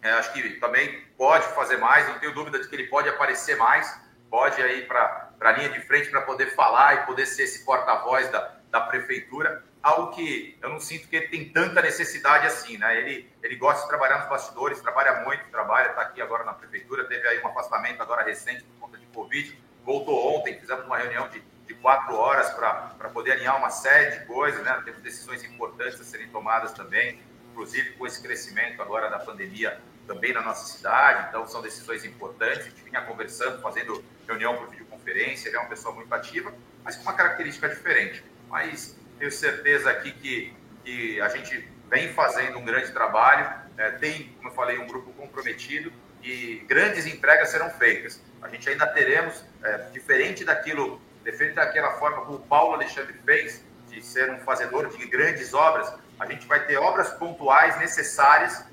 é, 0.00 0.10
acho 0.12 0.32
que 0.32 0.58
também 0.58 1.04
pode 1.18 1.44
fazer 1.48 1.76
mais, 1.76 2.08
não 2.08 2.18
tenho 2.18 2.32
dúvida 2.32 2.58
de 2.58 2.66
que 2.66 2.74
ele 2.74 2.86
pode 2.88 3.10
aparecer 3.10 3.58
mais, 3.58 4.00
pode 4.30 4.58
ir 4.62 4.88
para 4.88 5.32
a 5.38 5.52
linha 5.52 5.68
de 5.68 5.80
frente 5.82 6.08
para 6.08 6.22
poder 6.22 6.54
falar 6.54 6.94
e 6.94 7.06
poder 7.06 7.26
ser 7.26 7.42
esse 7.42 7.62
porta-voz 7.62 8.30
da, 8.30 8.56
da 8.70 8.80
prefeitura, 8.80 9.62
algo 9.86 10.10
que 10.10 10.58
eu 10.60 10.68
não 10.68 10.80
sinto 10.80 11.06
que 11.06 11.14
ele 11.14 11.28
tem 11.28 11.48
tanta 11.48 11.80
necessidade 11.80 12.44
assim, 12.44 12.76
né? 12.76 12.98
Ele, 12.98 13.30
ele 13.40 13.54
gosta 13.54 13.82
de 13.82 13.88
trabalhar 13.88 14.18
nos 14.18 14.28
bastidores, 14.28 14.80
trabalha 14.80 15.22
muito, 15.24 15.44
trabalha, 15.48 15.90
está 15.90 16.02
aqui 16.02 16.20
agora 16.20 16.42
na 16.42 16.52
prefeitura, 16.52 17.04
teve 17.04 17.26
aí 17.28 17.40
um 17.40 17.46
afastamento 17.46 18.02
agora 18.02 18.24
recente 18.24 18.64
por 18.64 18.80
conta 18.80 18.98
de 18.98 19.06
Covid, 19.06 19.56
voltou 19.84 20.36
ontem, 20.36 20.58
fizemos 20.58 20.84
uma 20.84 20.98
reunião 20.98 21.28
de, 21.28 21.40
de 21.40 21.74
quatro 21.74 22.16
horas 22.16 22.50
para 22.50 23.08
poder 23.10 23.32
alinhar 23.32 23.56
uma 23.56 23.70
série 23.70 24.18
de 24.18 24.26
coisas, 24.26 24.60
né? 24.64 24.82
Temos 24.84 25.00
decisões 25.02 25.44
importantes 25.44 26.00
a 26.00 26.04
serem 26.04 26.28
tomadas 26.30 26.72
também, 26.72 27.20
inclusive 27.52 27.92
com 27.92 28.08
esse 28.08 28.20
crescimento 28.20 28.82
agora 28.82 29.08
da 29.08 29.20
pandemia 29.20 29.80
também 30.04 30.32
na 30.32 30.42
nossa 30.42 30.66
cidade, 30.66 31.28
então 31.28 31.46
são 31.46 31.62
decisões 31.62 32.04
importantes, 32.04 32.66
a 32.66 32.70
gente 32.70 32.82
vinha 32.82 33.02
conversando, 33.02 33.62
fazendo 33.62 34.04
reunião 34.26 34.56
por 34.56 34.68
videoconferência, 34.68 35.48
ele 35.48 35.56
é 35.56 35.60
uma 35.60 35.68
pessoa 35.68 35.94
muito 35.94 36.12
ativa, 36.12 36.52
mas 36.82 36.96
com 36.96 37.02
uma 37.02 37.12
característica 37.12 37.68
diferente. 37.68 38.24
Mas 38.48 38.96
tenho 39.18 39.30
certeza 39.30 39.90
aqui 39.90 40.12
que, 40.12 40.54
que 40.84 41.20
a 41.20 41.28
gente 41.28 41.68
vem 41.88 42.12
fazendo 42.12 42.58
um 42.58 42.64
grande 42.64 42.92
trabalho, 42.92 43.48
é, 43.76 43.90
tem, 43.92 44.34
como 44.36 44.48
eu 44.48 44.52
falei, 44.54 44.78
um 44.78 44.86
grupo 44.86 45.12
comprometido 45.12 45.92
e 46.22 46.64
grandes 46.66 47.06
entregas 47.06 47.50
serão 47.50 47.70
feitas. 47.70 48.20
A 48.42 48.48
gente 48.48 48.68
ainda 48.68 48.86
teremos, 48.86 49.44
é, 49.62 49.78
diferente 49.92 50.44
daquilo, 50.44 51.00
diferente 51.24 51.54
daquela 51.54 51.92
forma 51.92 52.22
como 52.22 52.38
o 52.38 52.40
Paulo 52.40 52.74
Alexandre 52.74 53.14
fez, 53.24 53.62
de 53.88 54.04
ser 54.04 54.30
um 54.30 54.38
fazedor 54.40 54.88
de 54.88 55.06
grandes 55.06 55.54
obras, 55.54 55.92
a 56.18 56.26
gente 56.26 56.46
vai 56.46 56.66
ter 56.66 56.76
obras 56.76 57.10
pontuais 57.10 57.78
necessárias, 57.78 58.64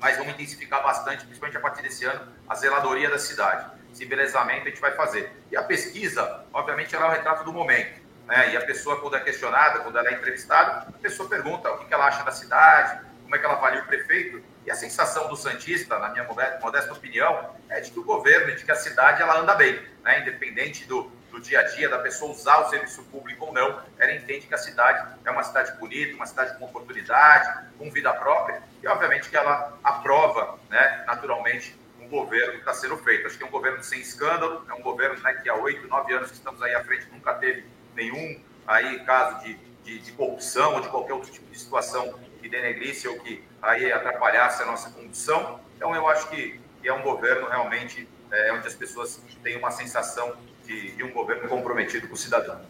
mas 0.00 0.16
vamos 0.16 0.34
intensificar 0.34 0.82
bastante, 0.82 1.24
principalmente 1.24 1.56
a 1.56 1.60
partir 1.60 1.82
desse 1.82 2.04
ano, 2.04 2.32
a 2.48 2.54
zeladoria 2.54 3.10
da 3.10 3.18
cidade. 3.18 3.66
Esse 3.92 4.04
embelezamento 4.04 4.66
a 4.66 4.70
gente 4.70 4.80
vai 4.80 4.92
fazer. 4.92 5.32
E 5.50 5.56
a 5.56 5.62
pesquisa, 5.62 6.44
obviamente, 6.52 6.94
ela 6.94 7.06
é 7.06 7.08
o 7.08 7.12
retrato 7.12 7.44
do 7.44 7.52
momento 7.52 8.03
né? 8.26 8.52
E 8.52 8.56
a 8.56 8.64
pessoa, 8.64 9.00
quando 9.00 9.16
é 9.16 9.20
questionada, 9.20 9.80
quando 9.80 9.98
ela 9.98 10.08
é 10.08 10.14
entrevistada, 10.14 10.88
a 10.88 10.98
pessoa 10.98 11.28
pergunta 11.28 11.70
o 11.70 11.86
que 11.86 11.92
ela 11.92 12.06
acha 12.06 12.22
da 12.24 12.32
cidade, 12.32 13.00
como 13.22 13.34
é 13.34 13.38
que 13.38 13.44
ela 13.44 13.54
avalia 13.54 13.82
o 13.82 13.86
prefeito. 13.86 14.42
E 14.66 14.70
a 14.70 14.74
sensação 14.74 15.28
do 15.28 15.36
Santista, 15.36 15.98
na 15.98 16.08
minha 16.08 16.26
modesta 16.60 16.92
opinião, 16.92 17.54
é 17.68 17.80
de 17.80 17.90
que 17.90 17.98
o 17.98 18.04
governo 18.04 18.54
de 18.56 18.64
que 18.64 18.72
a 18.72 18.76
cidade 18.76 19.20
ela 19.20 19.38
anda 19.38 19.54
bem, 19.54 19.78
né? 20.02 20.20
independente 20.20 20.86
do, 20.86 21.10
do 21.30 21.38
dia 21.38 21.60
a 21.60 21.62
dia, 21.64 21.88
da 21.88 21.98
pessoa 21.98 22.32
usar 22.32 22.60
o 22.60 22.70
serviço 22.70 23.02
público 23.04 23.44
ou 23.46 23.52
não, 23.52 23.82
ela 23.98 24.12
entende 24.12 24.46
que 24.46 24.54
a 24.54 24.58
cidade 24.58 25.16
é 25.22 25.30
uma 25.30 25.42
cidade 25.42 25.72
bonita, 25.78 26.16
uma 26.16 26.24
cidade 26.24 26.56
com 26.58 26.64
oportunidade, 26.64 27.68
com 27.76 27.90
vida 27.90 28.12
própria, 28.14 28.62
e 28.82 28.88
obviamente 28.88 29.28
que 29.28 29.36
ela 29.36 29.76
aprova, 29.84 30.58
né, 30.70 31.04
naturalmente, 31.06 31.78
um 32.00 32.08
governo 32.08 32.52
que 32.52 32.58
está 32.60 32.72
sendo 32.72 32.96
feito. 32.98 33.26
Acho 33.26 33.36
que 33.36 33.44
é 33.44 33.46
um 33.46 33.50
governo 33.50 33.82
sem 33.82 34.00
escândalo, 34.00 34.64
é 34.68 34.74
um 34.74 34.82
governo 34.82 35.20
né, 35.22 35.34
que 35.34 35.48
há 35.48 35.54
oito, 35.54 35.86
nove 35.88 36.14
anos 36.14 36.30
que 36.30 36.36
estamos 36.36 36.62
aí 36.62 36.74
à 36.74 36.84
frente 36.84 37.06
nunca 37.10 37.34
teve 37.34 37.64
nenhum 37.94 38.38
aí 38.66 39.00
caso 39.00 39.44
de, 39.44 39.58
de, 39.84 39.98
de, 39.98 40.12
corrupção 40.12 40.74
ou 40.74 40.80
de 40.80 40.88
qualquer 40.88 41.12
outro 41.12 41.30
tipo 41.30 41.50
de 41.50 41.58
situação 41.58 42.14
que 42.40 42.48
denegrisse 42.48 43.06
ou 43.08 43.18
que 43.20 43.42
aí 43.62 43.92
atrapalhasse 43.92 44.62
a 44.62 44.66
nossa 44.66 44.90
condução. 44.90 45.60
Então, 45.76 45.94
eu 45.94 46.08
acho 46.08 46.28
que, 46.28 46.60
que 46.80 46.88
é 46.88 46.92
um 46.92 47.02
governo 47.02 47.48
realmente 47.48 48.08
é, 48.30 48.52
onde 48.52 48.66
as 48.66 48.74
pessoas 48.74 49.20
têm 49.42 49.56
uma 49.56 49.70
sensação 49.70 50.32
de, 50.66 50.92
de 50.92 51.02
um 51.02 51.12
governo 51.12 51.48
comprometido 51.48 52.08
com 52.08 52.14
o 52.14 52.16
cidadão. 52.16 52.60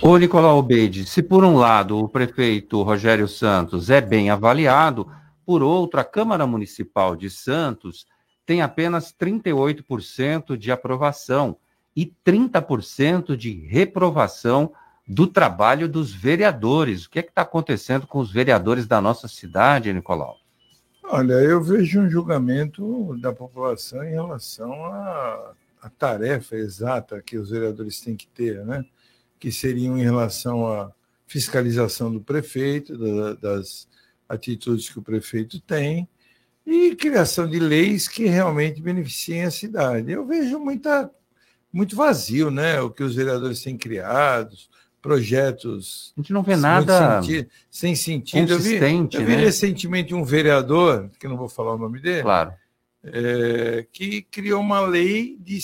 Ô, 0.00 0.16
Nicolau 0.16 0.58
Obeide, 0.58 1.04
se 1.04 1.22
por 1.22 1.44
um 1.44 1.56
lado 1.56 1.98
o 1.98 2.08
prefeito 2.08 2.82
Rogério 2.82 3.28
Santos 3.28 3.90
é 3.90 4.00
bem 4.00 4.30
avaliado, 4.30 5.10
por 5.44 5.62
outro, 5.62 6.00
a 6.00 6.04
Câmara 6.04 6.46
Municipal 6.46 7.16
de 7.16 7.28
Santos 7.28 8.06
tem 8.46 8.62
apenas 8.62 9.12
38% 9.12 10.56
de 10.56 10.70
aprovação 10.70 11.56
e 11.94 12.12
30% 12.24 13.36
de 13.36 13.52
reprovação 13.66 14.72
do 15.06 15.26
trabalho 15.26 15.88
dos 15.88 16.12
vereadores. 16.12 17.04
O 17.04 17.10
que 17.10 17.18
é 17.18 17.22
que 17.22 17.30
está 17.30 17.42
acontecendo 17.42 18.06
com 18.06 18.18
os 18.18 18.32
vereadores 18.32 18.86
da 18.86 19.00
nossa 19.00 19.28
cidade, 19.28 19.92
Nicolau? 19.92 20.36
Olha, 21.04 21.34
eu 21.34 21.62
vejo 21.62 22.00
um 22.00 22.08
julgamento 22.08 23.16
da 23.20 23.32
população 23.32 24.02
em 24.04 24.12
relação 24.12 24.72
à, 24.86 25.52
à 25.82 25.90
tarefa 25.90 26.56
exata 26.56 27.20
que 27.20 27.36
os 27.36 27.50
vereadores 27.50 28.00
têm 28.00 28.16
que 28.16 28.26
ter, 28.28 28.64
né? 28.64 28.84
que 29.38 29.50
seriam 29.50 29.98
em 29.98 30.02
relação 30.02 30.66
à 30.66 30.92
fiscalização 31.26 32.12
do 32.12 32.20
prefeito, 32.20 32.96
da, 32.96 33.34
das 33.34 33.88
atitudes 34.28 34.88
que 34.88 34.98
o 34.98 35.02
prefeito 35.02 35.60
tem, 35.60 36.08
e 36.64 36.94
criação 36.94 37.48
de 37.48 37.58
leis 37.58 38.06
que 38.06 38.26
realmente 38.26 38.80
beneficiem 38.80 39.44
a 39.44 39.50
cidade. 39.50 40.12
Eu 40.12 40.24
vejo 40.24 40.58
muita 40.58 41.10
muito 41.72 41.96
vazio, 41.96 42.50
né? 42.50 42.80
O 42.80 42.90
que 42.90 43.02
os 43.02 43.14
vereadores 43.14 43.62
têm 43.62 43.76
criado, 43.76 44.54
projetos. 45.00 46.12
A 46.16 46.20
gente 46.20 46.32
não 46.32 46.42
vê 46.42 46.54
nada 46.54 47.22
senti 47.22 47.48
sem 47.70 47.94
sentido. 47.94 48.52
Eu 48.52 48.58
vi, 48.58 48.76
eu 48.76 49.24
vi 49.24 49.36
né? 49.36 49.36
recentemente 49.36 50.14
um 50.14 50.24
vereador, 50.24 51.10
que 51.18 51.26
não 51.26 51.36
vou 51.36 51.48
falar 51.48 51.74
o 51.74 51.78
nome 51.78 52.00
dele, 52.00 52.22
claro. 52.22 52.52
É, 53.04 53.84
que 53.90 54.22
criou 54.22 54.60
uma 54.60 54.80
lei 54.80 55.36
de, 55.40 55.58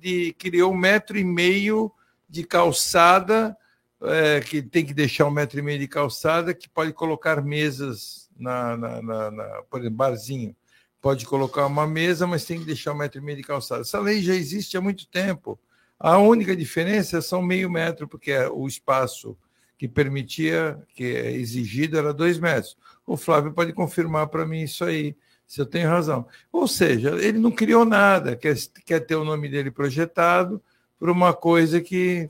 de 0.00 0.32
criou 0.38 0.72
um 0.72 0.76
metro 0.76 1.18
e 1.18 1.24
meio 1.24 1.92
de 2.26 2.42
calçada, 2.42 3.54
é, 4.02 4.40
que 4.40 4.62
tem 4.62 4.86
que 4.86 4.94
deixar 4.94 5.26
um 5.26 5.30
metro 5.30 5.58
e 5.58 5.62
meio 5.62 5.78
de 5.78 5.86
calçada, 5.86 6.54
que 6.54 6.70
pode 6.70 6.94
colocar 6.94 7.42
mesas 7.42 8.30
na, 8.34 8.78
na, 8.78 9.02
na, 9.02 9.30
na 9.30 9.44
por 9.68 9.80
exemplo, 9.80 9.98
barzinho 9.98 10.56
pode 11.00 11.26
colocar 11.26 11.66
uma 11.66 11.86
mesa, 11.86 12.26
mas 12.26 12.44
tem 12.44 12.58
que 12.58 12.66
deixar 12.66 12.92
um 12.92 12.96
metro 12.96 13.20
e 13.20 13.24
meio 13.24 13.38
de 13.38 13.42
calçada. 13.42 13.82
Essa 13.82 13.98
lei 13.98 14.22
já 14.22 14.34
existe 14.34 14.76
há 14.76 14.80
muito 14.80 15.06
tempo. 15.06 15.58
A 15.98 16.18
única 16.18 16.54
diferença 16.54 17.18
é 17.18 17.20
são 17.20 17.42
meio 17.42 17.70
metro, 17.70 18.06
porque 18.06 18.36
o 18.52 18.66
espaço 18.66 19.36
que 19.76 19.88
permitia, 19.88 20.78
que 20.94 21.04
é 21.04 21.32
exigido, 21.32 21.96
era 21.96 22.12
dois 22.12 22.38
metros. 22.38 22.76
O 23.06 23.16
Flávio 23.16 23.52
pode 23.52 23.72
confirmar 23.72 24.28
para 24.28 24.46
mim 24.46 24.62
isso 24.62 24.84
aí, 24.84 25.16
se 25.46 25.60
eu 25.60 25.66
tenho 25.66 25.88
razão. 25.88 26.26
Ou 26.52 26.68
seja, 26.68 27.16
ele 27.16 27.38
não 27.38 27.50
criou 27.50 27.84
nada, 27.84 28.36
quer, 28.36 28.54
quer 28.84 29.00
ter 29.00 29.16
o 29.16 29.24
nome 29.24 29.48
dele 29.48 29.70
projetado, 29.70 30.62
por 30.98 31.08
uma 31.08 31.32
coisa 31.32 31.80
que, 31.80 32.28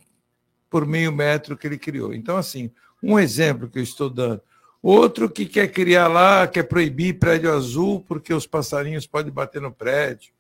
por 0.70 0.86
meio 0.86 1.12
metro 1.12 1.56
que 1.56 1.66
ele 1.66 1.76
criou. 1.76 2.14
Então, 2.14 2.36
assim, 2.36 2.70
um 3.02 3.18
exemplo 3.18 3.68
que 3.68 3.80
eu 3.80 3.82
estou 3.82 4.08
dando. 4.08 4.40
Outro 4.82 5.28
que 5.28 5.44
quer 5.44 5.68
criar 5.68 6.08
lá, 6.08 6.46
quer 6.46 6.62
proibir 6.62 7.18
prédio 7.18 7.52
azul 7.52 8.04
porque 8.06 8.32
os 8.32 8.46
passarinhos 8.46 9.06
podem 9.06 9.32
bater 9.32 9.60
no 9.60 9.70
prédio, 9.70 10.32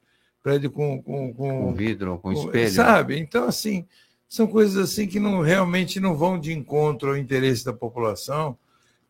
prédio 0.42 0.70
com, 0.70 1.02
com, 1.02 1.34
com, 1.34 1.64
com 1.64 1.74
vidro, 1.74 2.18
com 2.18 2.32
espelho. 2.32 2.70
Sabe? 2.70 3.18
Então, 3.18 3.44
assim, 3.46 3.86
são 4.26 4.46
coisas 4.46 4.76
assim 4.76 5.06
que 5.06 5.20
não 5.20 5.42
realmente 5.42 6.00
não 6.00 6.16
vão 6.16 6.38
de 6.38 6.52
encontro 6.52 7.10
ao 7.10 7.16
interesse 7.16 7.64
da 7.64 7.72
população. 7.72 8.56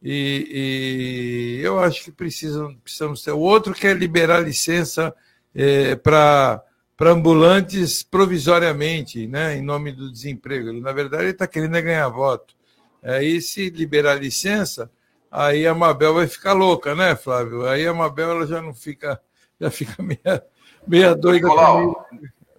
E, 0.02 1.58
e 1.60 1.64
eu 1.64 1.78
acho 1.78 2.04
que 2.04 2.10
precisam, 2.10 2.74
precisamos 2.82 3.22
ter. 3.22 3.32
O 3.32 3.38
outro 3.38 3.72
quer 3.72 3.96
liberar 3.96 4.40
licença 4.40 5.14
é, 5.54 5.94
para 5.94 6.64
para 6.96 7.12
ambulantes 7.12 8.02
provisoriamente, 8.02 9.26
né, 9.26 9.56
em 9.56 9.62
nome 9.62 9.90
do 9.90 10.12
desemprego. 10.12 10.68
Ele, 10.68 10.82
na 10.82 10.92
verdade, 10.92 11.22
ele 11.22 11.30
está 11.30 11.46
querendo 11.46 11.74
é 11.74 11.80
ganhar 11.80 12.06
voto. 12.10 12.54
Aí, 13.02 13.40
se 13.40 13.70
liberar 13.70 14.16
licença, 14.16 14.90
aí 15.30 15.66
a 15.66 15.74
Mabel 15.74 16.14
vai 16.14 16.26
ficar 16.26 16.52
louca, 16.52 16.94
né, 16.94 17.14
Flávio? 17.16 17.66
Aí 17.66 17.86
a 17.86 17.94
Mabel 17.94 18.30
ela 18.30 18.46
já 18.46 18.60
não 18.60 18.74
fica, 18.74 19.20
já 19.60 19.70
fica 19.70 20.02
meia, 20.02 20.44
meia 20.86 21.14
doida. 21.14 21.46
Nicolau, 21.46 22.06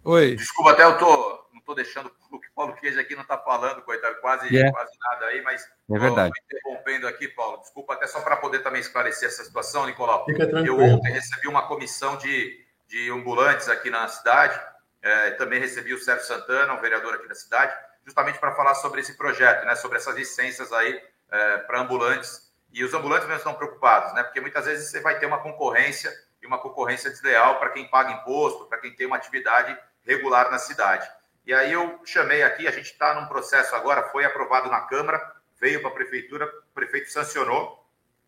Oi. 0.03 0.35
Desculpa, 0.35 0.71
até 0.71 0.83
eu 0.83 0.97
tô, 0.97 1.45
não 1.53 1.59
estou 1.59 1.75
deixando 1.75 2.11
o 2.31 2.39
que 2.39 2.47
Paulo 2.55 2.73
Queijo 2.73 2.99
aqui 2.99 3.13
não 3.13 3.21
está 3.21 3.37
falando, 3.37 3.81
coitado, 3.81 4.15
quase, 4.21 4.47
yeah. 4.47 4.69
É. 4.69 4.71
quase 4.71 4.91
nada 4.99 5.25
aí, 5.25 5.41
mas 5.41 5.61
é 5.91 5.99
verdade. 5.99 6.33
interrompendo 6.45 7.07
aqui, 7.07 7.27
Paulo. 7.27 7.59
Desculpa, 7.59 7.93
até 7.93 8.07
só 8.07 8.21
para 8.21 8.37
poder 8.37 8.59
também 8.59 8.81
esclarecer 8.81 9.27
essa 9.27 9.43
situação, 9.43 9.85
Nicolau. 9.85 10.25
Fica 10.25 10.47
tranquilo. 10.47 10.81
Eu 10.81 10.95
ontem 10.95 11.11
recebi 11.11 11.47
uma 11.47 11.67
comissão 11.67 12.17
de 12.17 12.61
de 12.91 13.09
ambulantes 13.09 13.69
aqui 13.69 13.89
na 13.89 14.05
cidade. 14.09 14.59
É, 15.01 15.31
também 15.31 15.59
recebi 15.59 15.93
o 15.93 15.97
Sérgio 15.97 16.27
Santana, 16.27 16.73
um 16.73 16.81
vereador 16.81 17.15
aqui 17.15 17.27
da 17.27 17.33
cidade, 17.33 17.73
justamente 18.05 18.37
para 18.37 18.53
falar 18.53 18.75
sobre 18.75 18.99
esse 18.99 19.17
projeto, 19.17 19.65
né, 19.65 19.75
sobre 19.75 19.97
essas 19.97 20.15
licenças 20.15 20.71
aí 20.73 21.01
é, 21.31 21.57
para 21.59 21.79
ambulantes. 21.79 22.50
E 22.71 22.83
os 22.83 22.93
ambulantes 22.93 23.27
mesmo 23.27 23.39
estão 23.39 23.53
preocupados, 23.53 24.13
né, 24.13 24.23
porque 24.23 24.39
muitas 24.39 24.65
vezes 24.65 24.89
você 24.89 24.99
vai 25.01 25.19
ter 25.19 25.25
uma 25.25 25.39
concorrência 25.39 26.11
e 26.41 26.47
uma 26.47 26.57
concorrência 26.57 27.09
desleal 27.09 27.59
para 27.59 27.69
quem 27.69 27.87
paga 27.89 28.11
imposto, 28.11 28.65
para 28.65 28.79
quem 28.79 28.95
tem 28.95 29.05
uma 29.05 29.17
atividade 29.17 29.77
regular 30.05 30.49
na 30.49 30.57
cidade. 30.57 31.09
E 31.45 31.53
aí 31.53 31.73
eu 31.73 31.99
chamei 32.05 32.43
aqui, 32.43 32.67
a 32.67 32.71
gente 32.71 32.91
está 32.91 33.13
num 33.13 33.27
processo 33.27 33.75
agora, 33.75 34.09
foi 34.09 34.23
aprovado 34.25 34.69
na 34.69 34.81
Câmara, 34.81 35.35
veio 35.59 35.81
para 35.81 35.89
a 35.89 35.93
Prefeitura, 35.93 36.45
o 36.45 36.73
prefeito 36.73 37.11
sancionou, 37.11 37.85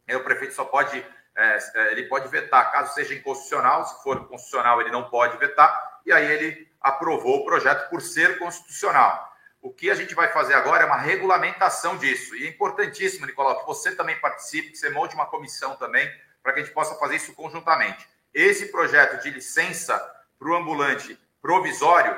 e 0.07 0.15
o 0.15 0.23
prefeito 0.23 0.53
só 0.53 0.65
pode 0.65 1.03
é, 1.35 1.57
é, 1.75 1.91
ele 1.91 2.03
pode 2.03 2.27
vetar 2.27 2.71
caso 2.71 2.93
seja 2.93 3.13
inconstitucional, 3.15 3.85
se 3.85 4.03
for 4.03 4.27
constitucional, 4.27 4.81
ele 4.81 4.91
não 4.91 5.09
pode 5.09 5.37
vetar, 5.37 6.01
e 6.05 6.11
aí 6.11 6.31
ele 6.31 6.71
aprovou 6.79 7.39
o 7.39 7.45
projeto 7.45 7.89
por 7.89 8.01
ser 8.01 8.37
constitucional. 8.37 9.32
O 9.63 9.71
que 9.71 9.89
a 9.89 9.95
gente 9.95 10.13
vai 10.13 10.27
fazer 10.31 10.53
agora 10.53 10.83
é 10.83 10.85
uma 10.85 10.97
regulamentação 10.97 11.97
disso. 11.97 12.35
E 12.35 12.45
é 12.45 12.49
importantíssimo, 12.49 13.25
Nicolau, 13.25 13.61
que 13.61 13.65
você 13.65 13.95
também 13.95 14.19
participe, 14.19 14.71
que 14.71 14.77
você 14.77 14.89
monte 14.89 15.15
uma 15.15 15.25
comissão 15.25 15.75
também, 15.77 16.07
para 16.43 16.51
que 16.51 16.59
a 16.59 16.63
gente 16.63 16.73
possa 16.73 16.93
fazer 16.95 17.15
isso 17.15 17.33
conjuntamente. 17.33 18.05
Esse 18.33 18.65
projeto 18.65 19.23
de 19.23 19.29
licença 19.31 19.97
para 20.37 20.49
o 20.49 20.55
ambulante 20.55 21.17
provisório 21.41 22.15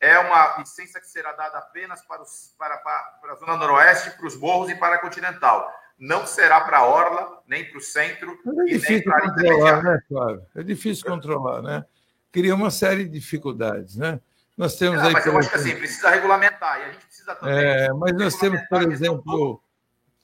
é 0.00 0.16
uma 0.20 0.58
licença 0.58 1.00
que 1.00 1.08
será 1.08 1.32
dada 1.32 1.58
apenas 1.58 2.00
para, 2.02 2.22
os, 2.22 2.54
para, 2.56 2.76
para, 2.78 3.32
a 3.32 3.34
Zona 3.34 3.56
Noroeste, 3.56 4.12
para 4.12 4.26
os 4.26 4.36
morros 4.36 4.70
e 4.70 4.76
para 4.76 4.94
a 4.94 4.98
Continental 4.98 5.74
não 5.98 6.24
será 6.26 6.60
para 6.60 6.78
a 6.78 6.86
Orla, 6.86 7.42
nem 7.46 7.64
para 7.64 7.78
o 7.78 7.80
centro. 7.80 8.38
é 8.46 8.64
difícil 8.64 9.02
controlar, 9.10 9.82
né, 9.82 10.00
Flávio? 10.06 10.46
É 10.54 10.62
difícil 10.62 11.04
controlar, 11.04 11.62
né? 11.62 11.84
Cria 12.30 12.54
uma 12.54 12.70
série 12.70 13.04
de 13.04 13.10
dificuldades, 13.10 13.96
né? 13.96 14.20
Nós 14.58 14.74
temos 14.74 15.00
aí. 15.00 15.12
Mas 15.12 15.24
eu 15.24 15.38
acho 15.38 15.48
que 15.48 15.54
assim, 15.54 15.76
precisa 15.76 16.10
regulamentar, 16.10 16.80
e 16.80 16.82
a 16.82 16.86
gente 16.90 17.06
precisa 17.06 17.34
também. 17.36 17.54
É, 17.54 17.92
mas 17.92 18.12
nós 18.16 18.34
temos, 18.34 18.60
por 18.68 18.82
exemplo. 18.82 19.62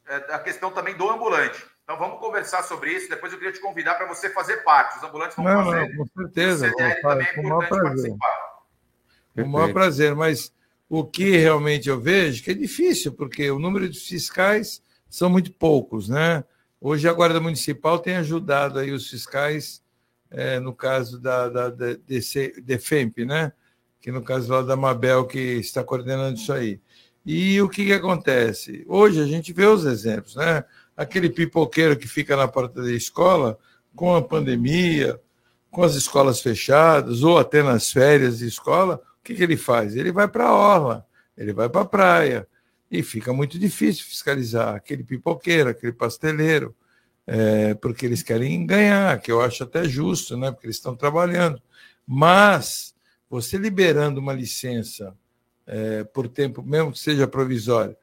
A 0.05 0.11
questão, 0.11 0.29
do, 0.29 0.33
a 0.35 0.39
questão 0.41 0.71
também 0.73 0.97
do 0.97 1.09
ambulante. 1.09 1.65
Então 1.85 1.97
vamos 1.97 2.19
conversar 2.19 2.65
sobre 2.65 2.93
isso. 2.93 3.09
Depois 3.09 3.33
eu 3.33 3.39
queria 3.39 3.53
te 3.53 3.61
convidar 3.61 3.95
para 3.95 4.09
você 4.09 4.29
fazer 4.31 4.57
parte. 4.65 4.99
Os 4.99 5.05
ambulantes 5.05 5.37
vão 5.37 5.45
não, 5.45 5.65
fazer. 5.65 5.89
Não, 5.89 5.97
com 5.99 6.07
certeza. 6.21 6.67
O 6.67 6.71
CDL 6.71 7.01
também 7.01 7.27
é 7.27 7.41
importante 7.41 7.83
participar. 7.83 8.45
Com 9.37 9.43
o 9.43 9.49
maior 9.49 9.73
prazer, 9.73 10.15
mas 10.17 10.53
o 10.89 11.05
que 11.05 11.37
realmente 11.37 11.89
eu 11.89 12.01
vejo 12.01 12.43
que 12.43 12.51
é 12.51 12.55
difícil, 12.55 13.13
porque 13.13 13.51
o 13.51 13.59
número 13.59 13.89
de 13.89 13.99
fiscais 13.99 14.83
são 15.09 15.31
muito 15.31 15.53
poucos, 15.53 16.09
né? 16.09 16.43
Hoje 16.81 17.09
a 17.09 17.13
Guarda 17.13 17.41
Municipal 17.41 17.99
tem 17.99 18.17
ajudado 18.17 18.79
aí 18.79 18.91
os 18.91 19.09
fiscais, 19.09 19.83
é, 20.31 20.59
no 20.59 20.75
caso 20.75 21.21
da, 21.21 21.49
da, 21.49 21.71
da 21.71 21.87
DEFEMP, 22.63 23.25
né? 23.25 23.53
Que 24.05 24.13
no 24.13 24.21
caso 24.21 24.53
lá 24.53 24.61
da 24.61 24.77
Mabel, 24.77 25.25
que 25.25 25.39
está 25.39 25.83
coordenando 25.83 26.37
isso 26.37 26.53
aí. 26.53 26.79
E 27.25 27.59
o 27.63 27.71
que, 27.71 27.87
que 27.87 27.93
acontece? 27.95 28.85
Hoje 28.87 29.19
a 29.19 29.25
gente 29.25 29.51
vê 29.51 29.65
os 29.65 29.87
exemplos, 29.87 30.37
né? 30.37 30.63
Aquele 30.95 31.31
pipoqueiro 31.31 31.97
que 31.97 32.07
fica 32.07 32.37
na 32.37 32.47
porta 32.47 32.83
da 32.83 32.93
escola, 32.93 33.59
com 33.97 34.15
a 34.15 34.21
pandemia, 34.21 35.19
com 35.71 35.83
as 35.83 35.95
escolas 35.95 36.43
fechadas, 36.43 37.23
ou 37.23 37.39
até 37.39 37.63
nas 37.63 37.91
férias 37.91 38.41
de 38.41 38.47
escola, 38.47 38.97
o 38.97 39.25
que, 39.25 39.35
que 39.35 39.43
ele 39.43 39.57
faz? 39.57 39.97
Ele 39.97 40.13
vai 40.13 40.29
para 40.29 40.49
a 40.49 40.55
orla, 40.55 41.07
ele 41.35 41.55
vai 41.55 41.71
para 41.71 41.81
a 41.81 41.87
praia, 41.87 42.47
e 42.91 43.03
fica 43.03 43.33
muito 43.33 43.59
difícil 43.59 44.05
fiscalizar 44.05 44.75
aquele 44.75 45.03
pipoqueiro, 45.03 45.71
aquele 45.71 45.95
pasteleiro, 45.95 46.77
é, 47.27 47.73
porque 47.73 48.05
eles 48.05 48.23
querem 48.23 48.67
ganhar, 48.67 49.19
que 49.23 49.33
eu 49.33 49.41
acho 49.41 49.65
até 49.65 49.89
justo, 49.89 50.37
né? 50.37 50.53
porque 50.53 50.67
eles 50.67 50.77
estão 50.77 50.95
trabalhando. 50.95 51.59
Mas 52.07 52.94
você 53.35 53.59
liberando 53.59 54.21
uma 54.21 54.33
licença 54.33 55.13
é, 55.67 56.05
por 56.05 56.29
tempo, 56.29 56.63
mesmo 56.63 56.93
que 56.93 57.01
seja 57.01 57.27
provisória, 57.27 57.97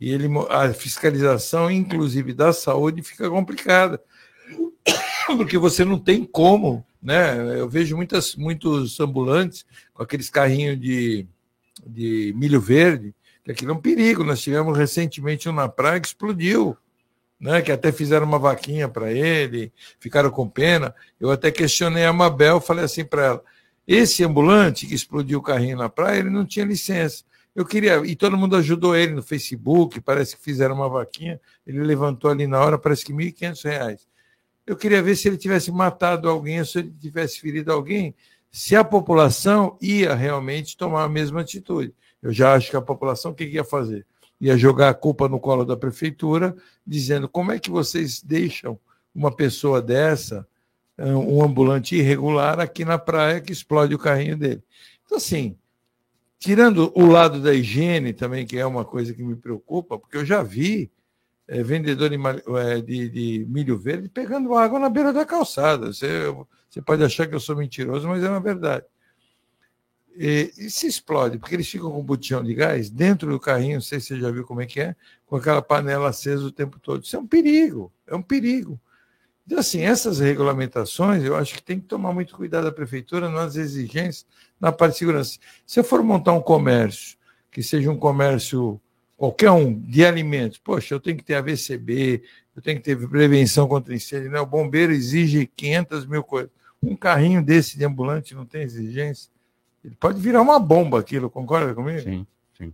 e 0.00 0.10
ele, 0.10 0.26
a 0.50 0.74
fiscalização, 0.74 1.70
inclusive 1.70 2.32
da 2.32 2.52
saúde, 2.52 3.00
fica 3.00 3.30
complicada, 3.30 4.02
porque 5.36 5.56
você 5.56 5.84
não 5.84 6.00
tem 6.00 6.24
como. 6.24 6.84
Né? 7.00 7.60
Eu 7.60 7.68
vejo 7.68 7.96
muitas, 7.96 8.34
muitos 8.34 8.98
ambulantes 8.98 9.64
com 9.94 10.02
aqueles 10.02 10.28
carrinhos 10.28 10.80
de, 10.80 11.28
de 11.86 12.34
milho 12.36 12.60
verde, 12.60 13.14
que 13.44 13.52
aquilo 13.52 13.70
é 13.70 13.74
um 13.74 13.80
perigo. 13.80 14.24
Nós 14.24 14.42
tivemos 14.42 14.76
recentemente 14.76 15.48
um 15.48 15.52
na 15.52 15.68
praia 15.68 16.00
que 16.00 16.08
explodiu, 16.08 16.76
né? 17.38 17.62
que 17.62 17.70
até 17.70 17.92
fizeram 17.92 18.26
uma 18.26 18.38
vaquinha 18.40 18.88
para 18.88 19.12
ele, 19.12 19.72
ficaram 20.00 20.30
com 20.30 20.48
pena. 20.48 20.92
Eu 21.20 21.30
até 21.30 21.52
questionei 21.52 22.04
a 22.04 22.12
Mabel, 22.12 22.60
falei 22.60 22.84
assim 22.84 23.04
para 23.04 23.24
ela: 23.24 23.44
esse 23.86 24.24
ambulante 24.24 24.86
que 24.86 24.94
explodiu 24.94 25.38
o 25.38 25.42
carrinho 25.42 25.76
na 25.76 25.88
praia, 25.88 26.20
ele 26.20 26.30
não 26.30 26.46
tinha 26.46 26.64
licença. 26.64 27.24
Eu 27.54 27.66
queria, 27.66 27.96
e 28.06 28.16
todo 28.16 28.36
mundo 28.36 28.56
ajudou 28.56 28.96
ele 28.96 29.12
no 29.12 29.22
Facebook, 29.22 30.00
parece 30.00 30.36
que 30.36 30.42
fizeram 30.42 30.74
uma 30.74 30.88
vaquinha, 30.88 31.40
ele 31.66 31.82
levantou 31.82 32.30
ali 32.30 32.46
na 32.46 32.60
hora, 32.60 32.78
parece 32.78 33.04
que 33.04 33.12
R$ 33.12 33.32
1.500. 33.32 34.00
Eu 34.66 34.76
queria 34.76 35.02
ver 35.02 35.16
se 35.16 35.28
ele 35.28 35.36
tivesse 35.36 35.70
matado 35.70 36.28
alguém, 36.28 36.64
se 36.64 36.78
ele 36.78 36.94
tivesse 36.98 37.40
ferido 37.40 37.72
alguém, 37.72 38.14
se 38.50 38.76
a 38.76 38.84
população 38.84 39.76
ia 39.80 40.14
realmente 40.14 40.76
tomar 40.76 41.04
a 41.04 41.08
mesma 41.08 41.40
atitude. 41.40 41.94
Eu 42.22 42.32
já 42.32 42.54
acho 42.54 42.70
que 42.70 42.76
a 42.76 42.80
população 42.82 43.32
o 43.32 43.34
que 43.34 43.44
ia 43.44 43.64
fazer? 43.64 44.06
Ia 44.40 44.56
jogar 44.56 44.88
a 44.90 44.94
culpa 44.94 45.28
no 45.28 45.40
colo 45.40 45.64
da 45.64 45.76
prefeitura, 45.76 46.56
dizendo 46.86 47.28
como 47.28 47.52
é 47.52 47.58
que 47.58 47.70
vocês 47.70 48.22
deixam 48.22 48.78
uma 49.14 49.34
pessoa 49.34 49.82
dessa, 49.82 50.46
um 50.98 51.42
ambulante 51.42 51.96
irregular, 51.96 52.60
aqui 52.60 52.84
na 52.84 52.98
praia 52.98 53.40
que 53.40 53.52
explode 53.52 53.94
o 53.94 53.98
carrinho 53.98 54.36
dele. 54.36 54.62
Então, 55.04 55.18
assim, 55.18 55.56
tirando 56.38 56.92
o 56.94 57.06
lado 57.06 57.40
da 57.40 57.54
higiene 57.54 58.12
também, 58.12 58.46
que 58.46 58.58
é 58.58 58.66
uma 58.66 58.84
coisa 58.84 59.12
que 59.14 59.22
me 59.22 59.36
preocupa, 59.36 59.98
porque 59.98 60.16
eu 60.16 60.24
já 60.24 60.42
vi 60.42 60.90
é, 61.48 61.62
vendedor 61.62 62.10
de, 62.10 62.16
é, 62.58 62.80
de, 62.80 63.08
de, 63.08 63.46
milho 63.48 63.78
verde 63.78 64.08
pegando 64.08 64.54
água 64.54 64.78
na 64.78 64.88
beira 64.88 65.12
da 65.12 65.24
calçada. 65.24 65.92
Você, 65.92 66.08
você 66.68 66.80
pode 66.82 67.02
achar 67.02 67.26
que 67.26 67.34
eu 67.34 67.40
sou 67.40 67.56
mentiroso, 67.56 68.06
mas 68.08 68.22
é 68.22 68.28
uma 68.28 68.40
verdade 68.40 68.84
e, 70.16 70.52
e, 70.58 70.70
se 70.70 70.86
explode, 70.86 71.38
porque 71.38 71.54
eles 71.54 71.68
ficam 71.68 71.90
com 71.90 72.00
um 72.00 72.04
botijão 72.04 72.42
de 72.42 72.54
gás 72.54 72.90
dentro 72.90 73.30
do 73.30 73.40
carrinho, 73.40 73.74
não 73.74 73.80
sei 73.80 74.00
se 74.00 74.08
você 74.08 74.20
já 74.20 74.30
viu 74.30 74.44
como 74.44 74.60
é 74.60 74.66
que 74.66 74.80
é, 74.80 74.94
com 75.26 75.36
aquela 75.36 75.62
panela 75.62 76.08
acesa 76.08 76.44
o 76.44 76.52
tempo 76.52 76.78
todo. 76.78 77.02
Isso 77.02 77.16
é 77.16 77.18
um 77.18 77.26
perigo, 77.26 77.92
é 78.06 78.14
um 78.14 78.22
perigo. 78.22 78.80
Então, 79.44 79.58
assim, 79.58 79.80
essas 79.80 80.20
regulamentações, 80.20 81.24
eu 81.24 81.36
acho 81.36 81.54
que 81.54 81.62
tem 81.62 81.80
que 81.80 81.86
tomar 81.86 82.12
muito 82.12 82.36
cuidado 82.36 82.68
a 82.68 82.72
prefeitura 82.72 83.28
nas 83.28 83.56
exigências 83.56 84.26
na 84.60 84.70
parte 84.70 84.92
de 84.92 84.98
segurança. 85.00 85.38
Se 85.66 85.80
eu 85.80 85.84
for 85.84 86.02
montar 86.02 86.32
um 86.32 86.40
comércio, 86.40 87.18
que 87.50 87.62
seja 87.62 87.90
um 87.90 87.96
comércio, 87.96 88.80
qualquer 89.16 89.50
um, 89.50 89.78
de 89.78 90.04
alimentos, 90.04 90.58
poxa, 90.58 90.94
eu 90.94 91.00
tenho 91.00 91.16
que 91.16 91.24
ter 91.24 91.34
AVCB, 91.34 92.22
eu 92.54 92.62
tenho 92.62 92.78
que 92.78 92.84
ter 92.84 93.08
prevenção 93.08 93.66
contra 93.66 93.94
incêndio, 93.94 94.30
né? 94.30 94.40
o 94.40 94.46
bombeiro 94.46 94.92
exige 94.92 95.46
500 95.56 96.06
mil 96.06 96.22
coisas. 96.22 96.50
Um 96.82 96.96
carrinho 96.96 97.42
desse 97.42 97.76
de 97.76 97.84
ambulante 97.84 98.34
não 98.34 98.44
tem 98.44 98.62
exigência. 98.62 99.30
Ele 99.84 99.96
pode 99.96 100.20
virar 100.20 100.42
uma 100.42 100.58
bomba 100.60 101.00
aquilo, 101.00 101.28
concorda 101.28 101.74
comigo? 101.74 102.00
Sim, 102.00 102.26
sim. 102.56 102.72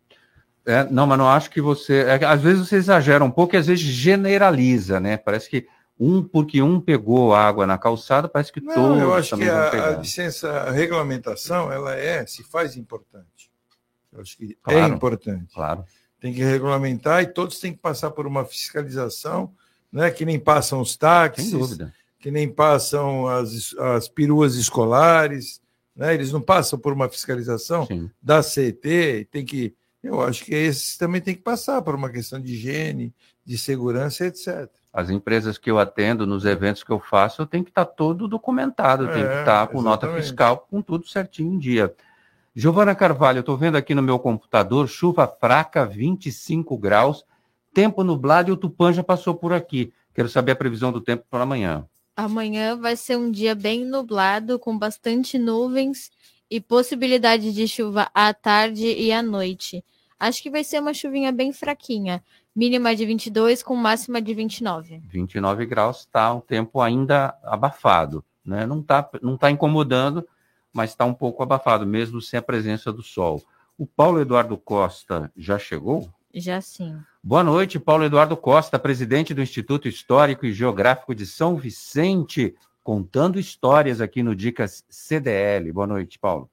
É, 0.66 0.84
não, 0.84 1.06
mas 1.06 1.18
não 1.18 1.28
acho 1.28 1.50
que 1.50 1.62
você. 1.62 2.00
É, 2.00 2.24
às 2.26 2.42
vezes 2.42 2.68
você 2.68 2.76
exagera 2.76 3.24
um 3.24 3.30
pouco 3.30 3.54
e 3.54 3.58
às 3.58 3.66
vezes 3.66 3.82
generaliza, 3.82 5.00
né? 5.00 5.16
Parece 5.16 5.48
que 5.48 5.66
um, 5.98 6.22
porque 6.22 6.62
um 6.62 6.80
pegou 6.80 7.34
água 7.34 7.66
na 7.66 7.76
calçada, 7.76 8.28
parece 8.28 8.52
que 8.52 8.60
não, 8.60 8.74
todos. 8.74 9.02
Eu 9.02 9.14
acho 9.14 9.36
que 9.36 9.48
a, 9.48 9.88
a, 9.88 9.90
licença, 9.96 10.50
a 10.50 10.70
regulamentação, 10.70 11.72
ela 11.72 11.94
é, 11.94 12.24
se 12.26 12.42
faz 12.44 12.76
importante. 12.76 13.50
Eu 14.12 14.20
acho 14.20 14.36
que 14.36 14.56
é 14.66 14.72
Claro, 14.72 14.94
importante. 14.94 15.54
Claro. 15.54 15.84
Tem 16.20 16.32
que 16.32 16.42
regulamentar 16.42 17.22
e 17.22 17.26
todos 17.26 17.58
têm 17.60 17.72
que 17.72 17.78
passar 17.80 18.10
por 18.10 18.26
uma 18.26 18.44
fiscalização, 18.44 19.52
né? 19.92 20.10
que 20.10 20.24
nem 20.24 20.38
passam 20.38 20.80
os 20.80 20.96
táxis, 20.96 21.50
Sem 21.50 21.58
dúvida. 21.58 21.94
que 22.18 22.30
nem 22.30 22.48
passam 22.48 23.26
as, 23.26 23.74
as 23.74 24.08
peruas 24.08 24.54
escolares, 24.56 25.60
né? 25.94 26.14
eles 26.14 26.32
não 26.32 26.40
passam 26.40 26.78
por 26.78 26.92
uma 26.92 27.08
fiscalização 27.08 27.86
da 28.22 28.42
CET, 28.42 29.26
tem 29.30 29.44
que. 29.44 29.74
Eu 30.02 30.20
acho 30.22 30.44
que 30.44 30.54
esses 30.54 30.96
também 30.96 31.20
tem 31.20 31.34
que 31.34 31.42
passar 31.42 31.82
por 31.82 31.94
uma 31.94 32.08
questão 32.08 32.40
de 32.40 32.52
higiene, 32.54 33.12
de 33.44 33.58
segurança, 33.58 34.26
etc. 34.26 34.70
As 34.92 35.10
empresas 35.10 35.58
que 35.58 35.70
eu 35.70 35.78
atendo, 35.78 36.26
nos 36.26 36.44
eventos 36.44 36.82
que 36.82 36.90
eu 36.90 36.98
faço, 36.98 37.42
eu 37.42 37.46
tenho 37.46 37.64
que 37.64 37.70
estar 37.70 37.84
todo 37.84 38.26
documentado, 38.26 39.04
eu 39.04 39.12
tenho 39.12 39.28
que 39.28 39.34
É, 39.34 39.40
estar 39.40 39.66
com 39.68 39.82
nota 39.82 40.06
exatamente. 40.06 40.24
fiscal, 40.24 40.66
com 40.70 40.80
tudo 40.82 41.06
certinho 41.06 41.52
em 41.54 41.58
dia. 41.58 41.94
Giovana 42.54 42.94
Carvalho, 42.94 43.38
eu 43.38 43.40
estou 43.40 43.56
vendo 43.56 43.76
aqui 43.76 43.94
no 43.94 44.02
meu 44.02 44.18
computador, 44.18 44.88
chuva 44.88 45.26
fraca, 45.28 45.86
25 45.86 46.76
graus, 46.76 47.24
tempo 47.72 48.02
nublado 48.02 48.50
e 48.50 48.52
o 48.52 48.56
Tupã 48.56 48.92
já 48.92 49.04
passou 49.04 49.34
por 49.34 49.52
aqui. 49.52 49.92
Quero 50.14 50.28
saber 50.28 50.52
a 50.52 50.56
previsão 50.56 50.90
do 50.90 51.00
tempo 51.00 51.24
para 51.30 51.42
amanhã. 51.44 51.86
Amanhã 52.16 52.76
vai 52.76 52.96
ser 52.96 53.16
um 53.16 53.30
dia 53.30 53.54
bem 53.54 53.84
nublado, 53.84 54.58
com 54.58 54.76
bastante 54.76 55.38
nuvens 55.38 56.10
e 56.50 56.60
possibilidade 56.60 57.52
de 57.52 57.68
chuva 57.68 58.10
à 58.12 58.34
tarde 58.34 58.86
e 58.86 59.12
à 59.12 59.22
noite. 59.22 59.84
Acho 60.18 60.42
que 60.42 60.50
vai 60.50 60.64
ser 60.64 60.80
uma 60.80 60.92
chuvinha 60.92 61.30
bem 61.30 61.52
fraquinha, 61.52 62.24
mínima 62.58 62.96
de 62.96 63.06
22 63.06 63.62
com 63.62 63.76
máxima 63.76 64.20
de 64.20 64.34
29. 64.34 65.00
29 65.06 65.64
graus 65.64 66.00
está 66.00 66.34
um 66.34 66.40
tempo 66.40 66.80
ainda 66.80 67.38
abafado, 67.44 68.24
né? 68.44 68.66
Não 68.66 68.80
está 68.80 69.08
não 69.22 69.36
tá 69.36 69.48
incomodando, 69.48 70.26
mas 70.72 70.90
está 70.90 71.04
um 71.04 71.14
pouco 71.14 71.40
abafado, 71.40 71.86
mesmo 71.86 72.20
sem 72.20 72.36
a 72.36 72.42
presença 72.42 72.92
do 72.92 73.00
sol. 73.00 73.40
O 73.78 73.86
Paulo 73.86 74.20
Eduardo 74.20 74.58
Costa 74.58 75.30
já 75.36 75.56
chegou? 75.56 76.10
Já 76.34 76.60
sim. 76.60 76.98
Boa 77.22 77.44
noite, 77.44 77.78
Paulo 77.78 78.02
Eduardo 78.02 78.36
Costa, 78.36 78.76
presidente 78.76 79.32
do 79.32 79.40
Instituto 79.40 79.86
Histórico 79.86 80.44
e 80.44 80.52
Geográfico 80.52 81.14
de 81.14 81.26
São 81.26 81.54
Vicente, 81.54 82.56
contando 82.82 83.38
histórias 83.38 84.00
aqui 84.00 84.20
no 84.20 84.34
Dicas 84.34 84.84
CDL. 84.88 85.70
Boa 85.70 85.86
noite, 85.86 86.18
Paulo. 86.18 86.50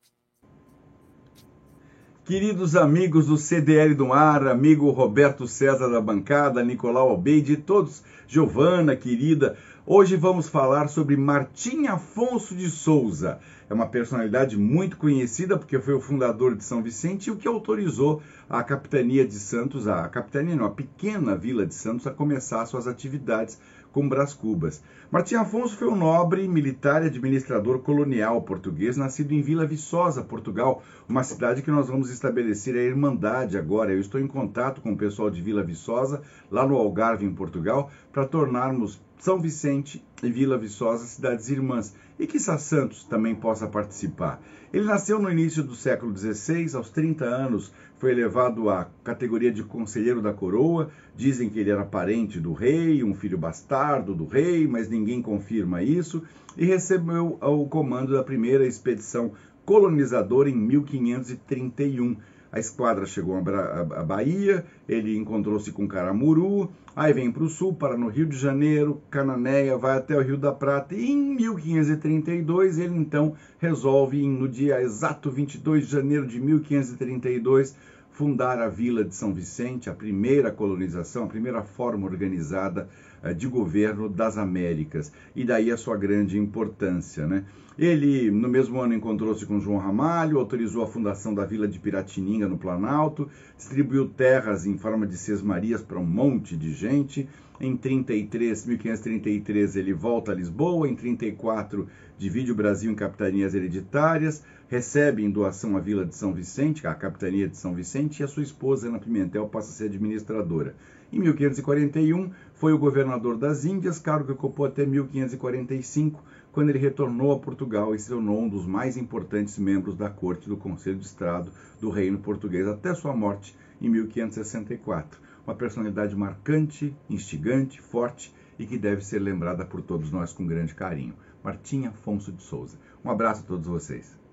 Queridos 2.26 2.76
amigos 2.76 3.28
do 3.28 3.38
CDL 3.38 3.94
do 3.94 4.12
Ar, 4.12 4.48
amigo 4.48 4.90
Roberto 4.90 5.48
César 5.48 5.88
da 5.90 6.02
bancada, 6.02 6.64
Nicolau 6.64 7.12
Albeide 7.12 7.56
todos, 7.56 8.02
Giovana, 8.28 8.96
querida, 8.96 9.56
hoje 9.86 10.16
vamos 10.16 10.50
falar 10.50 10.88
sobre 10.88 11.16
Martim 11.16 11.86
Afonso 11.86 12.56
de 12.56 12.68
Souza. 12.68 13.38
É 13.70 13.74
uma 13.76 13.86
personalidade 13.86 14.58
muito 14.58 14.98
conhecida 14.98 15.56
porque 15.56 15.78
foi 15.78 15.94
o 15.94 16.02
fundador 16.02 16.56
de 16.56 16.64
São 16.64 16.82
Vicente 16.82 17.28
e 17.28 17.32
o 17.32 17.36
que 17.36 17.48
autorizou 17.48 18.24
a 18.50 18.64
capitania 18.64 19.24
de 19.24 19.36
Santos, 19.36 19.88
a 19.88 20.10
capitania 20.10 20.56
não, 20.56 20.66
a 20.66 20.72
pequena 20.72 21.36
vila 21.36 21.64
de 21.64 21.76
Santos 21.76 22.08
a 22.08 22.12
começar 22.12 22.66
suas 22.66 22.88
atividades 22.88 23.60
com 23.96 24.10
Brás 24.10 24.34
Cubas. 24.34 24.84
Martim 25.10 25.36
Afonso 25.36 25.78
foi 25.78 25.88
um 25.88 25.96
nobre, 25.96 26.46
militar 26.50 27.02
e 27.02 27.06
administrador 27.06 27.80
colonial 27.80 28.41
português, 28.41 28.98
nascido 28.98 29.32
em 29.32 29.41
Vila 29.41 29.66
Viçosa, 29.66 30.22
Portugal, 30.22 30.84
uma 31.08 31.24
cidade 31.24 31.62
que 31.62 31.72
nós 31.72 31.88
vamos 31.88 32.10
estabelecer 32.10 32.76
a 32.76 32.82
Irmandade 32.84 33.58
agora. 33.58 33.93
Eu 33.93 34.02
estou 34.02 34.20
em 34.20 34.28
contato 34.28 34.82
com 34.82 34.91
o 34.91 34.98
pessoal 34.98 35.30
de 35.30 35.41
Vila 35.41 35.64
Viçosa, 35.64 36.22
lá 36.52 36.68
no 36.68 36.76
Algarve, 36.76 37.26
em 37.26 37.34
Portugal, 37.34 37.89
para 38.12 38.28
tornarmos 38.28 39.02
São 39.18 39.39
Vicente 39.39 40.04
e 40.22 40.30
Vila 40.30 40.58
Viçosa 40.58 41.06
cidades 41.06 41.50
irmãs 41.50 41.96
e 42.20 42.28
que 42.28 42.38
Santos 42.38 43.06
também 43.06 43.34
possa 43.34 43.66
participar. 43.66 44.41
Ele 44.74 44.84
nasceu 44.84 45.20
no 45.20 45.32
início 45.32 45.64
do 45.64 45.74
século 45.74 46.14
XVI, 46.14 46.76
aos 46.76 46.89
30 46.89 47.24
anos 47.24 47.72
foi 48.06 48.12
elevado 48.12 48.70
à 48.70 48.88
categoria 49.03 49.51
de 49.51 49.64
conselheiro 49.64 50.22
da 50.22 50.32
coroa. 50.32 50.91
Dizem 51.16 51.49
que 51.49 51.58
ele 51.58 51.72
era 51.72 51.84
parente 51.84 52.39
do 52.39 52.53
rei, 52.53 53.03
um 53.03 53.16
filho 53.16 53.36
bastardo 53.36 54.14
do 54.14 54.26
rei, 54.26 54.68
mas 54.68 54.88
ninguém 54.88 55.24
confirma 55.24 55.82
isso. 55.82 56.22
E 56.56 56.68
recebeu 56.68 57.39
o 57.41 57.66
comando 57.68 58.14
da 58.14 58.22
primeira 58.22 58.68
expedição 58.68 59.32
colonizadora 59.66 60.47
em 60.47 60.56
1531. 60.56 62.16
A 62.51 62.60
esquadra 62.60 63.06
chegou 63.06 63.36
à 63.36 64.03
Bahia, 64.03 64.64
ele 64.88 65.18
encontrou-se 65.18 65.70
com 65.74 65.86
Caramuru, 65.88 66.72
aí 66.95 67.12
vem 67.12 67.30
para 67.30 67.43
o 67.43 67.49
sul, 67.49 67.74
para 67.74 67.97
no 67.97 68.08
Rio 68.08 68.26
de 68.28 68.38
Janeiro, 68.38 69.01
Cananéia, 69.10 69.78
vai 69.78 69.97
até 69.97 70.16
o 70.16 70.22
Rio 70.22 70.38
da 70.38 70.53
Prata, 70.53 70.95
e 70.95 71.12
em 71.12 71.36
1532 71.36 72.80
ele 72.80 72.95
então 72.95 73.34
resolve, 73.60 74.26
no 74.26 74.47
dia 74.47 74.82
exato 74.82 75.30
22 75.30 75.86
de 75.86 75.91
janeiro 75.91 76.26
de 76.26 76.39
1532, 76.39 77.76
fundar 78.16 78.59
a 78.59 78.70
Vila 78.70 79.03
de 79.03 79.13
São 79.13 79.34
Vicente, 79.34 79.89
a 79.89 79.93
primeira 79.93 80.49
colonização, 80.49 81.26
a 81.26 81.28
primeira 81.28 81.61
forma 81.61 82.07
organizada 82.07 82.88
de 83.36 83.47
governo 83.47 84.07
das 84.07 84.38
Américas, 84.38 85.11
e 85.36 85.43
daí 85.43 85.70
a 85.70 85.76
sua 85.76 85.97
grande 85.97 86.38
importância. 86.38 87.28
Né? 87.28 87.43
Ele, 87.78 88.32
no 88.32 88.47
mesmo 88.47 88.80
ano, 88.80 88.93
encontrou-se 88.93 89.45
com 89.45 89.59
João 89.59 89.80
Ramalho, 89.80 90.39
autorizou 90.39 90.84
a 90.84 90.88
fundação 90.88 91.34
da 91.34 91.43
Vila 91.43 91.68
de 91.68 91.78
Piratininga, 91.78 92.47
no 92.47 92.57
Planalto, 92.57 93.28
distribuiu 93.57 94.07
terras 94.07 94.66
em 94.66 94.78
forma 94.78 95.05
de 95.05 95.18
sesmarias 95.18 95.82
para 95.82 95.99
um 95.99 96.05
monte 96.05 96.55
de 96.55 96.72
gente. 96.72 97.28
Em 97.59 97.76
33, 97.76 98.66
1533, 98.66 99.76
ele 99.76 99.93
volta 99.93 100.32
a 100.32 100.36
Lisboa. 100.36 100.88
Em 100.88 100.95
34, 100.95 101.88
divide 102.18 102.51
o 102.51 102.55
Brasil 102.55 102.91
em 102.91 102.95
capitanias 102.95 103.53
hereditárias, 103.53 104.43
recebe 104.68 105.24
em 105.24 105.30
doação 105.30 105.78
a 105.78 105.80
Vila 105.80 106.05
de 106.05 106.16
São 106.16 106.34
Vicente, 106.34 106.88
a 106.88 106.95
capitania 106.95 107.47
de 107.47 107.57
São 107.57 107.74
Vicente, 107.74 108.20
e 108.20 108.24
a 108.24 108.28
sua 108.28 108.43
esposa, 108.43 108.88
Ana 108.88 108.99
Pimentel, 108.99 109.47
passa 109.47 109.70
a 109.70 109.74
ser 109.74 109.86
administradora. 109.86 110.76
Em 111.13 111.20
1541, 111.20 112.32
foi 112.55 112.74
o 112.74 112.80
governador 112.80 113.38
das 113.38 113.63
Índias, 113.63 113.99
cargo 113.99 114.26
que 114.26 114.32
ocupou 114.32 114.66
até 114.66 114.86
1545, 114.86 116.24
quando 116.51 116.70
ele 116.70 116.80
retornou 116.80 117.32
a 117.32 117.39
Portugal 117.39 117.93
e 117.93 117.99
se 117.99 118.09
tornou 118.09 118.41
um 118.41 118.49
dos 118.49 118.66
mais 118.66 118.97
importantes 118.97 119.57
membros 119.59 119.95
da 119.95 120.09
corte 120.09 120.49
do 120.49 120.57
Conselho 120.57 120.97
de 120.97 121.05
Estado 121.05 121.51
do 121.80 121.89
Reino 121.89 122.18
Português, 122.18 122.68
até 122.68 122.93
sua 122.93 123.16
morte 123.16 123.55
em 123.80 123.89
1564. 123.89 125.20
Uma 125.45 125.53
personalidade 125.53 126.16
marcante, 126.16 126.95
instigante, 127.09 127.80
forte 127.80 128.34
e 128.57 128.66
que 128.66 128.78
deve 128.78 129.05
ser 129.05 129.20
lembrada 129.20 129.63
por 129.63 129.82
todos 129.82 130.11
nós 130.11 130.34
com 130.34 130.47
grande 130.47 130.74
carinho. 130.74 131.13
Martim 131.43 131.86
Afonso 131.86 132.32
de 132.32 132.41
Souza. 132.41 132.80
Um 133.03 133.11
abraço 133.11 133.41
a 133.41 133.45
todos 133.45 133.68
vocês. 133.68 134.25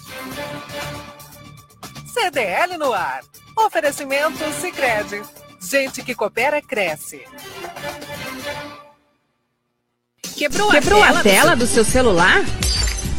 CDL 2.06 2.78
no 2.78 2.92
ar. 2.92 3.24
Oferecimento 3.56 4.38
Sicredi. 4.60 5.47
Gente 5.60 6.02
que 6.02 6.14
coopera 6.14 6.62
cresce. 6.62 7.20
Quebrou, 10.36 10.70
Quebrou 10.70 11.02
a, 11.02 11.06
tela, 11.06 11.18
a 11.18 11.22
tela 11.22 11.56
do, 11.56 11.66
seu... 11.66 11.82
do 11.82 11.84
seu 11.84 11.92
celular? 11.92 12.44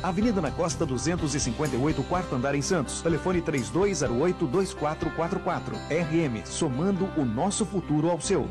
Avenida 0.00 0.40
na 0.40 0.52
Costa 0.52 0.86
258, 0.86 2.04
quarto 2.04 2.36
andar 2.36 2.54
em 2.54 2.62
Santos. 2.62 3.02
Telefone 3.02 3.42
3208-2444. 3.42 5.72
RM, 5.90 6.46
somando 6.46 7.08
o 7.16 7.24
nosso 7.24 7.66
futuro 7.66 8.08
ao 8.08 8.20
seu. 8.20 8.46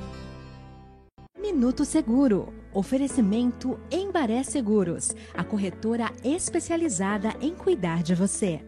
Minuto 1.39 1.85
Seguro. 1.85 2.53
Oferecimento 2.73 3.79
Embaré 3.89 4.43
Seguros, 4.43 5.15
a 5.33 5.41
corretora 5.41 6.11
especializada 6.21 7.33
em 7.39 7.55
cuidar 7.55 8.03
de 8.03 8.13
você. 8.13 8.59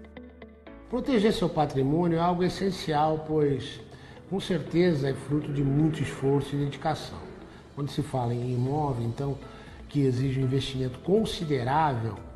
Proteger 0.89 1.33
seu 1.33 1.49
patrimônio 1.49 2.17
é 2.17 2.21
algo 2.21 2.43
essencial, 2.43 3.25
pois 3.27 3.81
com 4.29 4.39
certeza 4.39 5.09
é 5.09 5.13
fruto 5.13 5.51
de 5.51 5.61
muito 5.63 6.01
esforço 6.01 6.55
e 6.55 6.59
dedicação. 6.59 7.19
Quando 7.75 7.91
se 7.91 8.01
fala 8.01 8.33
em 8.33 8.53
imóvel, 8.53 9.05
então, 9.05 9.37
que 9.89 9.99
exige 9.99 10.39
um 10.39 10.43
investimento 10.43 10.97
considerável, 10.99 12.28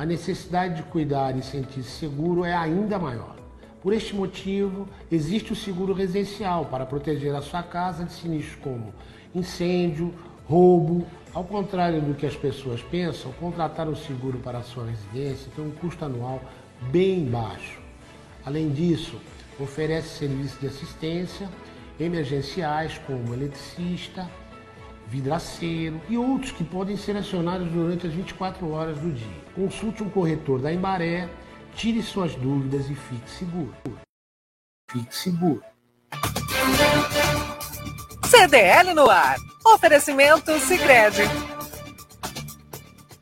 a 0.00 0.06
necessidade 0.06 0.76
de 0.76 0.82
cuidar 0.84 1.36
e 1.36 1.42
sentir-se 1.42 1.90
seguro 1.90 2.42
é 2.42 2.54
ainda 2.54 2.98
maior. 2.98 3.36
Por 3.82 3.92
este 3.92 4.16
motivo, 4.16 4.88
existe 5.12 5.52
o 5.52 5.56
seguro 5.56 5.92
residencial 5.92 6.64
para 6.64 6.86
proteger 6.86 7.34
a 7.34 7.42
sua 7.42 7.62
casa 7.62 8.04
de 8.04 8.12
sinistros 8.14 8.56
como 8.62 8.94
incêndio, 9.34 10.14
roubo. 10.48 11.06
Ao 11.34 11.44
contrário 11.44 12.00
do 12.00 12.14
que 12.14 12.24
as 12.24 12.34
pessoas 12.34 12.80
pensam, 12.80 13.30
contratar 13.32 13.88
o 13.88 13.94
seguro 13.94 14.38
para 14.38 14.60
a 14.60 14.62
sua 14.62 14.86
residência 14.86 15.52
tem 15.54 15.62
um 15.62 15.70
custo 15.70 16.02
anual 16.02 16.40
bem 16.90 17.26
baixo. 17.26 17.78
Além 18.46 18.70
disso, 18.70 19.20
oferece 19.58 20.20
serviços 20.20 20.58
de 20.58 20.66
assistência 20.66 21.46
emergenciais 22.00 22.96
como 23.06 23.34
eletricista, 23.34 24.26
vidraceiro 25.10 26.00
e 26.08 26.16
outros 26.16 26.52
que 26.52 26.62
podem 26.62 26.96
ser 26.96 27.16
acionados 27.16 27.68
durante 27.68 28.06
as 28.06 28.14
24 28.14 28.70
horas 28.70 28.96
do 28.98 29.12
dia. 29.12 29.49
Consulte 29.60 30.02
um 30.02 30.08
corretor 30.08 30.58
da 30.58 30.72
Embaré, 30.72 31.28
tire 31.74 32.02
suas 32.02 32.34
dúvidas 32.34 32.88
e 32.88 32.94
fique 32.94 33.28
seguro. 33.28 33.74
Fique 34.90 35.14
seguro. 35.14 35.62
CDL 38.24 38.94
no 38.94 39.10
ar. 39.10 39.36
Oferecimento 39.66 40.58
Sicredi. 40.60 41.24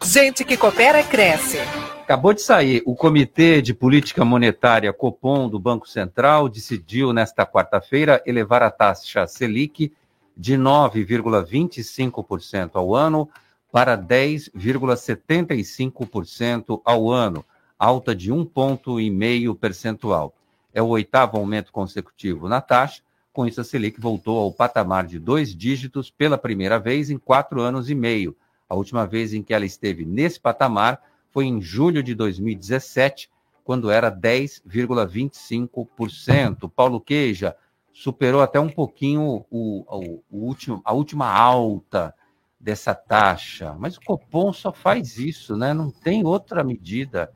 Gente 0.04 0.44
que 0.44 0.56
coopera 0.56 1.02
cresce. 1.02 1.58
Acabou 2.04 2.32
de 2.32 2.40
sair. 2.40 2.84
O 2.86 2.94
Comitê 2.94 3.60
de 3.60 3.74
Política 3.74 4.24
Monetária 4.24 4.92
Copom 4.92 5.48
do 5.48 5.58
Banco 5.58 5.88
Central 5.88 6.48
decidiu 6.48 7.12
nesta 7.12 7.44
quarta-feira 7.44 8.22
elevar 8.24 8.62
a 8.62 8.70
taxa 8.70 9.26
Selic 9.26 9.92
de 10.36 10.54
9,25% 10.54 12.76
ao 12.76 12.94
ano 12.94 13.28
para 13.70 13.98
10,75% 13.98 16.80
ao 16.84 17.10
ano, 17.10 17.44
alta 17.78 18.14
de 18.14 18.30
um 18.32 18.44
ponto 18.44 19.00
e 19.00 19.10
meio 19.10 19.54
percentual. 19.54 20.34
É 20.72 20.80
o 20.82 20.88
oitavo 20.88 21.36
aumento 21.36 21.70
consecutivo 21.72 22.48
na 22.48 22.60
taxa. 22.60 23.02
Com 23.32 23.46
isso, 23.46 23.60
a 23.60 23.64
Selic 23.64 24.00
voltou 24.00 24.38
ao 24.38 24.52
patamar 24.52 25.06
de 25.06 25.18
dois 25.18 25.52
dígitos 25.54 26.10
pela 26.10 26.38
primeira 26.38 26.78
vez 26.78 27.10
em 27.10 27.18
quatro 27.18 27.60
anos 27.60 27.90
e 27.90 27.94
meio. 27.94 28.34
A 28.68 28.74
última 28.74 29.06
vez 29.06 29.32
em 29.32 29.42
que 29.42 29.54
ela 29.54 29.64
esteve 29.64 30.04
nesse 30.04 30.40
patamar 30.40 31.00
foi 31.30 31.46
em 31.46 31.60
julho 31.60 32.02
de 32.02 32.14
2017, 32.14 33.30
quando 33.64 33.90
era 33.90 34.10
10,25%. 34.10 36.70
Paulo 36.74 37.00
Queija, 37.00 37.54
superou 37.92 38.40
até 38.40 38.58
um 38.58 38.68
pouquinho 38.68 39.44
o, 39.50 39.50
o, 39.50 40.20
o, 40.30 40.46
último, 40.46 40.80
a 40.84 40.92
última 40.92 41.30
alta 41.30 42.12
dessa 42.60 42.94
taxa. 42.94 43.74
Mas 43.78 43.96
o 43.96 44.00
Copom 44.00 44.52
só 44.52 44.72
faz 44.72 45.18
isso, 45.18 45.56
né? 45.56 45.72
Não 45.72 45.90
tem 45.90 46.24
outra 46.24 46.64
medida. 46.64 47.30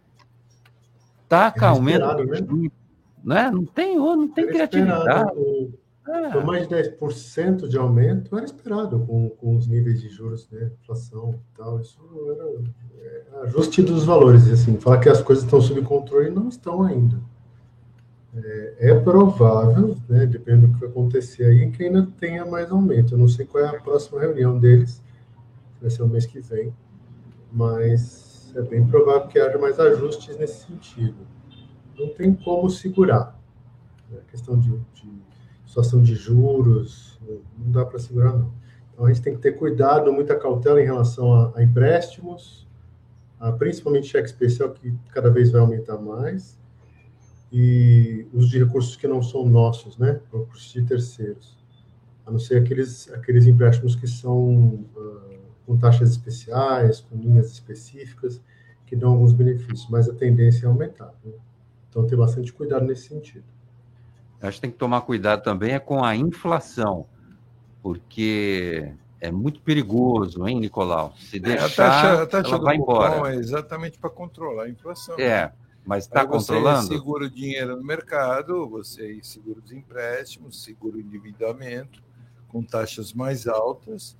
Taca 1.29 1.67
é 1.67 1.69
aumento. 1.69 2.25
Né? 2.25 2.71
Né? 3.25 3.51
Não 3.51 3.65
tem, 3.65 3.97
não 3.97 4.29
tem 4.29 4.47
criatividade. 4.47 5.31
É. 6.09 6.31
Com 6.31 6.41
mais 6.41 6.67
de 6.67 6.75
10% 6.75 7.69
de 7.69 7.79
aumento 7.79 8.37
era 8.37 8.45
esperado 8.45 8.99
com, 9.07 9.31
com 9.31 9.57
os 9.57 9.69
níveis 9.69 10.01
de 10.01 10.09
juros, 10.09 10.49
né? 10.51 10.73
inflação 10.83 11.35
e 11.35 11.57
tal. 11.57 11.81
Isso 11.81 12.01
era 12.29 12.45
é, 13.01 13.45
ajuste 13.45 13.83
dos 13.83 14.05
valores. 14.05 14.49
Assim, 14.51 14.77
falar 14.79 14.99
que 14.99 15.09
as 15.09 15.23
coisas 15.23 15.45
estão 15.45 15.61
sob 15.61 15.81
controle 15.83 16.31
não 16.31 16.49
estão 16.49 16.83
ainda. 16.83 17.17
É, 18.35 18.91
é, 18.91 18.95
provável, 18.99 19.95
né, 20.09 20.25
dependendo 20.25 20.69
do 20.69 20.73
que 20.73 20.81
vai 20.81 20.89
acontecer 20.89 21.45
aí, 21.45 21.71
que 21.71 21.85
ainda 21.85 22.09
tenha 22.19 22.47
mais 22.47 22.71
aumento. 22.71 23.15
Eu 23.15 23.19
não 23.19 23.29
sei 23.29 23.45
qual 23.45 23.63
é 23.63 23.69
a 23.69 23.81
próxima 23.81 24.21
reunião 24.21 24.59
deles, 24.59 25.03
vai 25.83 25.91
ser 25.91 26.03
o 26.03 26.09
mês 26.09 26.25
que 26.25 26.41
vem, 26.41 26.75
mas 27.51 28.53
é 28.57 28.63
bem 28.63 28.87
provável 28.87 29.29
que 29.29 29.39
haja 29.39 29.59
mais 29.59 29.79
ajustes 29.79 30.37
nesse 30.39 30.67
sentido. 30.67 31.27
Não 31.99 32.15
tem 32.15 32.35
como 32.35 32.71
segurar. 32.71 33.39
Né, 34.11 34.19
a 34.19 34.31
questão 34.31 34.59
de, 34.59 34.71
de 34.95 35.13
situação 35.67 36.01
de 36.03 36.15
juros, 36.15 37.21
não 37.59 37.71
dá 37.71 37.85
para 37.85 37.99
segurar, 37.99 38.33
não. 38.33 38.53
Então 38.93 39.07
a 39.07 39.13
gente 39.13 39.23
tem 39.23 39.35
que 39.35 39.41
ter 39.41 39.53
cuidado, 39.53 40.13
muita 40.13 40.39
cautela 40.39 40.81
em 40.81 40.85
relação 40.85 41.33
a, 41.35 41.53
a 41.57 41.63
empréstimos, 41.63 42.69
a, 43.41 43.51
principalmente 43.53 44.07
cheque 44.07 44.29
especial, 44.29 44.71
que 44.71 44.95
cada 45.11 45.31
vez 45.31 45.51
vai 45.51 45.61
aumentar 45.61 45.99
mais 45.99 46.59
e 47.53 48.27
uso 48.33 48.49
de 48.49 48.65
recursos 48.65 48.97
que 48.97 49.07
não 49.07 49.23
são 49.23 49.47
nossos, 49.47 49.99
né? 49.99 50.21
Recursos 50.33 50.73
de 50.73 50.83
terceiros. 50.83 51.59
A 52.25 52.31
não 52.31 52.39
ser 52.39 52.57
aqueles, 52.63 53.13
aqueles 53.13 53.47
empréstimos 53.47 53.95
que 53.95 54.07
são 54.07 54.87
uh, 54.97 55.32
com 55.67 55.77
taxas 55.77 56.11
especiais, 56.11 57.01
com 57.01 57.17
linhas 57.17 57.51
específicas, 57.51 58.41
que 58.87 58.97
dão 58.97 59.13
alguns 59.13 59.33
benefícios, 59.33 59.87
mas 59.89 60.09
a 60.09 60.15
tendência 60.15 60.67
é 60.67 60.69
aumentar. 60.69 61.15
Né? 61.25 61.33
Então, 61.89 62.07
ter 62.07 62.17
bastante 62.17 62.53
cuidado 62.53 62.85
nesse 62.85 63.09
sentido. 63.09 63.45
Acho 64.41 64.57
que 64.57 64.63
tem 64.63 64.71
que 64.71 64.79
tomar 64.79 65.03
cuidado 65.03 65.43
também 65.43 65.73
é 65.73 65.79
com 65.79 66.03
a 66.05 66.17
inflação, 66.17 67.07
porque 67.81 68.93
é 69.21 69.31
muito 69.31 69.61
perigoso, 69.61 70.49
hein, 70.49 70.59
Nicolau? 70.59 71.15
Se 71.17 71.39
deixar, 71.39 71.63
é, 71.63 71.65
a 71.65 71.69
taxa, 71.69 72.23
a 72.23 72.27
taxa 72.27 72.55
ela 72.57 72.65
vai 72.65 72.77
embora. 72.77 73.33
É 73.33 73.37
exatamente 73.37 73.99
para 73.99 74.11
controlar 74.11 74.65
a 74.65 74.69
inflação. 74.69 75.17
É. 75.19 75.53
Mas 75.85 76.05
está 76.05 76.27
controlando? 76.27 76.83
Você 76.83 76.95
segura 76.95 77.27
o 77.27 77.31
dinheiro 77.31 77.77
no 77.77 77.85
mercado, 77.85 78.69
você 78.69 79.19
segura 79.23 79.61
os 79.65 79.73
empréstimos, 79.73 80.63
segura 80.63 80.97
o 80.97 81.01
endividamento 81.01 82.03
com 82.49 82.63
taxas 82.63 83.13
mais 83.13 83.47
altas, 83.47 84.17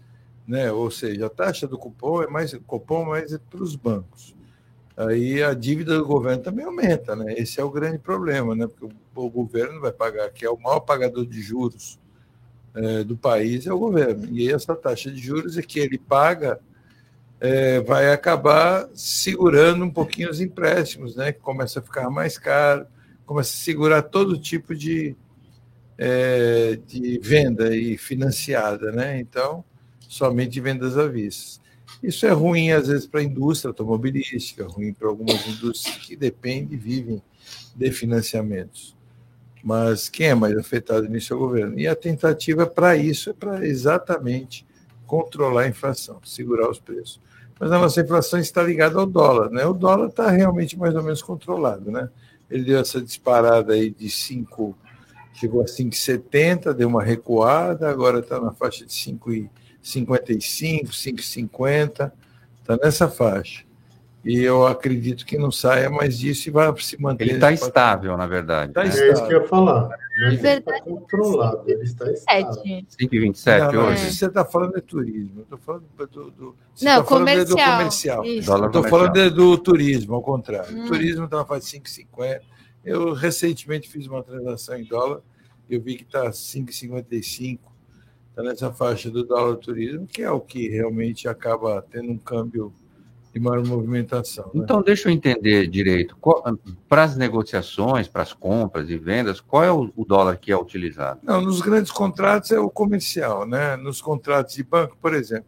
né? 0.53 0.71
Ou 0.71 0.91
seja, 0.91 1.27
a 1.27 1.31
taxa 1.31 1.67
do 1.67 1.79
cupom 1.79 2.23
é 2.23 2.27
mais 2.27 2.53
cupom 2.67 3.07
mais 3.07 3.33
é 3.33 3.39
para 3.39 3.63
os 3.63 3.75
bancos. 3.75 4.37
Aí 4.95 5.43
a 5.43 5.55
dívida 5.55 5.97
do 5.97 6.05
governo 6.05 6.43
também 6.43 6.67
aumenta, 6.67 7.17
né? 7.17 7.33
Esse 7.39 7.59
é 7.59 7.65
o 7.65 7.71
grande 7.71 7.99
problema, 7.99 8.55
né? 8.55 8.67
Porque 8.67 8.85
o, 8.85 9.25
o 9.25 9.31
governo 9.31 9.81
vai 9.81 9.91
pagar, 9.91 10.29
que 10.31 10.45
é 10.45 10.51
o 10.51 10.61
maior 10.61 10.81
pagador 10.81 11.25
de 11.25 11.41
juros 11.41 11.99
é, 12.75 13.03
do 13.03 13.17
país, 13.17 13.67
é 13.67 13.73
o 13.73 13.79
governo. 13.79 14.29
E 14.31 14.53
essa 14.53 14.77
taxa 14.77 15.11
de 15.11 15.17
juros 15.17 15.57
é 15.57 15.63
que 15.63 15.81
ele 15.81 15.97
paga 15.97 16.61
é, 17.41 17.81
vai 17.81 18.13
acabar 18.13 18.91
segurando 18.95 19.83
um 19.87 19.91
pouquinho 19.91 20.29
os 20.29 20.39
empréstimos, 20.39 21.17
né? 21.17 21.33
Que 21.33 21.41
começa 21.41 21.81
a 21.81 21.83
ficar 21.83 22.11
mais 22.11 22.37
caro, 22.37 22.87
começa 23.25 23.55
a 23.55 23.65
segurar 23.65 24.03
todo 24.03 24.39
tipo 24.39 24.75
de, 24.75 25.17
é, 25.97 26.79
de 26.87 27.19
venda 27.21 27.75
e 27.75 27.97
financiada, 27.97 28.93
né? 28.93 29.19
Então, 29.19 29.65
somente 30.13 30.61
vendas 30.61 30.99
à 30.99 31.07
vista. 31.07 31.63
Isso 32.03 32.27
é 32.27 32.31
ruim, 32.31 32.71
às 32.71 32.87
vezes, 32.87 33.07
para 33.07 33.21
a 33.21 33.25
indústria 33.25 33.71
automobilística, 33.71 34.67
ruim 34.67 34.93
para 34.93 35.09
algumas 35.09 35.47
indústrias 35.47 35.97
que 35.97 36.15
dependem 36.15 36.75
e 36.75 36.77
vivem 36.77 37.23
de 37.75 37.91
financiamentos. 37.91 38.95
Mas 39.65 40.11
quem 40.11 40.29
é 40.29 40.35
mais 40.35 40.57
afetado 40.59 41.09
nisso 41.09 41.33
é 41.33 41.37
o 41.37 41.39
governo. 41.39 41.79
E 41.79 41.89
a 41.89 41.97
tentativa 41.97 42.67
para 42.67 42.95
isso 42.95 43.31
é 43.31 43.33
para 43.33 43.67
exatamente 43.67 44.67
controlar 45.07 45.63
a 45.63 45.69
inflação, 45.69 46.21
segurar 46.25 46.69
os 46.69 46.79
preços. 46.79 47.19
Mas 47.59 47.73
a 47.73 47.79
nossa 47.79 48.03
inflação 48.03 48.39
está 48.39 48.63
ligada 48.63 48.99
ao 48.99 49.07
dólar, 49.07 49.51
né? 49.51 49.65
O 49.65 49.73
dólar 49.73 50.09
está 50.09 50.29
realmente 50.31 50.77
mais 50.79 50.95
ou 50.95 51.03
menos 51.03 51.23
controlado, 51.23 51.91
né? 51.91 52.11
Ele 52.51 52.65
deu 52.65 52.81
essa 52.81 53.01
disparada 53.01 53.73
aí 53.73 53.91
de 53.91 54.11
5, 54.11 54.77
chegou 55.33 55.63
a 55.63 55.65
5,70, 55.65 56.75
deu 56.75 56.89
uma 56.89 57.03
recuada, 57.03 57.89
agora 57.89 58.19
está 58.19 58.39
na 58.39 58.53
faixa 58.53 58.85
de 58.85 58.93
5,55, 59.83 60.89
5,50, 60.91 62.13
está 62.61 62.79
nessa 62.83 63.09
faixa. 63.09 63.65
E 64.25 64.39
eu 64.41 64.65
acredito 64.65 65.27
que 65.27 65.37
não 65.37 65.51
saia 65.51 65.91
mais 65.91 66.17
disso 66.17 66.49
e 66.49 66.53
vai 66.53 66.73
se 66.79 67.01
manter. 67.01 67.25
Ele 67.25 67.33
está 67.35 67.51
estável, 67.51 68.17
na 68.17 68.27
verdade. 68.27 68.73
Tá 68.73 68.85
né? 68.85 68.91
É 68.91 69.13
isso 69.13 69.27
que 69.27 69.35
eu 69.35 69.43
ia 69.43 69.49
falar. 69.49 69.89
Mas 70.21 70.45
ele 70.45 70.59
está 70.61 70.81
controlado, 70.81 71.65
ele 71.67 71.83
está 71.83 72.09
estável. 72.09 72.63
5,27 72.63 73.73
não, 73.73 73.87
hoje. 73.87 74.13
Você 74.13 74.27
está 74.27 74.45
falando 74.45 74.75
de 74.75 74.83
turismo. 74.83 75.41
Estou 75.41 75.59
falando 75.59 75.85
do. 75.97 76.31
do 76.31 76.57
não, 76.81 77.03
tá 77.03 77.03
comercial. 77.03 77.47
do 77.47 77.57
comercial. 77.57 78.25
Estou 78.25 78.85
falando 78.85 79.13
de, 79.13 79.31
do 79.31 79.59
turismo, 79.59 80.15
ao 80.15 80.23
contrário. 80.23 80.77
Hum. 80.77 80.85
O 80.85 80.87
turismo 80.87 81.25
está 81.25 81.39
na 81.39 81.45
faixa 81.45 81.67
de 81.67 81.81
5,50. 81.81 82.41
Eu 82.85 83.15
recentemente 83.15 83.89
fiz 83.89 84.07
uma 84.07 84.23
transação 84.23 84.77
em 84.77 84.85
dólar, 84.85 85.21
eu 85.69 85.81
vi 85.81 85.97
que 85.97 86.05
está 86.05 86.31
5,55. 86.31 87.59
Está 88.33 88.43
nessa 88.43 88.73
faixa 88.73 89.11
do 89.11 89.25
dólar 89.25 89.57
turismo, 89.57 90.07
que 90.07 90.23
é 90.23 90.31
o 90.31 90.41
que 90.41 90.67
realmente 90.67 91.29
acaba 91.29 91.85
tendo 91.91 92.11
um 92.11 92.17
câmbio 92.17 92.73
de 93.31 93.39
maior 93.39 93.63
movimentação. 93.67 94.47
Né? 94.55 94.63
Então, 94.65 94.81
deixa 94.81 95.11
eu 95.11 95.13
entender 95.13 95.67
direito. 95.67 96.17
Para 96.89 97.05
as 97.05 97.15
negociações, 97.15 98.09
para 98.09 98.23
as 98.23 98.33
compras 98.33 98.89
e 98.89 98.97
vendas, 98.97 99.39
qual 99.39 99.63
é 99.63 99.71
o, 99.71 99.93
o, 99.95 100.05
dólar 100.07 100.39
que 100.39 100.51
é 100.51 100.57
utilizado? 100.57 101.21
Não, 101.23 101.43
nos 101.43 101.61
grandes 101.61 101.93
contratos 101.93 102.51
é 102.53 102.59
o 102.59 102.71
comercial, 102.71 103.47
né? 103.47 103.77
Nos 103.77 104.01
contratos 104.01 104.55
de 104.55 104.63
banco, 104.63 104.97
por 105.01 105.13
exemplo, 105.13 105.47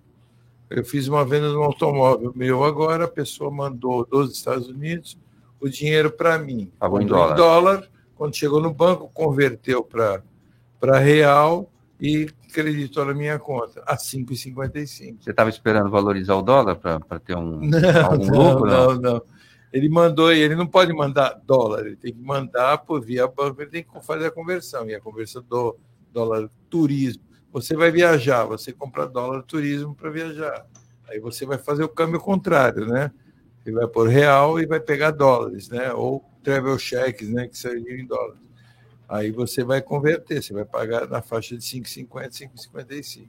eu 0.68 0.84
fiz 0.84 1.08
uma 1.08 1.24
venda 1.24 1.48
de 1.48 1.56
um 1.56 1.62
automóvel 1.62 2.32
meu 2.36 2.64
agora, 2.64 3.04
a 3.04 3.08
pessoa 3.08 3.50
mandou 3.50 4.04
dos 4.04 4.32
Estados 4.32 4.68
Unidos 4.68 5.16
o 5.58 5.70
dinheiro 5.70 6.10
para 6.10 6.38
mim. 6.38 6.70
Pagou 6.78 7.00
em 7.00 7.06
dólar. 7.06 7.32
em 7.32 7.36
dólar. 7.36 7.88
Quando 8.14 8.36
chegou 8.36 8.60
no 8.60 8.74
banco, 8.74 9.10
converteu 9.14 9.82
para 9.82 10.98
real 10.98 11.70
e 12.00 12.26
creditou 12.52 13.04
na 13.04 13.14
minha 13.14 13.38
conta 13.38 13.82
a 13.86 13.96
5,55. 13.96 15.16
Você 15.20 15.30
estava 15.30 15.50
esperando 15.50 15.90
valorizar 15.90 16.34
o 16.34 16.42
dólar 16.42 16.76
para 16.76 17.20
ter 17.20 17.36
um 17.36 17.60
não, 17.60 18.06
algum 18.06 18.26
não, 18.26 18.52
lucro? 18.52 18.66
Não, 18.66 18.94
não, 18.94 19.00
não. 19.00 19.22
Ele 19.72 19.88
mandou, 19.88 20.32
ele 20.32 20.54
não 20.54 20.68
pode 20.68 20.92
mandar 20.92 21.40
dólar, 21.44 21.84
ele 21.84 21.96
tem 21.96 22.12
que 22.12 22.22
mandar 22.22 22.78
por 22.78 23.04
via 23.04 23.26
banco, 23.26 23.60
ele 23.60 23.70
tem 23.70 23.82
que 23.82 24.06
fazer 24.06 24.26
a 24.26 24.30
conversão, 24.30 24.88
e 24.88 24.94
a 24.94 25.00
conversão 25.00 25.42
do 25.42 25.76
dólar 26.12 26.48
turismo. 26.70 27.24
Você 27.52 27.74
vai 27.76 27.90
viajar, 27.90 28.44
você 28.44 28.72
compra 28.72 29.06
dólar 29.06 29.42
turismo 29.42 29.94
para 29.94 30.10
viajar. 30.10 30.64
Aí 31.08 31.18
você 31.18 31.44
vai 31.44 31.58
fazer 31.58 31.82
o 31.82 31.88
câmbio 31.88 32.20
contrário, 32.20 32.86
né? 32.86 33.10
Ele 33.66 33.76
vai 33.76 33.88
por 33.88 34.08
real 34.08 34.60
e 34.60 34.66
vai 34.66 34.78
pegar 34.78 35.10
dólares, 35.10 35.68
né? 35.68 35.92
Ou 35.92 36.24
travel 36.42 36.78
checks, 36.78 37.28
né? 37.28 37.48
Que 37.48 37.58
sairiam 37.58 37.96
em 37.96 38.06
dólares. 38.06 38.43
Aí 39.08 39.30
você 39.30 39.62
vai 39.62 39.82
converter, 39.82 40.42
você 40.42 40.52
vai 40.52 40.64
pagar 40.64 41.08
na 41.08 41.20
faixa 41.20 41.56
de 41.56 41.62
5,50, 41.62 42.48
5,55. 42.74 43.28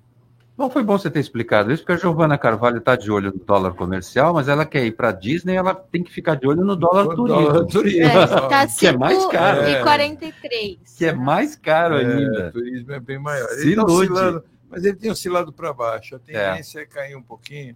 Bom, 0.57 0.69
foi 0.69 0.83
bom 0.83 0.97
você 0.97 1.11
ter 1.11 1.19
explicado 1.19 1.69
isso, 1.69 1.83
porque 1.83 1.93
a 1.93 1.97
Giovana 1.97 2.37
Carvalho 2.37 2.77
está 2.77 2.95
de 2.95 3.11
olho 3.11 3.29
no 3.33 3.39
dólar 3.39 3.73
comercial, 3.73 4.33
mas 4.33 4.47
ela 4.47 4.65
quer 4.65 4.85
ir 4.85 4.93
para 4.93 5.09
a 5.09 5.11
Disney, 5.11 5.55
ela 5.55 5.75
tem 5.75 6.01
que 6.01 6.09
ficar 6.09 6.35
de 6.35 6.47
olho 6.47 6.63
no 6.63 6.77
dólar 6.77 7.03
no 7.03 7.15
turismo. 7.15 7.41
Dólar 7.41 7.65
turismo. 7.65 8.01
É, 8.03 8.27
tá 8.47 8.67
que 8.71 8.87
é 8.87 8.97
mais 8.97 9.25
caro. 9.25 9.67
E 9.67 9.83
43. 9.83 10.79
Que 10.97 11.05
é 11.07 11.13
mais 11.13 11.57
caro 11.57 11.95
é, 11.95 12.05
ainda. 12.05 12.47
O 12.47 12.51
turismo 12.53 12.93
é 12.93 12.99
bem 13.01 13.19
maior. 13.19 13.49
Ele 13.59 13.75
tá 13.75 13.83
oscilando, 13.83 14.45
mas 14.69 14.85
ele 14.85 14.95
tem 14.95 15.11
oscilado 15.11 15.51
para 15.51 15.73
baixo. 15.73 16.15
A 16.15 16.19
tendência 16.19 16.79
é. 16.79 16.83
é 16.83 16.85
cair 16.85 17.17
um 17.17 17.23
pouquinho 17.23 17.75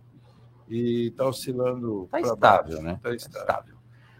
e 0.70 1.08
está 1.08 1.26
oscilando 1.26 2.06
Está 2.06 2.22
estável, 2.22 2.78
baixo. 2.78 2.82
né? 2.82 2.94
Está 2.94 3.14
estável. 3.14 3.79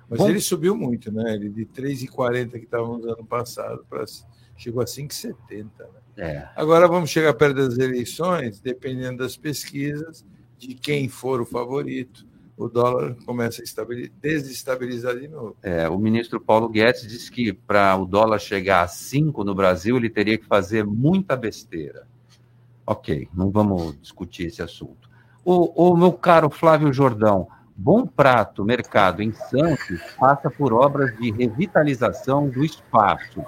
Mas 0.10 0.20
Bom, 0.20 0.30
ele 0.30 0.40
subiu 0.40 0.76
muito, 0.76 1.12
né? 1.12 1.36
Ele 1.36 1.50
de 1.50 1.66
3,40 1.66 2.52
que 2.52 2.58
estávamos 2.60 3.06
no 3.06 3.12
ano 3.12 3.26
passado 3.26 3.86
para 3.90 4.04
chegou 4.58 4.82
a 4.82 4.86
5,70. 4.86 5.64
Né? 5.64 5.68
É. 6.18 6.50
Agora 6.56 6.88
vamos 6.88 7.10
chegar 7.10 7.34
perto 7.34 7.56
das 7.56 7.78
eleições, 7.78 8.60
dependendo 8.60 9.20
das 9.20 9.38
pesquisas, 9.38 10.26
de 10.58 10.76
quem 10.76 11.08
for 11.08 11.40
o 11.40 11.46
favorito, 11.46 12.28
o 12.58 12.68
dólar 12.68 13.16
começa 13.26 13.62
a 13.62 13.86
desestabilizar 14.22 15.18
de 15.18 15.30
novo. 15.30 15.56
É, 15.64 15.88
o 15.88 15.98
ministro 15.98 16.42
Paulo 16.42 16.68
Guedes 16.68 17.08
disse 17.08 17.32
que 17.32 17.54
para 17.54 17.96
o 17.96 18.06
dólar 18.06 18.38
chegar 18.38 18.82
a 18.82 18.88
5 18.88 19.46
no 19.46 19.56
Brasil, 19.56 19.96
ele 19.96 20.10
teria 20.10 20.38
que 20.38 20.46
fazer 20.46 20.86
muita 20.86 21.38
besteira. 21.38 22.06
Ok, 22.86 23.30
não 23.34 23.50
vamos 23.50 23.98
discutir 24.02 24.48
esse 24.48 24.62
assunto. 24.62 25.10
O, 25.46 25.92
o 25.92 25.96
meu 25.96 26.12
caro 26.12 26.50
Flávio 26.50 26.92
Jordão, 26.92 27.48
Bom 27.82 28.06
Prato 28.06 28.66
Mercado 28.66 29.24
em 29.24 29.32
Santos 29.32 30.02
passa 30.20 30.50
por 30.50 30.74
obras 30.74 31.18
de 31.18 31.32
revitalização 31.32 32.50
do 32.50 32.66
espaço. 32.66 33.42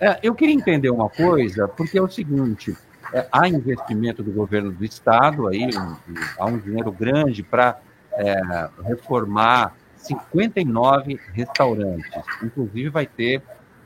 É, 0.00 0.18
eu 0.22 0.34
queria 0.34 0.54
entender 0.54 0.88
uma 0.88 1.10
coisa, 1.10 1.68
porque 1.68 1.98
é 1.98 2.00
o 2.00 2.08
seguinte: 2.08 2.74
é, 3.12 3.28
há 3.30 3.46
investimento 3.46 4.22
do 4.22 4.32
governo 4.32 4.72
do 4.72 4.82
estado, 4.86 5.48
aí 5.48 5.66
um, 5.66 5.96
há 6.38 6.46
um 6.46 6.56
dinheiro 6.56 6.90
grande 6.90 7.42
para 7.42 7.78
é, 8.12 8.40
reformar 8.86 9.76
59 9.96 11.20
restaurantes. 11.34 12.24
Inclusive, 12.42 12.88
vai 12.88 13.04
ter 13.04 13.42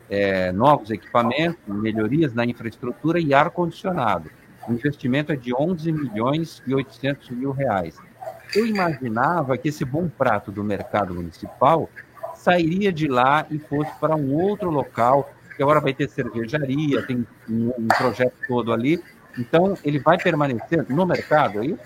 é, 0.08 0.52
novos 0.52 0.92
equipamentos, 0.92 1.58
melhorias 1.66 2.32
na 2.32 2.46
infraestrutura 2.46 3.18
e 3.18 3.34
ar-condicionado. 3.34 4.30
O 4.68 4.74
investimento 4.74 5.32
é 5.32 5.36
de 5.36 5.52
11 5.52 5.90
milhões 5.90 6.62
e 6.68 6.72
800 6.72 7.30
mil 7.30 7.50
reais. 7.50 7.98
Eu 8.54 8.66
imaginava 8.66 9.56
que 9.56 9.68
esse 9.68 9.84
bom 9.84 10.08
prato 10.08 10.52
do 10.52 10.62
mercado 10.62 11.14
municipal 11.14 11.88
sairia 12.34 12.92
de 12.92 13.08
lá 13.08 13.46
e 13.50 13.58
fosse 13.58 13.90
para 14.00 14.14
um 14.16 14.34
outro 14.34 14.70
local, 14.70 15.30
que 15.56 15.62
agora 15.62 15.80
vai 15.80 15.94
ter 15.94 16.08
cervejaria, 16.08 17.06
tem 17.06 17.26
um, 17.48 17.72
um 17.78 17.88
projeto 17.88 18.34
todo 18.46 18.72
ali. 18.72 19.02
Então, 19.38 19.78
ele 19.82 19.98
vai 19.98 20.18
permanecer 20.18 20.84
no 20.88 21.06
mercado, 21.06 21.62
é 21.62 21.66
isso? 21.66 21.80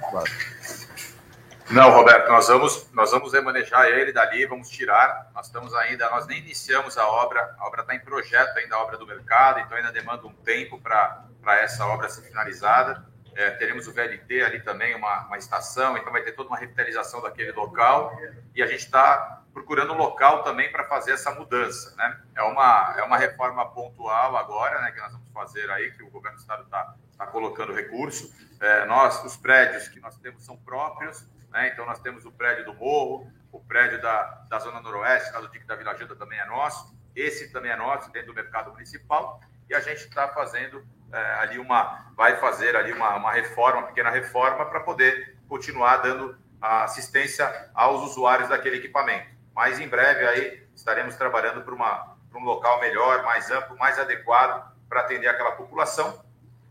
Não, 1.70 1.90
Roberto, 1.90 2.28
nós 2.28 2.46
vamos, 2.46 2.88
nós 2.92 3.10
vamos 3.10 3.32
remanejar 3.32 3.86
ele 3.86 4.12
dali, 4.12 4.46
vamos 4.46 4.68
tirar. 4.68 5.30
Nós 5.34 5.46
estamos 5.46 5.74
ainda, 5.74 6.08
nós 6.10 6.26
nem 6.26 6.38
iniciamos 6.38 6.96
a 6.96 7.06
obra, 7.06 7.54
a 7.58 7.66
obra 7.66 7.82
está 7.82 7.94
em 7.94 8.00
projeto 8.00 8.56
ainda, 8.56 8.76
a 8.76 8.82
obra 8.82 8.96
do 8.96 9.06
mercado, 9.06 9.60
então 9.60 9.76
ainda 9.76 9.90
demanda 9.90 10.26
um 10.26 10.32
tempo 10.32 10.80
para 10.80 11.26
essa 11.60 11.84
obra 11.86 12.08
ser 12.08 12.22
finalizada. 12.22 13.04
É, 13.36 13.50
teremos 13.50 13.86
o 13.86 13.92
VLT 13.92 14.42
ali 14.42 14.60
também, 14.62 14.94
uma, 14.94 15.26
uma 15.26 15.36
estação, 15.36 15.94
então 15.98 16.10
vai 16.10 16.22
ter 16.22 16.32
toda 16.32 16.48
uma 16.48 16.56
revitalização 16.56 17.20
daquele 17.20 17.52
local. 17.52 18.18
E 18.54 18.62
a 18.62 18.66
gente 18.66 18.80
está 18.80 19.42
procurando 19.52 19.92
um 19.92 19.96
local 19.96 20.42
também 20.42 20.72
para 20.72 20.84
fazer 20.84 21.12
essa 21.12 21.30
mudança. 21.32 21.94
Né? 21.96 22.20
É, 22.34 22.42
uma, 22.42 22.94
é 22.96 23.02
uma 23.02 23.18
reforma 23.18 23.70
pontual 23.70 24.38
agora, 24.38 24.80
né, 24.80 24.90
que 24.90 25.00
nós 25.00 25.12
vamos 25.12 25.28
fazer 25.32 25.70
aí, 25.70 25.92
que 25.92 26.02
o 26.02 26.08
governo 26.08 26.38
do 26.38 26.40
estado 26.40 26.62
está 26.62 26.94
tá 27.18 27.26
colocando 27.26 27.74
recurso. 27.74 28.34
É, 28.58 28.86
nós, 28.86 29.22
os 29.22 29.36
prédios 29.36 29.86
que 29.88 30.00
nós 30.00 30.16
temos 30.18 30.42
são 30.42 30.56
próprios, 30.56 31.28
né? 31.50 31.68
então 31.68 31.84
nós 31.84 32.00
temos 32.00 32.24
o 32.24 32.32
prédio 32.32 32.64
do 32.64 32.72
Morro, 32.72 33.30
o 33.52 33.60
prédio 33.60 34.00
da, 34.00 34.22
da 34.48 34.58
Zona 34.58 34.80
Noroeste, 34.80 35.30
lá 35.32 35.40
do 35.40 35.50
Dique 35.50 35.66
da 35.66 35.76
Vila 35.76 35.94
Gilda 35.94 36.16
também 36.16 36.38
é 36.38 36.46
nosso, 36.46 36.96
esse 37.14 37.52
também 37.52 37.70
é 37.70 37.76
nosso, 37.76 38.10
dentro 38.10 38.28
do 38.28 38.34
mercado 38.34 38.72
municipal, 38.72 39.40
e 39.68 39.74
a 39.74 39.80
gente 39.80 40.06
está 40.06 40.28
fazendo 40.28 40.86
é, 41.12 41.34
ali 41.40 41.58
uma, 41.58 42.06
vai 42.16 42.36
fazer 42.36 42.76
ali 42.76 42.92
uma, 42.92 43.16
uma 43.16 43.32
reforma, 43.32 43.78
uma 43.78 43.86
pequena 43.88 44.10
reforma 44.10 44.66
para 44.66 44.80
poder 44.80 45.36
continuar 45.48 45.98
dando 45.98 46.36
assistência 46.60 47.70
aos 47.74 48.02
usuários 48.10 48.48
daquele 48.48 48.76
equipamento. 48.76 49.28
Mas 49.54 49.78
em 49.78 49.88
breve 49.88 50.26
aí 50.26 50.66
estaremos 50.74 51.14
trabalhando 51.14 51.62
para 51.62 51.74
um 51.74 52.44
local 52.44 52.80
melhor, 52.80 53.22
mais 53.22 53.50
amplo, 53.50 53.76
mais 53.78 53.98
adequado 53.98 54.74
para 54.88 55.00
atender 55.00 55.28
aquela 55.28 55.52
população 55.52 56.24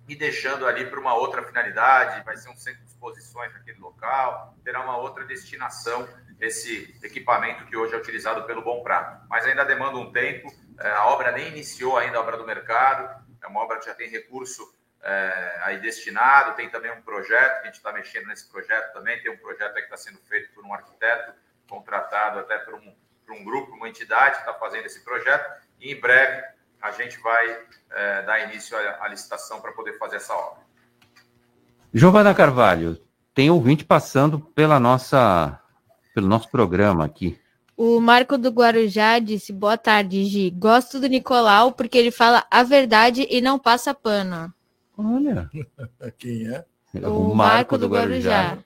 e 0.07 0.15
deixando 0.15 0.67
ali 0.67 0.85
para 0.85 0.99
uma 0.99 1.15
outra 1.15 1.41
finalidade, 1.43 2.23
vai 2.23 2.37
ser 2.37 2.49
um 2.49 2.55
centro 2.55 2.81
de 2.83 2.89
exposições 2.89 3.51
naquele 3.53 3.79
local, 3.79 4.55
terá 4.63 4.81
uma 4.81 4.97
outra 4.97 5.25
destinação 5.25 6.07
esse 6.39 6.95
equipamento 7.01 7.65
que 7.65 7.77
hoje 7.77 7.93
é 7.93 7.97
utilizado 7.97 8.43
pelo 8.43 8.61
Bom 8.61 8.83
Prato. 8.83 9.25
Mas 9.29 9.45
ainda 9.45 9.63
demanda 9.63 9.97
um 9.97 10.11
tempo, 10.11 10.53
é, 10.79 10.91
a 10.91 11.05
obra 11.05 11.31
nem 11.31 11.47
iniciou 11.47 11.97
ainda 11.97 12.17
a 12.17 12.21
obra 12.21 12.37
do 12.37 12.45
mercado, 12.45 13.24
é 13.45 13.47
uma 13.47 13.61
obra 13.61 13.79
que 13.79 13.85
já 13.85 13.93
tem 13.93 14.09
recurso 14.09 14.73
é, 15.03 15.59
aí 15.61 15.79
destinado, 15.79 16.55
tem 16.55 16.69
também 16.69 16.91
um 16.91 17.01
projeto, 17.01 17.61
que 17.61 17.61
a 17.61 17.65
gente 17.65 17.75
está 17.75 17.93
mexendo 17.93 18.25
nesse 18.25 18.49
projeto 18.49 18.91
também, 18.91 19.21
tem 19.21 19.31
um 19.31 19.37
projeto 19.37 19.73
que 19.75 19.81
está 19.81 19.97
sendo 19.97 20.17
feito 20.27 20.51
por 20.53 20.65
um 20.65 20.73
arquiteto, 20.73 21.31
contratado 21.69 22.39
até 22.39 22.57
por 22.57 22.73
um, 22.73 22.95
por 23.25 23.35
um 23.35 23.43
grupo, 23.43 23.71
uma 23.73 23.87
entidade 23.87 24.35
que 24.35 24.41
está 24.41 24.53
fazendo 24.55 24.85
esse 24.85 25.03
projeto, 25.03 25.61
e 25.79 25.91
em 25.91 25.99
breve 25.99 26.43
a 26.81 26.91
gente 26.91 27.19
vai 27.19 27.65
é, 27.91 28.21
dar 28.23 28.39
início 28.49 28.75
à, 28.75 29.05
à 29.05 29.07
licitação 29.07 29.61
para 29.61 29.71
poder 29.73 29.97
fazer 29.97 30.17
essa 30.17 30.33
obra. 30.33 30.63
Giovana 31.93 32.33
Carvalho, 32.33 32.99
tem 33.33 33.49
ouvinte 33.49 33.85
passando 33.85 34.39
pela 34.39 34.79
nossa, 34.79 35.61
pelo 36.13 36.27
nosso 36.27 36.49
programa 36.49 37.05
aqui. 37.05 37.39
O 37.77 37.99
Marco 37.99 38.37
do 38.37 38.49
Guarujá 38.49 39.19
disse: 39.19 39.51
Boa 39.51 39.77
tarde, 39.77 40.23
Gi. 40.23 40.49
Gosto 40.49 40.99
do 40.99 41.07
Nicolau 41.07 41.73
porque 41.73 41.97
ele 41.97 42.11
fala 42.11 42.45
a 42.49 42.63
verdade 42.63 43.27
e 43.29 43.41
não 43.41 43.59
passa 43.59 43.93
pano. 43.93 44.53
Olha. 44.97 45.49
Quem 46.17 46.47
é? 46.47 46.65
O, 47.03 47.31
o 47.31 47.35
Marco, 47.35 47.77
do, 47.77 47.87
do 47.87 47.93
Guarujá. 47.93 48.55
Guarujá. 48.55 48.65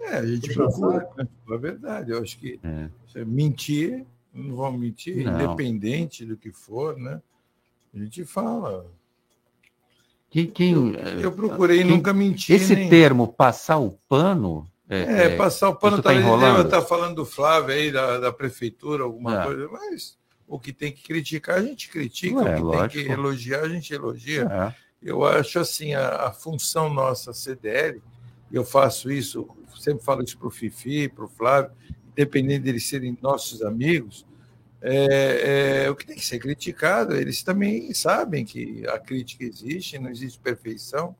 É, 0.00 0.18
a 0.18 0.26
gente 0.26 0.52
procura? 0.52 1.08
É 1.18 1.56
verdade. 1.56 2.10
Eu 2.10 2.22
acho 2.22 2.38
que 2.38 2.60
é. 2.62 3.24
mentir, 3.24 4.04
não 4.32 4.54
vão 4.54 4.72
mentir, 4.72 5.24
não. 5.24 5.34
independente 5.34 6.24
do 6.24 6.36
que 6.36 6.52
for, 6.52 6.96
né? 6.98 7.20
A 7.94 7.98
gente 7.98 8.24
fala. 8.24 8.86
Quem, 10.28 10.46
quem, 10.46 10.72
eu, 10.72 10.92
eu 11.20 11.32
procurei 11.32 11.78
quem, 11.78 11.86
nunca 11.86 12.12
mentir. 12.12 12.56
Esse 12.56 12.74
nem... 12.74 12.90
termo, 12.90 13.26
passar 13.26 13.78
o 13.78 13.92
pano. 14.06 14.66
É, 14.88 15.00
é, 15.00 15.24
é 15.24 15.36
passar 15.36 15.68
o 15.68 15.74
pano, 15.74 15.96
tá 16.00 16.12
talvez 16.12 16.64
estar 16.64 16.82
falando 16.82 17.16
do 17.16 17.26
Flávio 17.26 17.74
aí, 17.74 17.90
da, 17.90 18.18
da 18.18 18.32
prefeitura, 18.32 19.02
alguma 19.02 19.42
é. 19.42 19.44
coisa, 19.44 19.68
mas 19.68 20.16
o 20.46 20.60
que 20.60 20.72
tem 20.72 20.92
que 20.92 21.02
criticar, 21.02 21.58
a 21.58 21.62
gente 21.62 21.88
critica, 21.88 22.40
o 22.40 22.44
que 22.44 22.60
lógico. 22.60 22.94
tem 22.94 23.04
que 23.04 23.12
elogiar, 23.12 23.60
a 23.62 23.68
gente 23.68 23.92
elogia. 23.92 24.42
É. 24.42 24.86
Eu 25.02 25.24
acho 25.24 25.58
assim, 25.58 25.94
a, 25.94 26.26
a 26.26 26.32
função 26.32 26.92
nossa, 26.92 27.32
CDL, 27.32 28.00
eu 28.52 28.64
faço 28.64 29.10
isso, 29.10 29.48
sempre 29.78 30.04
falo 30.04 30.22
isso 30.22 30.38
para 30.38 30.48
o 30.48 30.50
Fifi, 30.50 31.08
para 31.08 31.24
o 31.24 31.28
Flávio, 31.28 31.72
independente 32.12 32.60
deles 32.60 32.88
serem 32.88 33.18
nossos 33.20 33.62
amigos, 33.62 34.24
é, 34.80 35.84
é, 35.84 35.90
o 35.90 35.96
que 35.96 36.06
tem 36.06 36.16
que 36.16 36.24
ser 36.24 36.38
criticado, 36.38 37.16
eles 37.16 37.42
também 37.42 37.92
sabem 37.92 38.44
que 38.44 38.86
a 38.86 38.98
crítica 38.98 39.44
existe, 39.44 39.98
não 39.98 40.10
existe 40.10 40.38
perfeição. 40.38 41.16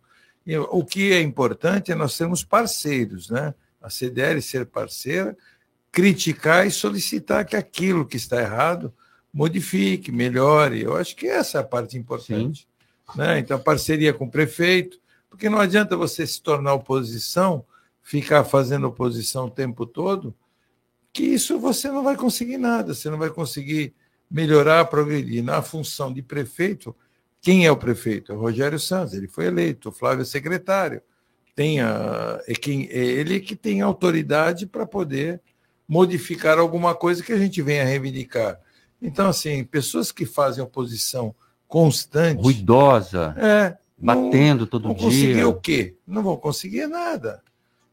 E 0.47 0.57
o 0.57 0.85
que 0.85 1.13
é 1.13 1.21
importante 1.21 1.91
é 1.91 1.95
nós 1.95 2.15
sermos 2.15 2.45
parceiros, 2.45 3.31
né? 3.31 3.55
A 3.83 3.91
CDL 3.91 4.41
ser 4.41 4.67
parceira, 4.67 5.37
criticar 5.91 6.67
e 6.67 6.71
solicitar 6.71 7.45
que 7.45 7.57
aquilo 7.57 8.07
que 8.07 8.17
está 8.17 8.41
errado 8.41 8.95
modifique, 9.33 10.11
melhore. 10.11 10.81
Eu 10.81 10.97
acho 10.97 11.15
que 11.15 11.27
essa 11.27 11.59
é 11.59 11.61
a 11.61 11.65
parte 11.65 11.99
importante. 11.99 12.67
Né? 13.15 13.39
Então, 13.39 13.59
parceria 13.59 14.13
com 14.15 14.25
o 14.25 14.31
prefeito, 14.31 14.99
porque 15.29 15.49
não 15.51 15.59
adianta 15.59 15.97
você 15.97 16.27
se 16.27 16.41
tornar 16.41 16.75
oposição, 16.75 17.65
ficar 18.03 18.45
fazendo 18.45 18.87
oposição 18.87 19.47
o 19.47 19.51
tempo 19.51 19.85
todo, 19.85 20.35
que 21.13 21.23
isso 21.23 21.59
você 21.59 21.91
não 21.91 22.03
vai 22.03 22.17
conseguir 22.17 22.57
nada, 22.57 22.95
você 22.95 23.11
não 23.11 23.19
vai 23.19 23.31
conseguir 23.31 23.95
melhorar, 24.31 24.85
progredir. 24.87 25.43
Na 25.43 25.61
função 25.61 26.13
de 26.13 26.23
prefeito, 26.23 26.95
quem 27.47 27.65
é 27.65 27.71
o 27.71 27.77
prefeito? 27.77 28.33
É 28.33 28.35
o 28.35 28.41
Rogério 28.41 28.77
Santos, 28.77 29.15
ele 29.15 29.29
foi 29.29 29.47
eleito, 29.47 29.91
o 29.91 29.93
Flávio 29.93 30.23
é 30.23 30.25
secretário. 30.25 31.01
Tem 31.55 31.81
a, 31.81 32.41
é, 32.45 32.55
quem, 32.55 32.89
é 32.91 32.99
ele 32.99 33.39
que 33.39 33.55
tem 33.55 33.81
autoridade 33.83 34.67
para 34.67 34.85
poder 34.85 35.41
modificar 35.87 36.59
alguma 36.59 36.93
coisa 36.93 37.23
que 37.23 37.33
a 37.33 37.39
gente 37.39 37.63
venha 37.63 37.85
reivindicar. 37.85 38.59
Então, 39.01 39.29
assim, 39.29 39.63
pessoas 39.63 40.11
que 40.11 40.27
fazem 40.27 40.61
oposição 40.61 41.33
constante. 41.69 42.43
Ruidosa. 42.43 43.37
É. 43.39 43.79
Batendo 43.97 44.63
não, 44.63 44.67
todo 44.67 44.89
vão 44.89 44.95
dia. 44.97 45.05
conseguir 45.05 45.45
o 45.45 45.55
quê? 45.55 45.95
Não 46.05 46.25
vão 46.25 46.37
conseguir 46.37 46.89
nada. 46.89 47.41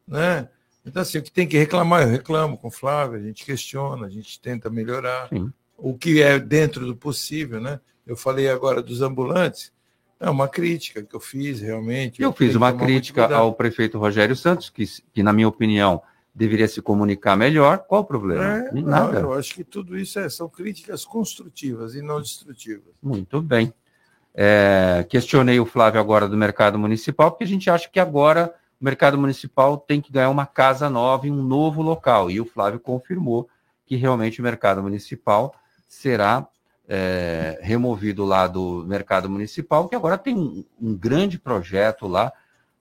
Né? 0.08 0.50
Então, 0.84 1.04
assim, 1.04 1.20
o 1.20 1.22
que 1.22 1.32
tem 1.32 1.48
que 1.48 1.60
reclamar, 1.60 2.02
eu 2.02 2.10
reclamo 2.10 2.58
com 2.58 2.70
o 2.70 2.72
Flávio, 2.72 3.20
a 3.20 3.22
gente 3.22 3.46
questiona, 3.46 4.08
a 4.08 4.10
gente 4.10 4.42
tenta 4.42 4.68
melhorar. 4.72 5.30
Sim. 5.30 5.54
O 5.78 5.98
que 5.98 6.22
é 6.22 6.40
dentro 6.40 6.86
do 6.86 6.96
possível, 6.96 7.60
né? 7.60 7.80
Eu 8.06 8.16
falei 8.16 8.50
agora 8.50 8.82
dos 8.82 9.02
ambulantes, 9.02 9.72
é 10.20 10.30
uma 10.30 10.48
crítica 10.48 11.04
que 11.04 11.16
eu 11.16 11.20
fiz 11.20 11.60
realmente. 11.60 12.22
Eu, 12.22 12.30
eu 12.30 12.34
fiz 12.34 12.56
uma 12.56 12.72
crítica 12.72 13.34
ao 13.36 13.54
prefeito 13.54 13.98
Rogério 13.98 14.36
Santos, 14.36 14.70
que, 14.70 14.86
que, 15.14 15.22
na 15.22 15.34
minha 15.34 15.48
opinião, 15.48 16.02
deveria 16.34 16.68
se 16.68 16.82
comunicar 16.82 17.36
melhor. 17.36 17.80
Qual 17.80 18.02
o 18.02 18.06
problema? 18.06 18.44
É, 18.44 18.72
Nada. 18.72 19.22
Não, 19.22 19.32
eu 19.32 19.34
acho 19.34 19.54
que 19.54 19.64
tudo 19.64 19.98
isso 19.98 20.20
é, 20.20 20.30
são 20.30 20.48
críticas 20.48 21.04
construtivas 21.04 21.94
e 21.96 22.02
não 22.02 22.22
destrutivas. 22.22 22.94
Muito 23.02 23.42
bem. 23.42 23.74
É, 24.34 25.06
questionei 25.10 25.60
o 25.60 25.66
Flávio 25.66 26.00
agora 26.00 26.28
do 26.28 26.38
mercado 26.38 26.80
municipal, 26.80 27.32
porque 27.32 27.44
a 27.44 27.48
gente 27.48 27.70
acha 27.70 27.90
que 27.90 28.00
agora 28.00 28.54
o 28.82 28.84
mercado 28.84 29.18
municipal 29.18 29.78
tem 29.78 30.02
que 30.02 30.12
ganhar 30.12 30.30
uma 30.30 30.46
casa 30.46 30.90
nova 30.90 31.28
em 31.28 31.32
um 31.32 31.44
novo 31.44 31.82
local. 31.82 32.32
E 32.32 32.40
o 32.40 32.46
Flávio 32.46 32.80
confirmou 32.80 33.48
que 33.86 33.96
realmente 33.96 34.40
o 34.40 34.44
mercado 34.44 34.82
municipal 34.82 35.54
será 35.88 36.48
é, 36.88 37.60
removido 37.62 38.26
lá 38.26 38.48
do 38.48 38.84
mercado 38.86 39.30
municipal, 39.30 39.88
que 39.88 39.96
agora 39.96 40.18
tem 40.18 40.36
um, 40.36 40.66
um 40.82 40.96
grande 40.96 41.40
projeto 41.40 42.08
lá 42.08 42.32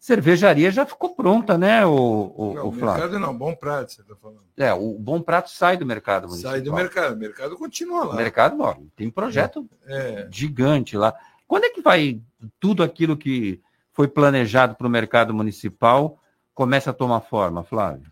cervejaria 0.02 0.68
já 0.72 0.84
ficou 0.84 1.14
pronta, 1.14 1.56
né, 1.56 1.86
o, 1.86 1.92
o, 2.36 2.54
não, 2.54 2.66
o 2.66 2.72
Flávio? 2.72 3.02
mercado 3.02 3.20
não, 3.20 3.38
Bom 3.38 3.54
Prato, 3.54 3.92
você 3.92 4.00
está 4.00 4.16
falando. 4.16 4.42
É, 4.56 4.72
o 4.72 4.98
Bom 4.98 5.22
Prato 5.22 5.48
sai 5.48 5.76
do 5.76 5.86
mercado 5.86 6.26
municipal. 6.26 6.50
Sai 6.50 6.60
do 6.60 6.72
mercado, 6.74 7.14
o 7.14 7.16
mercado 7.16 7.56
continua 7.56 8.06
lá. 8.06 8.12
O 8.12 8.16
mercado, 8.16 8.56
não, 8.56 8.84
tem 8.96 9.08
projeto 9.08 9.64
é. 9.86 10.26
gigante 10.28 10.96
lá. 10.96 11.14
Quando 11.46 11.66
é 11.66 11.68
que 11.68 11.80
vai 11.80 12.20
tudo 12.58 12.82
aquilo 12.82 13.16
que 13.16 13.60
foi 13.92 14.08
planejado 14.08 14.74
para 14.74 14.88
o 14.88 14.90
mercado 14.90 15.32
municipal 15.32 16.18
começa 16.52 16.90
a 16.90 16.94
tomar 16.94 17.20
forma, 17.20 17.62
Flávio? 17.62 18.10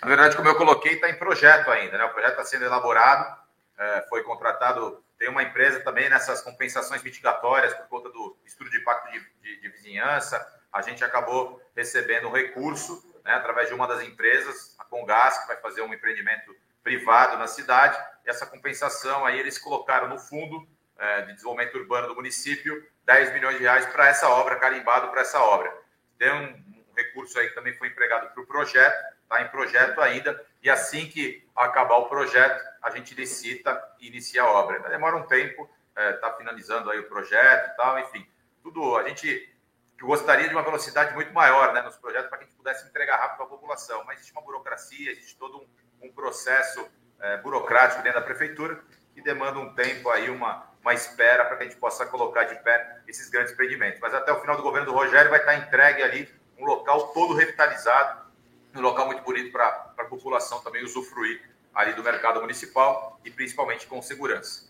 Na 0.00 0.06
verdade, 0.06 0.36
como 0.36 0.48
eu 0.48 0.54
coloquei, 0.54 0.92
está 0.92 1.10
em 1.10 1.18
projeto 1.18 1.68
ainda, 1.68 1.98
né? 1.98 2.04
O 2.04 2.10
projeto 2.10 2.30
está 2.30 2.44
sendo 2.44 2.66
elaborado, 2.66 3.39
é, 3.80 4.06
foi 4.08 4.22
contratado 4.22 5.02
tem 5.18 5.28
uma 5.28 5.42
empresa 5.42 5.80
também 5.80 6.08
nessas 6.08 6.40
compensações 6.40 7.02
mitigatórias 7.02 7.74
por 7.74 7.88
conta 7.88 8.08
do 8.10 8.36
estudo 8.44 8.70
de 8.70 8.78
impacto 8.78 9.10
de, 9.10 9.20
de, 9.42 9.60
de 9.60 9.68
vizinhança 9.68 10.60
a 10.72 10.82
gente 10.82 11.02
acabou 11.02 11.60
recebendo 11.74 12.28
um 12.28 12.32
recurso 12.32 13.02
né, 13.24 13.32
através 13.34 13.68
de 13.68 13.74
uma 13.74 13.86
das 13.86 14.02
empresas, 14.02 14.74
a 14.78 14.84
Congás, 14.84 15.38
que 15.38 15.48
vai 15.48 15.56
fazer 15.56 15.82
um 15.82 15.92
empreendimento 15.92 16.54
privado 16.82 17.36
na 17.36 17.46
cidade. 17.46 17.98
E 18.24 18.30
essa 18.30 18.46
compensação 18.46 19.26
aí 19.26 19.38
eles 19.38 19.58
colocaram 19.58 20.08
no 20.08 20.18
fundo 20.18 20.66
é, 20.96 21.22
de 21.22 21.32
desenvolvimento 21.32 21.76
urbano 21.76 22.08
do 22.08 22.14
município 22.14 22.86
10 23.04 23.32
milhões 23.32 23.56
de 23.56 23.62
reais 23.62 23.86
para 23.86 24.08
essa 24.08 24.28
obra, 24.28 24.56
carimbado 24.56 25.08
para 25.08 25.22
essa 25.22 25.40
obra. 25.40 25.72
Tem 26.18 26.30
um, 26.32 26.44
um, 26.44 26.94
recurso 26.96 27.38
aí 27.38 27.48
que 27.48 27.54
também 27.54 27.74
foi 27.74 27.88
empregado 27.88 28.32
para 28.32 28.42
o 28.42 28.46
projeto, 28.46 28.96
está 29.22 29.42
em 29.42 29.48
projeto 29.48 30.00
ainda, 30.00 30.46
e 30.62 30.68
assim 30.68 31.08
que 31.08 31.46
acabar 31.56 31.96
o 31.96 32.08
projeto, 32.08 32.62
a 32.82 32.90
gente 32.90 33.14
licita 33.14 33.82
e 33.98 34.08
inicia 34.08 34.42
a 34.42 34.50
obra. 34.50 34.78
Demora 34.88 35.16
um 35.16 35.26
tempo, 35.26 35.68
está 35.90 36.02
é, 36.02 36.12
tá 36.12 36.32
finalizando 36.34 36.90
aí 36.90 36.98
o 36.98 37.08
projeto 37.08 37.70
e 37.72 37.76
tal, 37.76 37.98
enfim. 37.98 38.26
Tudo, 38.62 38.96
a 38.96 39.08
gente 39.08 39.54
gostaria 40.00 40.48
de 40.48 40.54
uma 40.54 40.62
velocidade 40.62 41.14
muito 41.14 41.32
maior 41.32 41.72
né, 41.72 41.82
nos 41.82 41.96
projetos 41.96 42.28
para 42.28 42.38
que 42.38 42.44
a 42.44 42.46
gente 42.46 42.56
pudesse 42.56 42.86
entregar 42.86 43.16
rápido 43.16 43.42
a 43.42 43.46
população. 43.46 44.02
Mas 44.04 44.16
existe 44.16 44.32
uma 44.32 44.42
burocracia, 44.42 45.10
existe 45.10 45.36
todo 45.36 45.58
um, 45.58 46.06
um 46.06 46.12
processo 46.12 46.86
é, 47.20 47.36
burocrático 47.38 48.02
dentro 48.02 48.20
da 48.20 48.24
prefeitura 48.24 48.82
que 49.14 49.20
demanda 49.20 49.58
um 49.58 49.74
tempo 49.74 50.08
aí, 50.08 50.30
uma, 50.30 50.66
uma 50.80 50.94
espera 50.94 51.44
para 51.44 51.56
que 51.56 51.64
a 51.64 51.66
gente 51.66 51.78
possa 51.78 52.06
colocar 52.06 52.44
de 52.44 52.56
pé 52.62 53.02
esses 53.06 53.28
grandes 53.28 53.52
empreendimentos. 53.52 54.00
Mas 54.00 54.14
até 54.14 54.32
o 54.32 54.40
final 54.40 54.56
do 54.56 54.62
governo 54.62 54.86
do 54.86 54.92
Rogério 54.92 55.30
vai 55.30 55.40
estar 55.40 55.54
entregue 55.56 56.02
ali 56.02 56.32
um 56.58 56.64
local 56.64 57.08
todo 57.08 57.34
revitalizado, 57.34 58.29
um 58.74 58.80
local 58.80 59.06
muito 59.06 59.22
bonito 59.22 59.50
para 59.50 59.92
a 59.98 60.04
população 60.04 60.60
também 60.60 60.84
usufruir 60.84 61.40
ali 61.74 61.94
do 61.94 62.02
mercado 62.02 62.40
municipal 62.40 63.18
e 63.24 63.30
principalmente 63.30 63.86
com 63.86 64.02
segurança. 64.02 64.68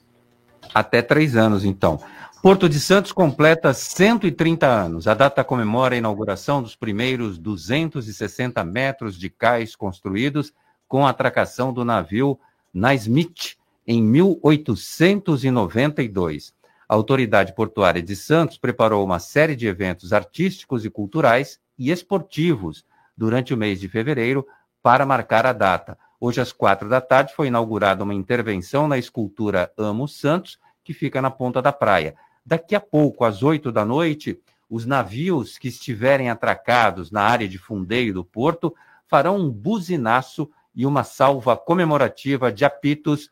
Até 0.74 1.00
três 1.02 1.36
anos, 1.36 1.64
então. 1.64 2.00
Porto 2.42 2.68
de 2.68 2.80
Santos 2.80 3.12
completa 3.12 3.72
130 3.74 4.66
anos. 4.66 5.06
A 5.06 5.14
data 5.14 5.44
comemora 5.44 5.94
a 5.94 5.98
inauguração 5.98 6.62
dos 6.62 6.76
primeiros 6.76 7.38
260 7.38 8.64
metros 8.64 9.18
de 9.18 9.28
cais 9.28 9.76
construídos 9.76 10.52
com 10.88 11.06
a 11.06 11.10
atracação 11.10 11.70
do 11.72 11.84
navio 11.84 12.40
Naismith 12.72 13.56
em 13.86 14.02
1892. 14.02 16.54
A 16.88 16.94
autoridade 16.94 17.54
portuária 17.54 18.02
de 18.02 18.16
Santos 18.16 18.56
preparou 18.58 19.04
uma 19.04 19.18
série 19.18 19.54
de 19.54 19.66
eventos 19.66 20.12
artísticos 20.12 20.84
e 20.84 20.90
culturais 20.90 21.60
e 21.78 21.90
esportivos 21.90 22.84
durante 23.20 23.52
o 23.52 23.56
mês 23.56 23.78
de 23.78 23.86
fevereiro 23.86 24.46
para 24.82 25.04
marcar 25.04 25.44
a 25.44 25.52
data. 25.52 25.98
Hoje, 26.18 26.40
às 26.40 26.54
quatro 26.54 26.88
da 26.88 27.02
tarde, 27.02 27.34
foi 27.34 27.48
inaugurada 27.48 28.02
uma 28.02 28.14
intervenção 28.14 28.88
na 28.88 28.96
escultura 28.96 29.70
Amo 29.76 30.08
Santos, 30.08 30.58
que 30.82 30.94
fica 30.94 31.20
na 31.20 31.30
ponta 31.30 31.60
da 31.60 31.70
praia. 31.70 32.14
Daqui 32.46 32.74
a 32.74 32.80
pouco, 32.80 33.26
às 33.26 33.42
oito 33.42 33.70
da 33.70 33.84
noite, 33.84 34.40
os 34.70 34.86
navios 34.86 35.58
que 35.58 35.68
estiverem 35.68 36.30
atracados 36.30 37.10
na 37.10 37.20
área 37.20 37.46
de 37.46 37.58
fundeio 37.58 38.14
do 38.14 38.24
porto 38.24 38.74
farão 39.06 39.36
um 39.36 39.50
buzinaço 39.50 40.50
e 40.74 40.86
uma 40.86 41.04
salva 41.04 41.58
comemorativa 41.58 42.50
de 42.50 42.64
apitos 42.64 43.28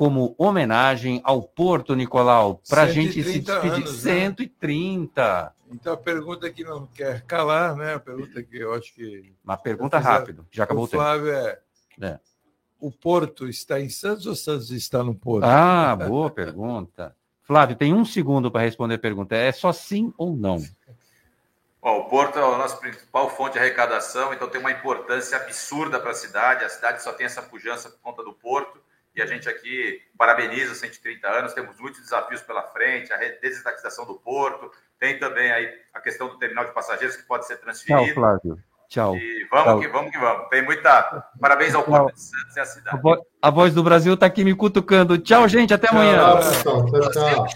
como 0.00 0.34
homenagem 0.38 1.20
ao 1.22 1.42
Porto 1.42 1.94
Nicolau, 1.94 2.62
para 2.66 2.84
a 2.84 2.86
gente 2.86 3.22
se 3.22 3.38
despedir. 3.38 3.70
Anos, 3.70 3.90
130. 4.00 5.42
Né? 5.44 5.50
Então 5.72 5.92
a 5.92 5.96
pergunta 5.98 6.48
que 6.48 6.64
não 6.64 6.86
quer 6.86 7.20
calar, 7.26 7.76
né? 7.76 7.96
A 7.96 8.00
pergunta 8.00 8.42
que 8.42 8.56
eu 8.56 8.72
acho 8.72 8.94
que. 8.94 9.30
Uma 9.44 9.58
pergunta 9.58 9.98
rápida, 9.98 10.42
já 10.50 10.64
acabou 10.64 10.84
o, 10.84 10.88
tempo. 10.88 11.02
Flávio 11.02 11.30
é, 11.30 11.58
é. 12.00 12.18
O 12.80 12.90
Porto 12.90 13.46
está 13.46 13.78
em 13.78 13.90
Santos 13.90 14.24
ou 14.24 14.34
Santos 14.34 14.70
está 14.70 15.04
no 15.04 15.14
Porto? 15.14 15.44
Ah, 15.44 15.94
boa 15.94 16.30
pergunta. 16.30 17.14
Flávio, 17.42 17.76
tem 17.76 17.92
um 17.92 18.06
segundo 18.06 18.50
para 18.50 18.62
responder 18.62 18.94
a 18.94 18.98
pergunta. 18.98 19.36
É 19.36 19.52
só 19.52 19.70
sim 19.70 20.14
ou 20.16 20.34
não? 20.34 20.64
Bom, 21.82 21.98
o 21.98 22.04
Porto 22.04 22.38
é 22.38 22.42
a 22.42 22.56
nossa 22.56 22.78
principal 22.78 23.28
fonte 23.28 23.52
de 23.52 23.58
arrecadação, 23.58 24.32
então 24.32 24.48
tem 24.48 24.62
uma 24.62 24.72
importância 24.72 25.36
absurda 25.36 26.00
para 26.00 26.12
a 26.12 26.14
cidade. 26.14 26.64
A 26.64 26.70
cidade 26.70 27.02
só 27.02 27.12
tem 27.12 27.26
essa 27.26 27.42
pujança 27.42 27.90
por 27.90 27.98
conta 28.00 28.24
do 28.24 28.32
Porto. 28.32 28.80
E 29.14 29.20
a 29.20 29.26
gente 29.26 29.48
aqui 29.48 30.00
parabeniza 30.16 30.72
os 30.72 30.78
130 30.78 31.28
anos, 31.28 31.52
temos 31.52 31.78
muitos 31.80 32.00
desafios 32.00 32.40
pela 32.42 32.62
frente, 32.62 33.12
a 33.12 33.16
desestatização 33.16 34.06
do 34.06 34.14
porto, 34.14 34.70
tem 34.98 35.18
também 35.18 35.50
aí 35.50 35.68
a 35.92 36.00
questão 36.00 36.28
do 36.28 36.38
terminal 36.38 36.64
de 36.64 36.72
passageiros 36.72 37.16
que 37.16 37.24
pode 37.24 37.46
ser 37.46 37.56
transferido. 37.56 38.04
Tchau, 38.06 38.14
Flávio. 38.14 38.58
Tchau. 38.88 39.16
E 39.16 39.46
vamos 39.50 39.64
Tchau. 39.66 39.80
que 39.80 39.88
vamos 39.88 40.10
que 40.10 40.18
vamos. 40.18 40.48
Tem 40.48 40.62
muita. 40.62 41.24
Parabéns 41.40 41.74
ao 41.76 41.84
Porto 41.84 42.12
de 42.14 42.20
Santos 42.20 42.56
e 42.56 42.60
à 42.60 42.64
cidade. 42.64 42.96
A, 42.96 43.00
vo- 43.00 43.26
a 43.40 43.50
voz 43.50 43.72
do 43.72 43.82
Brasil 43.84 44.14
está 44.14 44.26
aqui 44.26 44.42
me 44.44 44.52
cutucando. 44.54 45.16
Tchau, 45.16 45.46
gente. 45.48 45.72
Até 45.72 45.88
amanhã. 45.88 46.18
Tchau, 46.18 46.36
pessoal. 46.38 46.86
Tchau, 46.86 47.10
tchau. 47.12 47.46